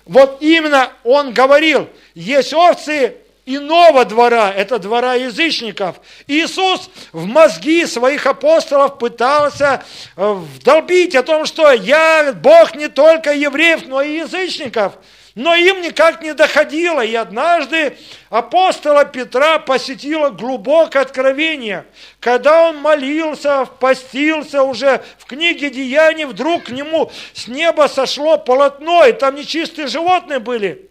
Вот 0.07 0.39
именно 0.41 0.91
он 1.03 1.33
говорил, 1.33 1.89
есть 2.15 2.55
овцы 2.55 3.19
иного 3.47 4.05
двора, 4.05 4.53
это 4.53 4.79
двора 4.79 5.15
язычников. 5.15 5.97
Иисус 6.27 6.91
в 7.13 7.27
мозги 7.27 7.87
своих 7.87 8.27
апостолов 8.27 8.99
пытался 8.99 9.85
э, 10.17 10.33
вдолбить 10.33 11.15
о 11.15 11.23
том, 11.23 11.47
что 11.47 11.71
я 11.71 12.33
Бог 12.33 12.75
не 12.75 12.89
только 12.89 13.33
евреев, 13.33 13.87
но 13.87 14.03
и 14.03 14.17
язычников. 14.17 14.95
Но 15.35 15.53
им 15.55 15.83
никак 15.83 16.23
не 16.23 16.33
доходило. 16.33 17.05
И 17.05 17.15
однажды 17.15 17.97
апостола 18.31 19.05
Петра 19.05 19.59
посетило 19.59 20.31
глубокое 20.31 21.03
откровение. 21.03 21.87
Когда 22.21 22.69
он 22.69 22.77
молился, 22.79 23.65
постился 23.65 24.63
уже 24.63 25.03
в 25.19 25.25
книге 25.25 25.71
Деяний, 25.71 26.25
вдруг 26.25 26.65
к 26.65 26.69
нему 26.71 27.11
с 27.33 27.49
неба 27.49 27.89
сошло 27.89 28.39
полотно, 28.39 29.05
и 29.07 29.13
там 29.13 29.35
нечистые 29.35 29.89
животные 29.89 30.39
были. 30.39 30.89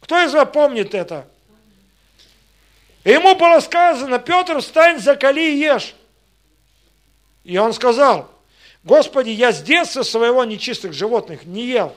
Кто 0.00 0.22
из 0.22 0.32
вас 0.32 0.48
помнит 0.52 0.94
это? 0.94 1.26
И 3.04 3.10
ему 3.10 3.34
было 3.34 3.60
сказано, 3.60 4.18
Петр, 4.18 4.60
встань, 4.60 4.98
закали 4.98 5.52
и 5.52 5.58
ешь. 5.58 5.94
И 7.44 7.58
он 7.58 7.74
сказал, 7.74 8.30
Господи, 8.82 9.30
я 9.30 9.52
с 9.52 9.62
детства 9.62 10.02
своего 10.02 10.42
нечистых 10.44 10.94
животных 10.94 11.44
не 11.44 11.66
ел. 11.66 11.94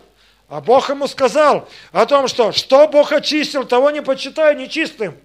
А 0.50 0.62
Бог 0.62 0.90
ему 0.90 1.08
сказал 1.08 1.68
о 1.92 2.06
том, 2.06 2.28
что 2.28 2.52
что 2.52 2.88
Бог 2.88 3.12
очистил, 3.12 3.66
того 3.66 3.90
не 3.92 4.02
почитай 4.02 4.56
нечистым. 4.56 5.18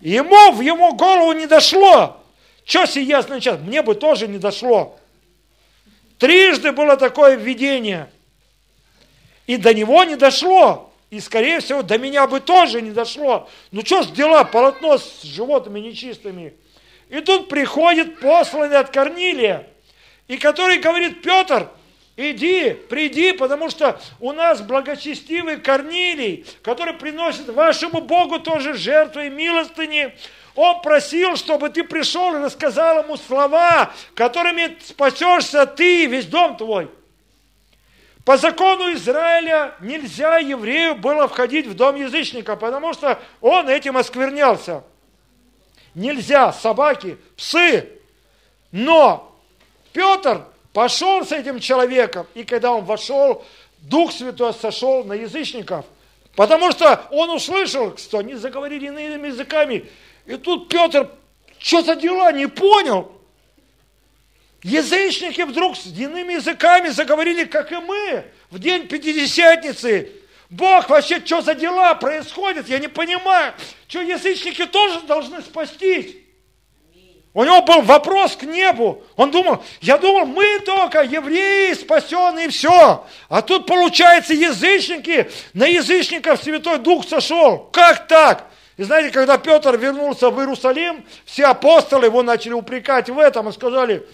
Ему 0.00 0.52
в 0.52 0.60
его 0.60 0.92
голову 0.92 1.32
не 1.32 1.46
дошло. 1.46 2.22
Что 2.64 2.86
сие 2.86 3.16
означает? 3.16 3.60
Мне 3.60 3.82
бы 3.82 3.94
тоже 3.94 4.28
не 4.28 4.38
дошло. 4.38 4.98
Трижды 6.18 6.72
было 6.72 6.96
такое 6.96 7.34
видение. 7.36 8.10
И 9.46 9.56
до 9.56 9.72
него 9.74 10.02
не 10.04 10.16
дошло. 10.16 10.92
И, 11.16 11.20
скорее 11.20 11.60
всего, 11.60 11.80
до 11.80 11.96
меня 11.96 12.26
бы 12.26 12.40
тоже 12.40 12.82
не 12.82 12.90
дошло. 12.90 13.48
Ну, 13.70 13.80
что 13.80 14.02
с 14.02 14.10
дела, 14.10 14.44
полотно 14.44 14.98
с 14.98 15.22
животными 15.22 15.80
нечистыми. 15.80 16.52
И 17.08 17.20
тут 17.20 17.48
приходит 17.48 18.20
посланный 18.20 18.76
от 18.76 18.90
Корнилия, 18.90 19.66
и 20.28 20.36
который 20.36 20.76
говорит, 20.76 21.22
Петр, 21.22 21.70
иди, 22.18 22.74
приди, 22.90 23.32
потому 23.32 23.70
что 23.70 23.98
у 24.20 24.32
нас 24.32 24.60
благочестивый 24.60 25.56
Корнилий, 25.56 26.44
который 26.60 26.92
приносит 26.92 27.48
вашему 27.48 28.02
Богу 28.02 28.38
тоже 28.38 28.74
жертвы 28.74 29.28
и 29.28 29.30
милостыни, 29.30 30.14
он 30.54 30.82
просил, 30.82 31.36
чтобы 31.36 31.70
ты 31.70 31.82
пришел 31.82 32.34
и 32.34 32.40
рассказал 32.40 33.04
ему 33.04 33.16
слова, 33.16 33.90
которыми 34.14 34.76
спасешься 34.84 35.64
ты 35.64 36.04
и 36.04 36.08
весь 36.08 36.26
дом 36.26 36.58
твой. 36.58 36.90
По 38.26 38.36
закону 38.36 38.92
Израиля 38.94 39.76
нельзя 39.78 40.38
еврею 40.38 40.96
было 40.96 41.28
входить 41.28 41.68
в 41.68 41.74
дом 41.74 41.94
язычника, 41.94 42.56
потому 42.56 42.92
что 42.92 43.20
он 43.40 43.68
этим 43.68 43.96
осквернялся. 43.96 44.82
Нельзя, 45.94 46.52
собаки, 46.52 47.18
псы. 47.36 47.88
Но 48.72 49.32
Петр 49.92 50.44
пошел 50.72 51.24
с 51.24 51.30
этим 51.30 51.60
человеком, 51.60 52.26
и 52.34 52.42
когда 52.42 52.72
он 52.72 52.84
вошел, 52.84 53.44
Дух 53.78 54.10
Святой 54.10 54.54
сошел 54.54 55.04
на 55.04 55.12
язычников, 55.12 55.86
потому 56.34 56.72
что 56.72 57.06
он 57.12 57.30
услышал, 57.30 57.96
что 57.96 58.18
они 58.18 58.34
заговорили 58.34 58.86
иными 58.86 59.28
языками. 59.28 59.88
И 60.26 60.36
тут 60.36 60.68
Петр, 60.68 61.08
что 61.60 61.80
за 61.80 61.94
дела, 61.94 62.32
не 62.32 62.48
понял. 62.48 63.15
Язычники 64.66 65.42
вдруг 65.42 65.76
с 65.76 65.86
иными 65.86 66.32
языками 66.32 66.88
заговорили, 66.88 67.44
как 67.44 67.70
и 67.70 67.76
мы, 67.76 68.24
в 68.50 68.58
день 68.58 68.88
Пятидесятницы. 68.88 70.10
Бог, 70.50 70.88
вообще, 70.88 71.24
что 71.24 71.40
за 71.40 71.54
дела 71.54 71.94
происходят? 71.94 72.68
Я 72.68 72.80
не 72.80 72.88
понимаю. 72.88 73.54
Что, 73.86 74.02
язычники 74.02 74.66
тоже 74.66 75.02
должны 75.02 75.40
спастись? 75.42 76.16
У 77.32 77.44
него 77.44 77.62
был 77.62 77.82
вопрос 77.82 78.34
к 78.34 78.42
небу. 78.42 79.04
Он 79.14 79.30
думал, 79.30 79.62
я 79.82 79.98
думал, 79.98 80.26
мы 80.26 80.58
только 80.60 81.02
евреи 81.02 81.72
спасенные, 81.74 82.46
и 82.46 82.48
все. 82.48 83.06
А 83.28 83.42
тут, 83.42 83.66
получается, 83.66 84.34
язычники, 84.34 85.30
на 85.54 85.66
язычников 85.66 86.42
Святой 86.42 86.78
Дух 86.78 87.06
сошел. 87.06 87.68
Как 87.72 88.08
так? 88.08 88.50
И 88.76 88.82
знаете, 88.82 89.10
когда 89.10 89.38
Петр 89.38 89.76
вернулся 89.76 90.28
в 90.30 90.40
Иерусалим, 90.40 91.04
все 91.24 91.44
апостолы 91.44 92.06
его 92.06 92.24
начали 92.24 92.52
упрекать 92.52 93.08
в 93.08 93.18
этом 93.18 93.48
и 93.48 93.52
сказали, 93.52 94.04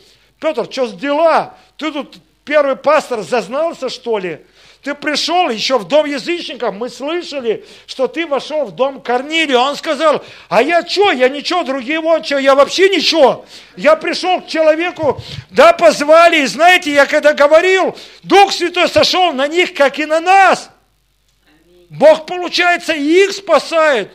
Петр, 0.43 0.67
что 0.69 0.89
с 0.89 0.93
дела? 0.95 1.57
Ты 1.77 1.93
тут 1.93 2.17
первый 2.45 2.75
пастор 2.75 3.23
зазнался, 3.23 3.89
что 3.89 4.19
ли? 4.19 4.41
Ты 4.83 4.93
пришел 4.97 5.49
еще 5.49 5.79
в 5.79 5.87
дом 5.87 6.05
язычников, 6.05 6.75
мы 6.75 6.89
слышали, 6.89 7.65
что 7.87 8.09
ты 8.09 8.27
вошел 8.27 8.65
в 8.65 8.73
дом 8.73 9.01
Корнилия. 9.01 9.57
Он 9.57 9.77
сказал, 9.77 10.25
а 10.49 10.61
я 10.61 10.85
что, 10.85 11.13
я 11.13 11.29
ничего, 11.29 11.63
другие 11.63 12.01
вот 12.01 12.27
что, 12.27 12.39
я 12.39 12.57
вообще 12.57 12.89
ничего. 12.89 13.47
Я 13.77 13.95
пришел 13.95 14.41
к 14.41 14.49
человеку, 14.49 15.23
да, 15.51 15.73
позвали, 15.73 16.43
и 16.43 16.47
знаете, 16.47 16.93
я 16.93 17.07
когда 17.07 17.35
говорил, 17.35 17.97
Дух 18.25 18.53
Святой 18.53 18.89
сошел 18.89 19.33
на 19.33 19.47
них, 19.47 19.75
как 19.75 20.01
и 20.01 20.07
на 20.07 20.19
нас. 20.19 20.71
Бог, 21.89 22.27
получается, 22.27 22.95
их 22.95 23.31
спасает. 23.31 24.11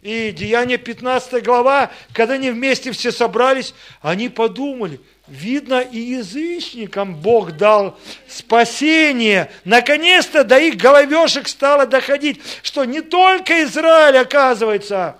И 0.00 0.32
Деяние 0.32 0.78
15 0.78 1.44
глава, 1.44 1.90
когда 2.14 2.34
они 2.34 2.50
вместе 2.50 2.92
все 2.92 3.12
собрались, 3.12 3.74
они 4.00 4.30
подумали, 4.30 4.98
Видно, 5.30 5.78
и 5.80 5.96
язычникам 5.96 7.14
Бог 7.14 7.52
дал 7.52 7.96
спасение. 8.26 9.48
Наконец-то 9.64 10.42
до 10.42 10.58
их 10.58 10.76
головешек 10.76 11.46
стало 11.46 11.86
доходить, 11.86 12.40
что 12.64 12.84
не 12.84 13.00
только 13.00 13.62
Израиль, 13.62 14.18
оказывается, 14.18 15.18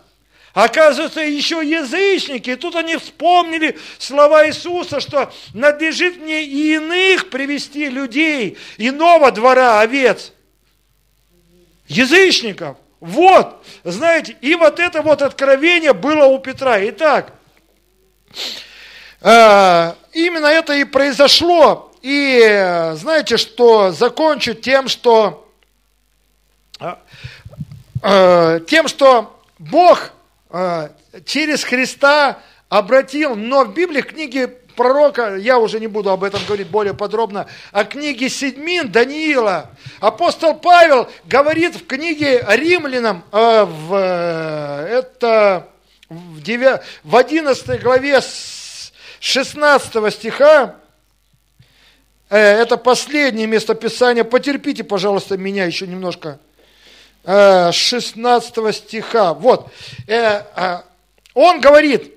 оказывается, 0.53 1.21
еще 1.21 1.61
язычники. 1.65 2.51
И 2.51 2.57
тут 2.57 2.75
они 2.75 2.97
вспомнили 2.97 3.79
слова 4.01 4.49
Иисуса, 4.49 4.99
что 4.99 5.33
надлежит 5.55 6.17
мне 6.17 6.43
и 6.43 6.75
иных 6.75 7.31
привести 7.31 7.89
людей, 7.89 8.59
иного 8.79 9.31
двора 9.31 9.79
овец. 9.79 10.33
Язычников. 11.87 12.77
Вот, 12.99 13.65
знаете, 13.85 14.37
и 14.41 14.57
вот 14.57 14.81
это 14.81 15.03
вот 15.03 15.23
откровение 15.23 15.93
было 15.93 16.25
у 16.25 16.41
Петра. 16.41 16.85
Итак, 16.89 17.33
именно 19.23 20.47
это 20.47 20.75
и 20.75 20.85
произошло. 20.85 21.91
И 22.03 22.93
знаете, 22.95 23.37
что 23.37 23.93
закончу 23.93 24.55
тем, 24.55 24.89
что 24.89 25.47
э, 26.81 26.95
э, 28.03 28.61
тем, 28.67 28.89
что 28.89 29.39
Бог 29.59 30.11
э, 30.49 30.89
через 31.27 31.63
Христа 31.63 32.39
обратил, 32.71 33.37
но 33.37 33.65
в 33.65 33.75
Библии, 33.75 34.01
в 34.01 34.07
книге 34.07 34.49
пророка, 34.49 35.37
я 35.37 35.59
уже 35.59 35.79
не 35.79 35.89
буду 35.89 36.09
об 36.09 36.25
этом 36.25 36.41
говорить 36.47 36.69
более 36.69 36.95
подробно, 36.95 37.47
о 37.71 37.85
книге 37.85 38.31
Седьмин 38.31 38.91
Даниила. 38.91 39.71
Апостол 40.01 40.55
Павел 40.55 41.07
говорит 41.27 41.77
в 41.77 41.87
книге 41.87 42.43
Римлянам, 42.49 43.25
в, 43.31 43.95
это 43.95 45.69
в, 46.09 46.41
9, 46.41 46.81
в 47.05 47.15
11 47.15 47.83
главе 47.83 48.23
16 49.21 50.13
стиха, 50.13 50.77
э, 52.31 52.39
это 52.39 52.77
последнее 52.79 53.47
местописание, 53.47 54.25
потерпите, 54.25 54.83
пожалуйста, 54.83 55.37
меня 55.37 55.67
еще 55.67 55.87
немножко, 55.87 56.41
16 57.25 58.59
э, 58.59 58.73
стиха, 58.73 59.35
вот, 59.35 59.71
э, 60.09 60.81
он 61.35 61.61
говорит, 61.61 62.15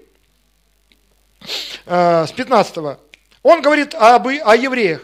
с 1.85 2.31
15, 2.31 2.97
он 3.43 3.61
говорит 3.61 3.93
об, 3.95 4.27
о 4.27 4.55
евреях, 4.55 5.01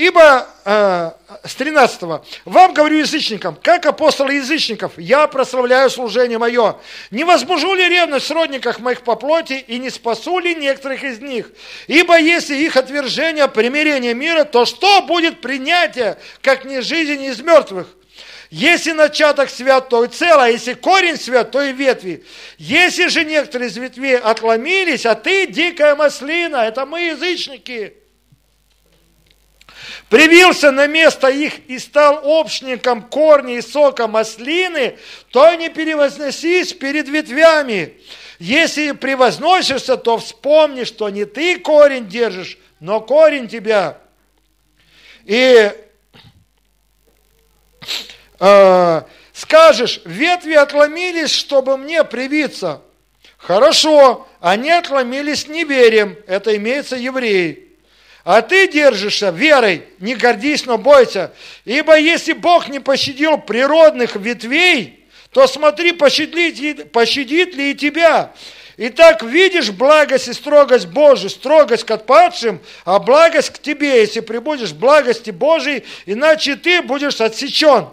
Ибо, 0.00 0.46
э, 0.64 1.10
с 1.44 1.54
13 1.56 2.22
вам 2.46 2.72
говорю 2.72 3.00
язычникам, 3.00 3.54
как 3.62 3.84
апостол 3.84 4.30
язычников, 4.30 4.92
я 4.96 5.26
прославляю 5.26 5.90
служение 5.90 6.38
мое. 6.38 6.78
Не 7.10 7.24
возбужу 7.24 7.74
ли 7.74 7.86
ревность 7.86 8.24
в 8.24 8.28
сродниках 8.28 8.80
моих 8.80 9.02
по 9.02 9.14
плоти, 9.14 9.62
и 9.68 9.78
не 9.78 9.90
спасу 9.90 10.38
ли 10.38 10.54
некоторых 10.54 11.04
из 11.04 11.20
них? 11.20 11.52
Ибо 11.86 12.18
если 12.18 12.56
их 12.56 12.78
отвержение, 12.78 13.46
примирение 13.46 14.14
мира, 14.14 14.44
то 14.44 14.64
что 14.64 15.02
будет 15.02 15.42
принятие, 15.42 16.16
как 16.40 16.64
не 16.64 16.80
жизнь 16.80 17.22
из 17.22 17.42
мертвых? 17.42 17.86
Если 18.48 18.92
начаток 18.92 19.50
свят, 19.50 19.90
то 19.90 20.04
и 20.04 20.08
цело, 20.08 20.44
а 20.44 20.48
если 20.48 20.72
корень 20.72 21.18
свят, 21.18 21.50
то 21.50 21.60
и 21.60 21.74
ветви. 21.74 22.24
Если 22.56 23.08
же 23.08 23.26
некоторые 23.26 23.68
из 23.68 23.76
ветвей 23.76 24.16
отломились, 24.16 25.04
а 25.04 25.14
ты 25.14 25.46
дикая 25.46 25.94
маслина, 25.94 26.56
это 26.56 26.86
мы 26.86 27.02
язычники– 27.02 27.96
привился 30.10 30.72
на 30.72 30.88
место 30.88 31.28
их 31.28 31.66
и 31.68 31.78
стал 31.78 32.20
общником 32.24 33.02
корня 33.02 33.56
и 33.56 33.62
сока 33.62 34.08
маслины, 34.08 34.98
то 35.30 35.54
не 35.54 35.70
перевозносись 35.70 36.74
перед 36.74 37.08
ветвями. 37.08 37.94
Если 38.40 38.90
превозносишься, 38.90 39.96
то 39.96 40.18
вспомни, 40.18 40.82
что 40.82 41.08
не 41.10 41.24
ты 41.24 41.60
корень 41.60 42.08
держишь, 42.08 42.58
но 42.80 43.00
корень 43.00 43.46
тебя. 43.46 43.98
И 45.24 45.72
э, 48.40 49.02
скажешь, 49.32 50.00
ветви 50.04 50.54
отломились, 50.54 51.30
чтобы 51.30 51.76
мне 51.76 52.02
привиться. 52.02 52.82
Хорошо, 53.36 54.26
они 54.40 54.72
отломились 54.72 55.46
неверием, 55.46 56.16
это 56.26 56.56
имеется 56.56 56.96
евреи. 56.96 57.69
А 58.24 58.42
ты 58.42 58.68
держишься 58.68 59.30
верой, 59.30 59.84
не 59.98 60.14
гордись, 60.14 60.66
но 60.66 60.76
бойся. 60.76 61.32
Ибо 61.64 61.98
если 61.98 62.34
Бог 62.34 62.68
не 62.68 62.78
пощадил 62.78 63.38
природных 63.38 64.16
ветвей, 64.16 65.06
то 65.32 65.46
смотри, 65.46 65.92
пощадит, 65.92 66.92
пощадит 66.92 67.54
ли 67.54 67.70
и 67.70 67.74
тебя. 67.74 68.32
Итак, 68.76 69.22
видишь 69.22 69.70
благость 69.70 70.28
и 70.28 70.32
строгость 70.32 70.86
Божию, 70.86 71.30
строгость 71.30 71.84
к 71.84 71.90
отпадшим, 71.90 72.60
а 72.84 72.98
благость 72.98 73.50
к 73.50 73.58
тебе, 73.58 74.00
если 74.00 74.20
прибудешь 74.20 74.72
благости 74.72 75.30
Божией, 75.30 75.84
иначе 76.06 76.56
ты 76.56 76.82
будешь 76.82 77.20
отсечен. 77.20 77.88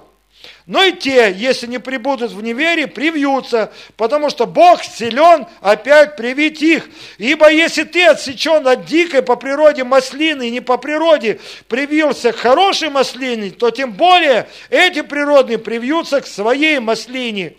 Но 0.68 0.84
и 0.84 0.92
те, 0.92 1.34
если 1.34 1.66
не 1.66 1.80
прибудут 1.80 2.34
в 2.34 2.44
неверии, 2.44 2.84
привьются, 2.84 3.72
потому 3.96 4.30
что 4.30 4.46
Бог 4.46 4.84
силен 4.84 5.48
опять 5.62 6.18
привить 6.18 6.62
их. 6.62 6.90
Ибо 7.18 7.50
если 7.50 7.84
ты 7.86 8.04
отсечен 8.04 8.68
от 8.68 8.86
дикой 8.86 9.22
по 9.22 9.38
природе 9.38 9.86
маслины 9.86 10.50
и 10.50 10.52
не 10.52 10.60
по 10.60 10.78
природе 10.78 11.40
привился 11.70 12.34
к 12.34 12.36
хорошей 12.36 12.90
маслине, 12.90 13.52
то 13.52 13.72
тем 13.72 13.94
более 13.94 14.50
эти 14.70 15.02
природные 15.04 15.58
привьются 15.58 16.20
к 16.20 16.28
своей 16.28 16.80
маслине. 16.80 17.54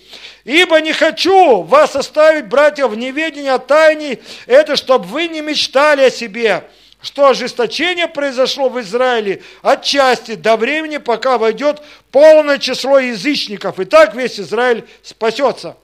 Ибо 0.44 0.78
не 0.82 0.92
хочу 0.92 1.62
вас 1.62 1.96
оставить, 1.96 2.48
братья, 2.48 2.86
в 2.88 2.94
неведении 2.94 3.48
о 3.48 3.58
тайне, 3.58 4.18
это 4.46 4.76
чтобы 4.76 5.06
вы 5.06 5.28
не 5.28 5.40
мечтали 5.40 6.02
о 6.02 6.10
себе 6.10 6.68
что 7.00 7.28
ожесточение 7.28 8.08
произошло 8.08 8.68
в 8.68 8.80
Израиле 8.80 9.42
отчасти 9.62 10.34
до 10.34 10.56
времени, 10.56 10.96
пока 10.96 11.38
войдет 11.38 11.82
полное 12.10 12.58
число 12.58 12.98
язычников, 12.98 13.78
и 13.78 13.84
так 13.84 14.14
весь 14.14 14.40
Израиль 14.40 14.84
спасется. 15.02 15.76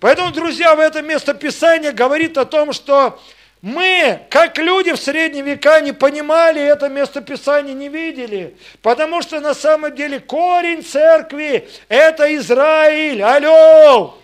Поэтому, 0.00 0.32
друзья, 0.32 0.74
в 0.74 0.80
это 0.80 1.00
место 1.00 1.32
Писания 1.32 1.92
говорит 1.92 2.36
о 2.36 2.44
том, 2.44 2.74
что 2.74 3.18
мы, 3.62 4.20
как 4.28 4.58
люди 4.58 4.92
в 4.92 4.98
средние 4.98 5.42
века, 5.42 5.80
не 5.80 5.92
понимали 5.92 6.60
это 6.60 6.90
место 6.90 7.22
Писания, 7.22 7.72
не 7.72 7.88
видели. 7.88 8.54
Потому 8.82 9.22
что 9.22 9.40
на 9.40 9.54
самом 9.54 9.94
деле 9.94 10.20
корень 10.20 10.84
церкви– 10.84 11.66
это 11.88 12.36
Израиль. 12.36 13.22
Алло! 13.22 14.18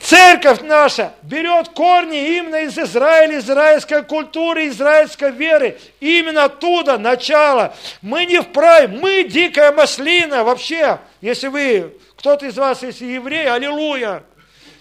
Церковь 0.00 0.62
наша 0.62 1.12
берет 1.22 1.68
корни 1.68 2.36
именно 2.36 2.62
из 2.62 2.78
Израиля, 2.78 3.38
израильской 3.38 4.02
культуры, 4.02 4.68
израильской 4.68 5.30
веры. 5.30 5.78
Именно 6.00 6.44
оттуда 6.44 6.96
начало. 6.96 7.76
Мы 8.00 8.24
не 8.24 8.40
вправе, 8.40 8.88
мы 8.88 9.24
дикая 9.24 9.72
маслина 9.72 10.42
вообще. 10.42 10.98
Если 11.20 11.48
вы, 11.48 11.94
кто-то 12.16 12.46
из 12.46 12.56
вас, 12.56 12.82
если 12.82 13.04
еврей, 13.04 13.50
аллилуйя, 13.50 14.22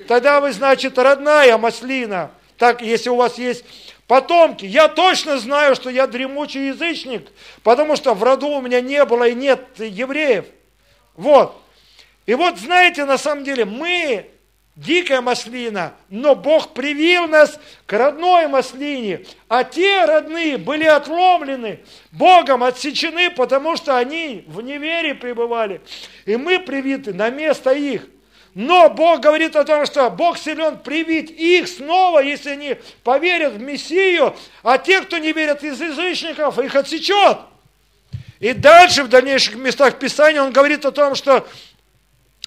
тогда 0.07 0.39
вы, 0.39 0.53
значит, 0.53 0.97
родная 0.97 1.57
маслина. 1.57 2.31
Так, 2.57 2.81
если 2.81 3.09
у 3.09 3.15
вас 3.15 3.37
есть 3.37 3.65
потомки. 4.07 4.65
Я 4.65 4.87
точно 4.87 5.37
знаю, 5.37 5.75
что 5.75 5.89
я 5.89 6.07
дремучий 6.07 6.69
язычник, 6.69 7.27
потому 7.61 7.97
что 7.97 8.13
в 8.13 8.23
роду 8.23 8.47
у 8.47 8.61
меня 8.61 8.79
не 8.79 9.03
было 9.03 9.27
и 9.27 9.35
нет 9.35 9.61
евреев. 9.77 10.45
Вот. 11.15 11.61
И 12.25 12.33
вот, 12.35 12.57
знаете, 12.57 13.03
на 13.03 13.17
самом 13.17 13.43
деле, 13.43 13.65
мы 13.65 14.29
дикая 14.79 15.21
маслина, 15.21 15.93
но 16.09 16.35
Бог 16.35 16.73
привил 16.73 17.27
нас 17.27 17.59
к 17.85 17.93
родной 17.93 18.47
маслине, 18.47 19.25
а 19.47 19.63
те 19.63 20.05
родные 20.05 20.57
были 20.57 20.85
отломлены, 20.85 21.81
Богом 22.11 22.63
отсечены, 22.63 23.29
потому 23.29 23.75
что 23.75 23.97
они 23.97 24.45
в 24.47 24.61
неверии 24.61 25.13
пребывали, 25.13 25.81
и 26.25 26.37
мы 26.37 26.59
привиты 26.59 27.13
на 27.13 27.29
место 27.29 27.71
их. 27.71 28.07
Но 28.55 28.89
Бог 28.89 29.19
говорит 29.19 29.55
о 29.55 29.63
том, 29.63 29.85
что 29.85 30.09
Бог 30.09 30.37
силен 30.37 30.79
привить 30.79 31.29
их 31.29 31.67
снова, 31.67 32.19
если 32.19 32.51
они 32.51 32.77
поверят 33.03 33.53
в 33.53 33.61
Мессию, 33.61 34.35
а 34.63 34.77
те, 34.77 35.01
кто 35.01 35.17
не 35.17 35.33
верят 35.33 35.63
из 35.63 35.79
язычников, 35.79 36.57
их 36.57 36.75
отсечет. 36.75 37.37
И 38.39 38.53
дальше 38.53 39.03
в 39.03 39.09
дальнейших 39.09 39.55
местах 39.55 39.99
Писания 39.99 40.41
он 40.41 40.51
говорит 40.51 40.85
о 40.85 40.91
том, 40.91 41.13
что 41.13 41.45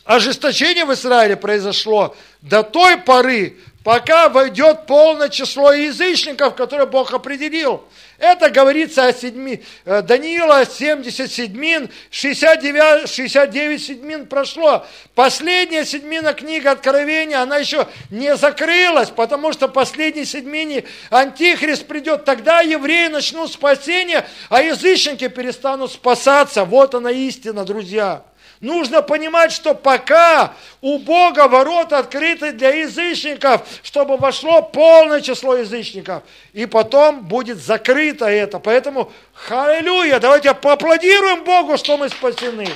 ожесточение 0.05 0.85
в 0.85 0.93
Израиле 0.93 1.37
произошло 1.37 2.15
до 2.41 2.63
той 2.63 2.99
поры, 2.99 3.57
пока 3.85 4.29
войдет 4.29 4.87
полное 4.87 5.29
число 5.29 5.73
язычников, 5.73 6.55
которые 6.55 6.87
Бог 6.87 7.13
определил. 7.13 7.85
Это 8.19 8.51
говорится 8.51 9.07
о 9.07 9.13
седьми, 9.13 9.63
э, 9.85 10.03
Даниила 10.03 10.65
70 10.65 11.31
седьмин, 11.31 11.91
69, 12.11 13.09
69 13.09 13.83
седьмин 13.83 14.27
прошло. 14.27 14.87
Последняя 15.15 15.85
седьмина 15.85 16.33
книги 16.33 16.67
Откровения, 16.67 17.41
она 17.41 17.57
еще 17.57 17.89
не 18.11 18.37
закрылась, 18.37 19.11
потому 19.11 19.53
что 19.53 19.67
последней 19.67 20.25
седьмине 20.25 20.85
Антихрист 21.11 21.87
придет. 21.87 22.25
Тогда 22.25 22.61
евреи 22.61 23.09
начнут 23.09 23.51
спасение, 23.51 24.25
а 24.49 24.63
язычники 24.63 25.27
перестанут 25.27 25.91
спасаться. 25.91 26.65
Вот 26.65 26.95
она 26.95 27.11
истина, 27.11 27.65
друзья. 27.65 28.23
Нужно 28.63 29.03
понимать, 29.03 29.51
что 29.51 29.75
пока 29.75 30.55
у 30.81 31.01
Бога 31.01 31.49
ворота 31.49 31.99
открыты 31.99 32.53
для 32.53 32.71
язычников, 32.71 33.63
чтобы 33.83 34.17
вошло 34.17 34.63
полное 34.63 35.21
число 35.21 35.57
язычников. 35.57 36.23
И 36.53 36.67
потом 36.67 37.23
будет 37.23 37.59
закрыто 37.59 38.27
это. 38.27 38.61
Поэтому, 38.61 39.11
аллилуйя, 39.51 40.21
давайте 40.21 40.55
поаплодируем 40.55 41.43
Богу, 41.43 41.77
что 41.77 41.97
мы 41.97 42.09
спасены. 42.09 42.69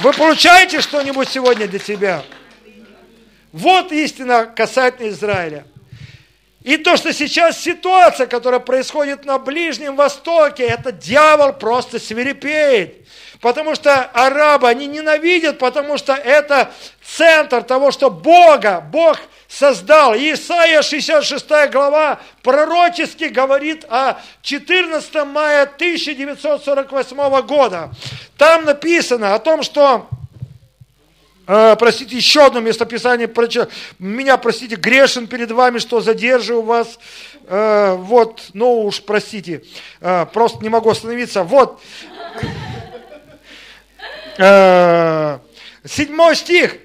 Вы 0.00 0.12
получаете 0.12 0.82
что-нибудь 0.82 1.30
сегодня 1.30 1.66
для 1.66 1.78
себя? 1.78 2.22
Вот 3.52 3.90
истина 3.90 4.44
касательно 4.44 5.08
Израиля. 5.08 5.64
И 6.62 6.76
то, 6.76 6.98
что 6.98 7.14
сейчас 7.14 7.58
ситуация, 7.58 8.26
которая 8.26 8.60
происходит 8.60 9.24
на 9.24 9.38
Ближнем 9.38 9.96
Востоке, 9.96 10.64
это 10.64 10.92
дьявол 10.92 11.54
просто 11.54 11.98
свирепеет. 11.98 13.08
Потому 13.40 13.76
что 13.76 14.04
арабы, 14.04 14.68
они 14.68 14.86
ненавидят, 14.86 15.58
потому 15.58 15.96
что 15.96 16.12
это 16.12 16.72
центр 17.04 17.62
того, 17.62 17.92
что 17.92 18.10
Бога, 18.10 18.80
Бог 18.80 19.18
создал. 19.46 20.14
Исайя 20.14 20.82
66 20.82 21.70
глава 21.70 22.20
пророчески 22.42 23.24
говорит 23.24 23.84
о 23.88 24.20
14 24.42 25.24
мая 25.26 25.62
1948 25.62 27.40
года. 27.42 27.90
Там 28.36 28.64
написано 28.64 29.34
о 29.34 29.38
том, 29.38 29.62
что 29.62 30.08
э, 31.46 31.76
простите, 31.78 32.16
еще 32.16 32.46
одно 32.46 32.60
местописание, 32.60 33.30
меня, 34.00 34.36
простите, 34.36 34.74
грешен 34.74 35.28
перед 35.28 35.52
вами, 35.52 35.78
что 35.78 36.00
задерживаю 36.00 36.62
вас, 36.62 36.98
э, 37.46 37.94
вот, 37.98 38.50
ну 38.52 38.82
уж, 38.82 39.00
простите, 39.00 39.62
э, 40.00 40.26
просто 40.32 40.62
не 40.62 40.68
могу 40.68 40.90
остановиться, 40.90 41.42
вот, 41.42 41.80
седьмой 45.84 46.36
стих 46.36 46.76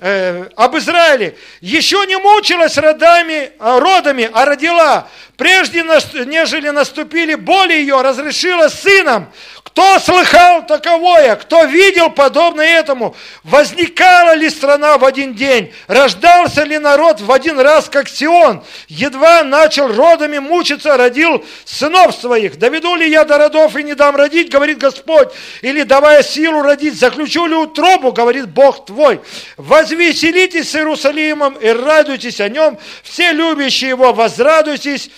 э, 0.00 0.46
об 0.56 0.76
Израиле. 0.76 1.36
Еще 1.60 2.04
не 2.06 2.16
мучилась 2.16 2.76
родами, 2.78 3.52
э, 3.58 3.78
родами, 3.78 4.30
а 4.32 4.44
родила. 4.44 5.08
Прежде, 5.36 5.82
нежели 5.82 6.70
наступили 6.70 7.34
боли 7.34 7.74
ее, 7.74 8.00
разрешила 8.02 8.68
сыном. 8.68 9.32
Кто 9.72 10.00
слыхал 10.00 10.66
таковое? 10.66 11.36
Кто 11.36 11.64
видел 11.64 12.10
подобное 12.10 12.66
этому? 12.66 13.14
Возникала 13.44 14.34
ли 14.34 14.50
страна 14.50 14.98
в 14.98 15.04
один 15.04 15.34
день? 15.34 15.72
Рождался 15.86 16.64
ли 16.64 16.78
народ 16.78 17.20
в 17.20 17.30
один 17.30 17.58
раз, 17.60 17.88
как 17.88 18.08
Сион? 18.08 18.64
Едва 18.88 19.44
начал 19.44 19.86
родами 19.86 20.38
мучиться, 20.38 20.96
родил 20.96 21.44
сынов 21.64 22.16
своих. 22.16 22.58
Доведу 22.58 22.96
ли 22.96 23.08
я 23.08 23.24
до 23.24 23.38
родов 23.38 23.76
и 23.76 23.84
не 23.84 23.94
дам 23.94 24.16
родить, 24.16 24.50
говорит 24.50 24.78
Господь? 24.78 25.28
Или 25.62 25.84
давая 25.84 26.24
силу 26.24 26.62
родить, 26.62 26.98
заключу 26.98 27.46
ли 27.46 27.54
утробу, 27.54 28.10
говорит 28.10 28.48
Бог 28.48 28.84
твой? 28.86 29.20
Возвеселитесь 29.56 30.70
с 30.70 30.74
Иерусалимом 30.74 31.54
и 31.54 31.68
радуйтесь 31.68 32.40
о 32.40 32.48
нем. 32.48 32.76
Все 33.04 33.30
любящие 33.30 33.90
его, 33.90 34.12
возрадуйтесь 34.12 35.10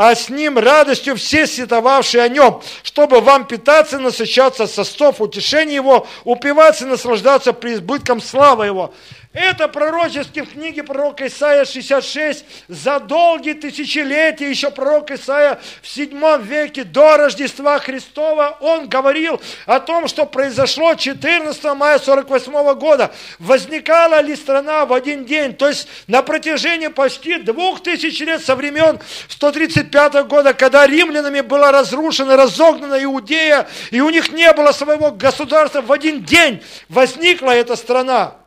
а 0.00 0.14
с 0.14 0.28
ним 0.28 0.58
радостью 0.58 1.16
все 1.16 1.44
сетовавшие 1.44 2.22
о 2.22 2.28
нем, 2.28 2.62
чтобы 2.84 3.20
вам 3.20 3.48
питаться, 3.48 3.98
насыщаться 3.98 4.68
со 4.68 4.84
стов 4.84 5.20
утешения 5.20 5.74
его, 5.74 6.06
упиваться 6.22 6.84
и 6.84 6.88
наслаждаться 6.88 7.52
преизбытком 7.52 8.20
славы 8.20 8.66
его. 8.66 8.94
Это 9.40 9.68
пророчески 9.68 10.40
в 10.40 10.50
книге 10.50 10.82
пророка 10.82 11.28
Исаия 11.28 11.64
66 11.64 12.44
за 12.66 12.98
долгие 12.98 13.52
тысячелетия, 13.52 14.50
еще 14.50 14.72
пророк 14.72 15.12
Исаия 15.12 15.60
в 15.80 15.86
7 15.86 16.42
веке 16.42 16.82
до 16.82 17.16
Рождества 17.16 17.78
Христова, 17.78 18.58
он 18.60 18.88
говорил 18.88 19.40
о 19.66 19.78
том, 19.78 20.08
что 20.08 20.26
произошло 20.26 20.96
14 20.96 21.62
мая 21.76 22.00
48 22.00 22.74
года. 22.74 23.12
Возникала 23.38 24.20
ли 24.22 24.34
страна 24.34 24.84
в 24.86 24.92
один 24.92 25.24
день, 25.24 25.54
то 25.54 25.68
есть 25.68 25.86
на 26.08 26.22
протяжении 26.22 26.88
почти 26.88 27.36
двух 27.36 27.80
тысяч 27.80 28.18
лет 28.18 28.44
со 28.44 28.56
времен 28.56 28.98
135 29.28 30.26
года, 30.26 30.52
когда 30.52 30.84
римлянами 30.84 31.42
была 31.42 31.70
разрушена, 31.70 32.36
разогнана 32.36 33.04
Иудея, 33.04 33.68
и 33.92 34.00
у 34.00 34.10
них 34.10 34.32
не 34.32 34.52
было 34.52 34.72
своего 34.72 35.12
государства, 35.12 35.80
в 35.80 35.92
один 35.92 36.24
день 36.24 36.60
возникла 36.88 37.52
эта 37.52 37.76
страна. 37.76 38.37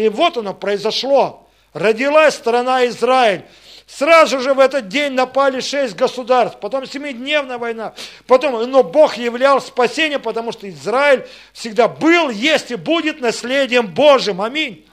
И 0.00 0.08
вот 0.08 0.38
оно 0.38 0.54
произошло. 0.54 1.46
Родилась 1.74 2.34
страна 2.34 2.86
Израиль. 2.86 3.44
Сразу 3.86 4.40
же 4.40 4.54
в 4.54 4.58
этот 4.58 4.88
день 4.88 5.12
напали 5.12 5.60
шесть 5.60 5.94
государств, 5.94 6.58
потом 6.58 6.86
семидневная 6.86 7.58
война, 7.58 7.92
потом, 8.26 8.70
но 8.70 8.82
Бог 8.82 9.16
являл 9.16 9.60
спасение, 9.60 10.18
потому 10.18 10.52
что 10.52 10.70
Израиль 10.70 11.26
всегда 11.52 11.86
был, 11.86 12.30
есть 12.30 12.70
и 12.70 12.76
будет 12.76 13.20
наследием 13.20 13.88
Божьим. 13.88 14.40
Аминь. 14.40 14.86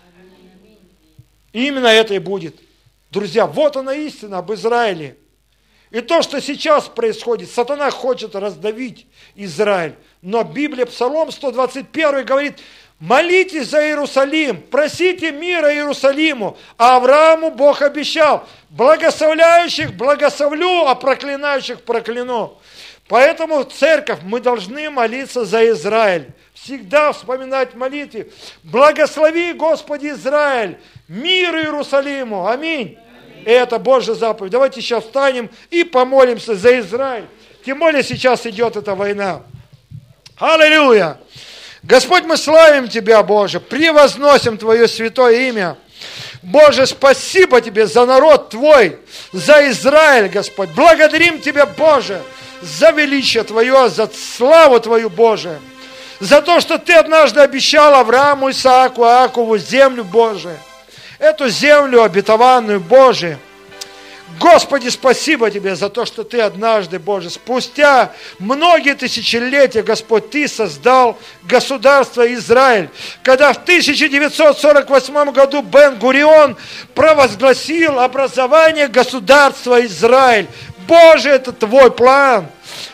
И 1.53 1.67
именно 1.67 1.87
это 1.87 2.13
и 2.15 2.19
будет. 2.19 2.57
Друзья, 3.09 3.45
вот 3.47 3.77
она 3.77 3.93
истина 3.93 4.39
об 4.39 4.51
Израиле. 4.51 5.15
И 5.89 6.01
то, 6.01 6.21
что 6.21 6.41
сейчас 6.41 6.89
происходит, 6.89 7.49
сатана 7.49 7.91
хочет 7.91 8.35
раздавить 8.35 9.07
Израиль. 9.35 9.95
Но 10.21 10.43
Библия, 10.43 10.85
Псалом 10.85 11.31
121 11.31 12.25
говорит, 12.25 12.59
Молитесь 12.99 13.67
за 13.67 13.85
Иерусалим, 13.85 14.59
просите 14.59 15.31
мира 15.31 15.71
Иерусалиму. 15.71 16.57
А 16.77 16.95
Аврааму 16.95 17.51
Бог 17.51 17.83
обещал, 17.83 18.47
благословляющих 18.69 19.93
благословлю, 19.93 20.87
а 20.87 20.95
проклинающих 20.95 21.83
прокляну. 21.83 22.57
Поэтому, 23.07 23.63
церковь, 23.63 24.19
мы 24.23 24.39
должны 24.39 24.89
молиться 24.89 25.45
за 25.45 25.69
Израиль. 25.69 26.27
Всегда 26.55 27.13
вспоминать 27.13 27.75
молитвы. 27.75 28.31
Благослови, 28.63 29.53
Господи, 29.53 30.07
Израиль, 30.07 30.77
мир 31.07 31.55
Иерусалиму. 31.55 32.47
Аминь. 32.47 32.97
И 33.45 33.49
это 33.49 33.77
Божья 33.77 34.13
заповедь. 34.13 34.51
Давайте 34.51 34.81
сейчас 34.81 35.03
встанем 35.05 35.51
и 35.69 35.83
помолимся 35.83 36.55
за 36.55 36.79
Израиль. 36.79 37.25
Тем 37.63 37.79
более 37.79 38.03
сейчас 38.03 38.45
идет 38.47 38.75
эта 38.75 38.95
война. 38.95 39.43
Аллилуйя! 40.37 41.19
Господь, 41.83 42.23
мы 42.23 42.37
славим 42.37 42.87
Тебя, 42.87 43.23
Боже, 43.23 43.59
превозносим 43.59 44.57
Твое 44.57 44.87
святое 44.87 45.49
имя. 45.49 45.77
Боже, 46.41 46.85
спасибо 46.85 47.61
Тебе 47.61 47.87
за 47.87 48.05
народ 48.05 48.49
Твой, 48.49 48.97
за 49.31 49.69
Израиль, 49.69 50.29
Господь. 50.29 50.69
Благодарим 50.69 51.39
Тебя, 51.39 51.65
Боже, 51.65 52.21
за 52.61 52.91
величие 52.91 53.43
Твое, 53.43 53.89
за 53.89 54.09
славу 54.09 54.79
Твою, 54.79 55.09
Боже. 55.09 55.59
За 56.19 56.41
то, 56.41 56.59
что 56.59 56.79
Ты 56.79 56.93
однажды 56.93 57.41
обещал 57.41 57.93
Аврааму, 57.95 58.49
Исааку, 58.49 59.03
Акову 59.03 59.57
землю, 59.57 60.03
Боже. 60.03 60.57
Эту 61.19 61.49
землю 61.49 62.03
обетованную, 62.03 62.79
Боже. 62.79 63.37
Господи, 64.39 64.89
спасибо 64.89 65.49
Тебе 65.49 65.75
за 65.75 65.89
то, 65.89 66.05
что 66.05 66.23
Ты 66.23 66.41
однажды, 66.41 66.99
Боже, 66.99 67.29
спустя 67.29 68.11
многие 68.39 68.93
тысячелетия, 68.93 69.83
Господь, 69.83 70.29
Ты 70.29 70.47
создал 70.47 71.17
государство 71.43 72.31
Израиль. 72.33 72.89
Когда 73.23 73.53
в 73.53 73.57
1948 73.57 75.31
году 75.31 75.61
Бен 75.61 75.97
Гурион 75.97 76.57
провозгласил 76.93 77.99
образование 77.99 78.89
государства 78.89 79.83
Израиль. 79.85 80.47
Боже, 80.87 81.29
это 81.29 81.53
Твой 81.53 81.89
план. 81.89 82.47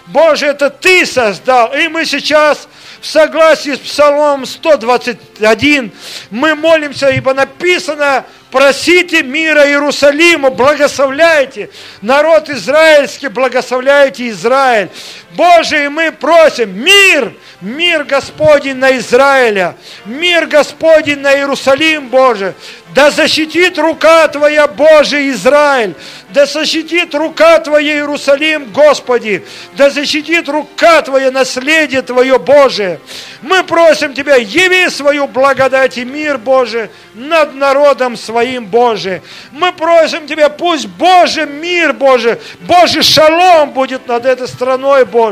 Боже, 0.07 0.45
это 0.45 0.69
Ты 0.69 1.05
создал. 1.05 1.73
И 1.73 1.87
мы 1.87 2.05
сейчас 2.05 2.67
в 3.01 3.05
согласии 3.05 3.75
с 3.75 3.79
Псалом 3.79 4.45
121 4.45 5.91
мы 6.29 6.55
молимся, 6.55 7.09
ибо 7.09 7.33
написано 7.33 8.23
Просите 8.53 9.23
мира 9.23 9.67
Иерусалиму, 9.67 10.51
благословляйте. 10.51 11.71
Народ 12.03 12.51
израильский, 12.51 13.27
благословляйте 13.27 14.29
Израиль. 14.29 14.89
Боже, 15.35 15.85
и 15.85 15.87
мы 15.87 16.11
просим 16.11 16.77
мир, 16.83 17.33
мир 17.61 18.03
Господень 18.03 18.75
на 18.75 18.97
Израиля, 18.97 19.75
мир 20.05 20.45
Господень 20.45 21.19
на 21.19 21.33
Иерусалим, 21.33 22.09
Боже. 22.09 22.53
Да 22.93 23.09
защитит 23.09 23.79
рука 23.79 24.27
Твоя, 24.27 24.67
Боже, 24.67 25.29
Израиль. 25.31 25.95
Да 26.29 26.45
защитит 26.45 27.15
рука 27.15 27.57
Твоя, 27.59 27.95
Иерусалим, 27.95 28.71
Господи. 28.71 29.43
Да 29.73 29.89
защитит 29.89 30.47
рука 30.47 31.01
Твоя, 31.01 31.31
наследие 31.31 32.03
Твое, 32.03 32.37
Боже. 32.37 32.99
Мы 33.41 33.63
просим 33.63 34.13
Тебя, 34.13 34.35
яви 34.35 34.89
свою 34.89 35.27
благодать 35.27 35.97
и 35.97 36.05
мир, 36.05 36.37
Боже, 36.37 36.91
над 37.15 37.55
народом 37.55 38.15
своим, 38.15 38.65
Боже. 38.65 39.23
Мы 39.51 39.71
просим 39.71 40.27
Тебя, 40.27 40.49
пусть, 40.49 40.87
Боже, 40.87 41.47
мир, 41.47 41.93
Боже, 41.93 42.39
Боже, 42.61 43.01
шалом 43.01 43.71
будет 43.71 44.07
над 44.07 44.25
этой 44.25 44.47
страной, 44.47 45.05
Боже. 45.05 45.22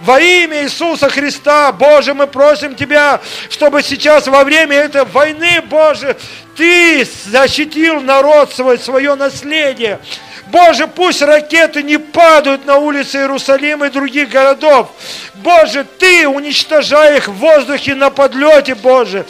Во 0.00 0.20
имя 0.20 0.62
Иисуса 0.62 1.08
Христа, 1.08 1.72
Боже, 1.72 2.14
мы 2.14 2.26
просим 2.26 2.74
Тебя, 2.74 3.20
чтобы 3.50 3.82
сейчас 3.82 4.26
во 4.26 4.44
время 4.44 4.76
этой 4.76 5.04
войны, 5.04 5.62
Боже, 5.68 6.16
ты 6.56 7.06
защитил 7.26 8.00
народ 8.00 8.52
свой, 8.52 8.78
свое 8.78 9.14
наследие. 9.14 9.98
Боже, 10.46 10.86
пусть 10.86 11.20
ракеты 11.22 11.82
не 11.82 11.98
падают 11.98 12.64
на 12.64 12.76
улицы 12.76 13.18
Иерусалима 13.18 13.86
и 13.86 13.90
других 13.90 14.28
городов. 14.28 14.90
Боже, 15.36 15.84
Ты 15.98 16.28
уничтожай 16.28 17.16
их 17.16 17.28
в 17.28 17.32
воздухе 17.32 17.94
на 17.94 18.10
подлете, 18.10 18.74
Боже. 18.74 19.26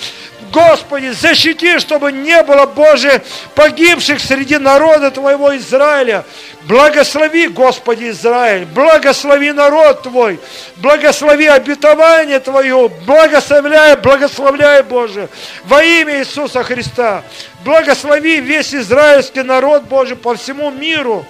Господи, 0.55 1.11
защити, 1.11 1.80
чтобы 1.80 2.12
не 2.12 2.40
было, 2.44 2.64
Боже, 2.66 3.22
погибших 3.57 4.20
среди 4.20 4.57
народа 4.57 5.11
Твоего 5.11 5.57
Израиля. 5.57 6.24
Благослови, 6.62 7.48
Господи, 7.48 8.11
Израиль, 8.11 8.64
благослови 8.64 9.52
народ 9.52 10.05
Твой, 10.05 10.38
благослови 10.76 11.48
обетование 11.48 12.38
Твое, 12.38 12.88
благословляй, 13.05 13.96
благословляй, 13.96 14.84
Боже, 14.84 15.28
во 15.64 15.82
имя 15.82 16.20
Иисуса 16.20 16.62
Христа. 16.62 17.24
Благослови 17.64 18.40
весь 18.40 18.72
израильский 18.72 19.42
народ, 19.42 19.82
Боже, 19.84 20.14
по 20.14 20.36
всему 20.36 20.70
миру 20.70 21.26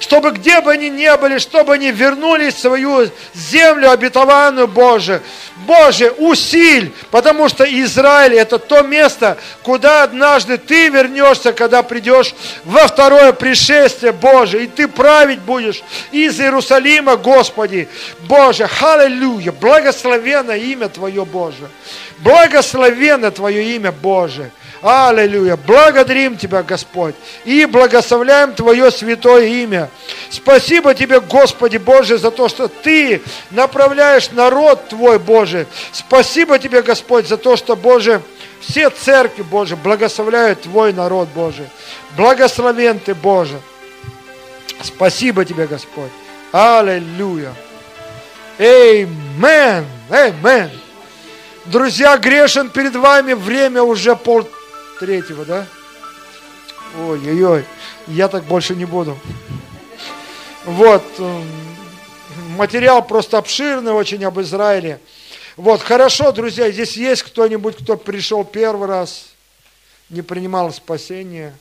чтобы 0.00 0.30
где 0.30 0.60
бы 0.60 0.72
они 0.72 0.90
ни 0.90 1.16
были, 1.16 1.38
чтобы 1.38 1.74
они 1.74 1.90
вернулись 1.90 2.54
в 2.54 2.60
свою 2.60 3.10
землю 3.34 3.90
обетованную, 3.90 4.68
Боже. 4.68 5.22
Боже, 5.66 6.10
усиль, 6.18 6.92
потому 7.10 7.48
что 7.48 7.64
Израиль 7.64 8.34
это 8.34 8.58
то 8.58 8.82
место, 8.82 9.36
куда 9.62 10.02
однажды 10.02 10.58
ты 10.58 10.88
вернешься, 10.88 11.52
когда 11.52 11.82
придешь 11.82 12.34
во 12.64 12.86
второе 12.86 13.32
пришествие, 13.32 14.12
Боже, 14.12 14.64
и 14.64 14.66
ты 14.66 14.86
править 14.86 15.40
будешь 15.40 15.82
из 16.12 16.38
Иерусалима, 16.40 17.16
Господи. 17.16 17.88
Боже, 18.20 18.66
халилюя, 18.66 19.52
благословенно 19.52 20.52
имя 20.52 20.88
Твое, 20.88 21.24
Боже. 21.24 21.68
Благословенно 22.18 23.30
Твое 23.30 23.76
имя, 23.76 23.92
Боже. 23.92 24.50
Аллилуйя. 24.82 25.56
Благодарим 25.56 26.36
Тебя, 26.36 26.62
Господь, 26.62 27.14
и 27.44 27.64
благословляем 27.66 28.54
Твое 28.54 28.90
святое 28.90 29.46
имя. 29.46 29.90
Спасибо 30.30 30.94
Тебе, 30.94 31.20
Господи 31.20 31.76
Боже, 31.76 32.18
за 32.18 32.30
то, 32.30 32.48
что 32.48 32.68
Ты 32.68 33.22
направляешь 33.50 34.30
народ 34.30 34.88
Твой, 34.88 35.18
Боже. 35.18 35.66
Спасибо 35.92 36.58
Тебе, 36.58 36.82
Господь, 36.82 37.26
за 37.26 37.36
то, 37.36 37.56
что, 37.56 37.76
Боже, 37.76 38.20
все 38.60 38.90
церкви, 38.90 39.42
Боже, 39.42 39.76
благословляют 39.76 40.62
Твой 40.62 40.92
народ, 40.92 41.28
Боже. 41.34 41.68
Благословен 42.16 42.98
Ты, 42.98 43.14
Боже. 43.14 43.60
Спасибо 44.82 45.44
Тебе, 45.44 45.66
Господь. 45.66 46.10
Аллилуйя. 46.52 47.52
Эймен. 48.58 49.86
Эймен. 50.10 50.70
Друзья, 51.66 52.16
грешен 52.16 52.70
перед 52.70 52.94
вами, 52.94 53.32
время 53.32 53.82
уже 53.82 54.14
пол 54.14 54.48
третьего, 54.98 55.44
да? 55.44 55.66
Ой-ой-ой, 56.98 57.64
я 58.06 58.28
так 58.28 58.44
больше 58.44 58.74
не 58.74 58.84
буду. 58.84 59.18
Вот, 60.64 61.04
эм, 61.18 61.44
материал 62.56 63.06
просто 63.06 63.38
обширный 63.38 63.92
очень 63.92 64.24
об 64.24 64.40
Израиле. 64.40 65.00
Вот, 65.56 65.82
хорошо, 65.82 66.32
друзья, 66.32 66.70
здесь 66.70 66.96
есть 66.96 67.22
кто-нибудь, 67.22 67.76
кто 67.76 67.96
пришел 67.96 68.44
первый 68.44 68.88
раз, 68.88 69.26
не 70.10 70.22
принимал 70.22 70.72
спасения? 70.72 71.56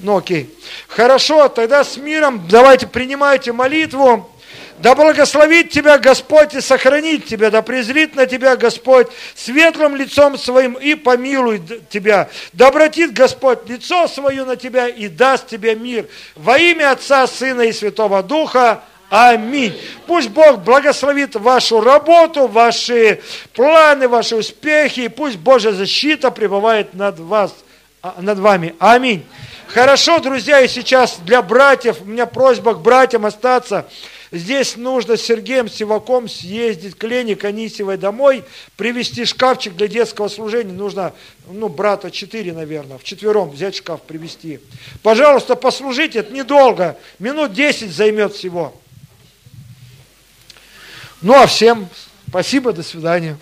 Ну, 0.00 0.16
окей. 0.18 0.52
Хорошо, 0.88 1.48
тогда 1.48 1.84
с 1.84 1.96
миром 1.96 2.46
давайте 2.48 2.86
принимайте 2.86 3.52
молитву. 3.52 4.30
Да 4.78 4.94
благословит 4.94 5.70
тебя 5.70 5.98
Господь 5.98 6.54
и 6.54 6.60
сохранит 6.60 7.26
тебя, 7.26 7.50
да 7.50 7.62
презрит 7.62 8.16
на 8.16 8.26
тебя 8.26 8.56
Господь 8.56 9.06
светлым 9.34 9.94
лицом 9.94 10.36
своим 10.36 10.74
и 10.74 10.94
помилует 10.94 11.88
тебя. 11.88 12.28
Да 12.52 12.68
обратит 12.68 13.12
Господь 13.12 13.68
лицо 13.68 14.08
свое 14.08 14.44
на 14.44 14.56
тебя 14.56 14.88
и 14.88 15.08
даст 15.08 15.46
тебе 15.46 15.76
мир. 15.76 16.06
Во 16.34 16.58
имя 16.58 16.90
Отца, 16.90 17.26
Сына 17.26 17.62
и 17.62 17.72
Святого 17.72 18.22
Духа. 18.22 18.82
Аминь. 19.10 19.78
Пусть 20.08 20.30
Бог 20.30 20.60
благословит 20.64 21.36
вашу 21.36 21.80
работу, 21.80 22.48
ваши 22.48 23.22
планы, 23.52 24.08
ваши 24.08 24.34
успехи, 24.34 25.00
и 25.00 25.08
пусть 25.08 25.36
Божья 25.36 25.70
защита 25.70 26.32
пребывает 26.32 26.94
над 26.94 27.20
вас, 27.20 27.54
а, 28.02 28.16
над 28.18 28.40
вами. 28.40 28.74
Аминь. 28.80 29.24
Хорошо, 29.68 30.18
друзья, 30.18 30.60
и 30.60 30.68
сейчас 30.68 31.18
для 31.24 31.42
братьев, 31.42 31.98
у 32.00 32.04
меня 32.04 32.26
просьба 32.26 32.74
к 32.74 32.80
братьям 32.80 33.24
остаться. 33.24 33.88
Здесь 34.34 34.76
нужно 34.76 35.16
с 35.16 35.22
Сергеем 35.22 35.68
Сиваком 35.68 36.28
съездить 36.28 36.96
к 36.96 37.04
Лене 37.04 37.36
Канисевой 37.36 37.96
домой, 37.96 38.42
привезти 38.76 39.24
шкафчик 39.24 39.76
для 39.76 39.86
детского 39.86 40.26
служения. 40.26 40.72
Нужно, 40.72 41.12
ну, 41.48 41.68
брата 41.68 42.10
четыре, 42.10 42.52
наверное, 42.52 42.98
в 42.98 43.04
четвером 43.04 43.50
взять 43.50 43.76
шкаф, 43.76 44.02
привезти. 44.02 44.58
Пожалуйста, 45.04 45.54
послужите, 45.54 46.18
это 46.18 46.32
недолго, 46.32 46.98
минут 47.20 47.52
десять 47.52 47.92
займет 47.92 48.34
всего. 48.34 48.74
Ну, 51.22 51.34
а 51.34 51.46
всем 51.46 51.88
спасибо, 52.28 52.72
до 52.72 52.82
свидания. 52.82 53.38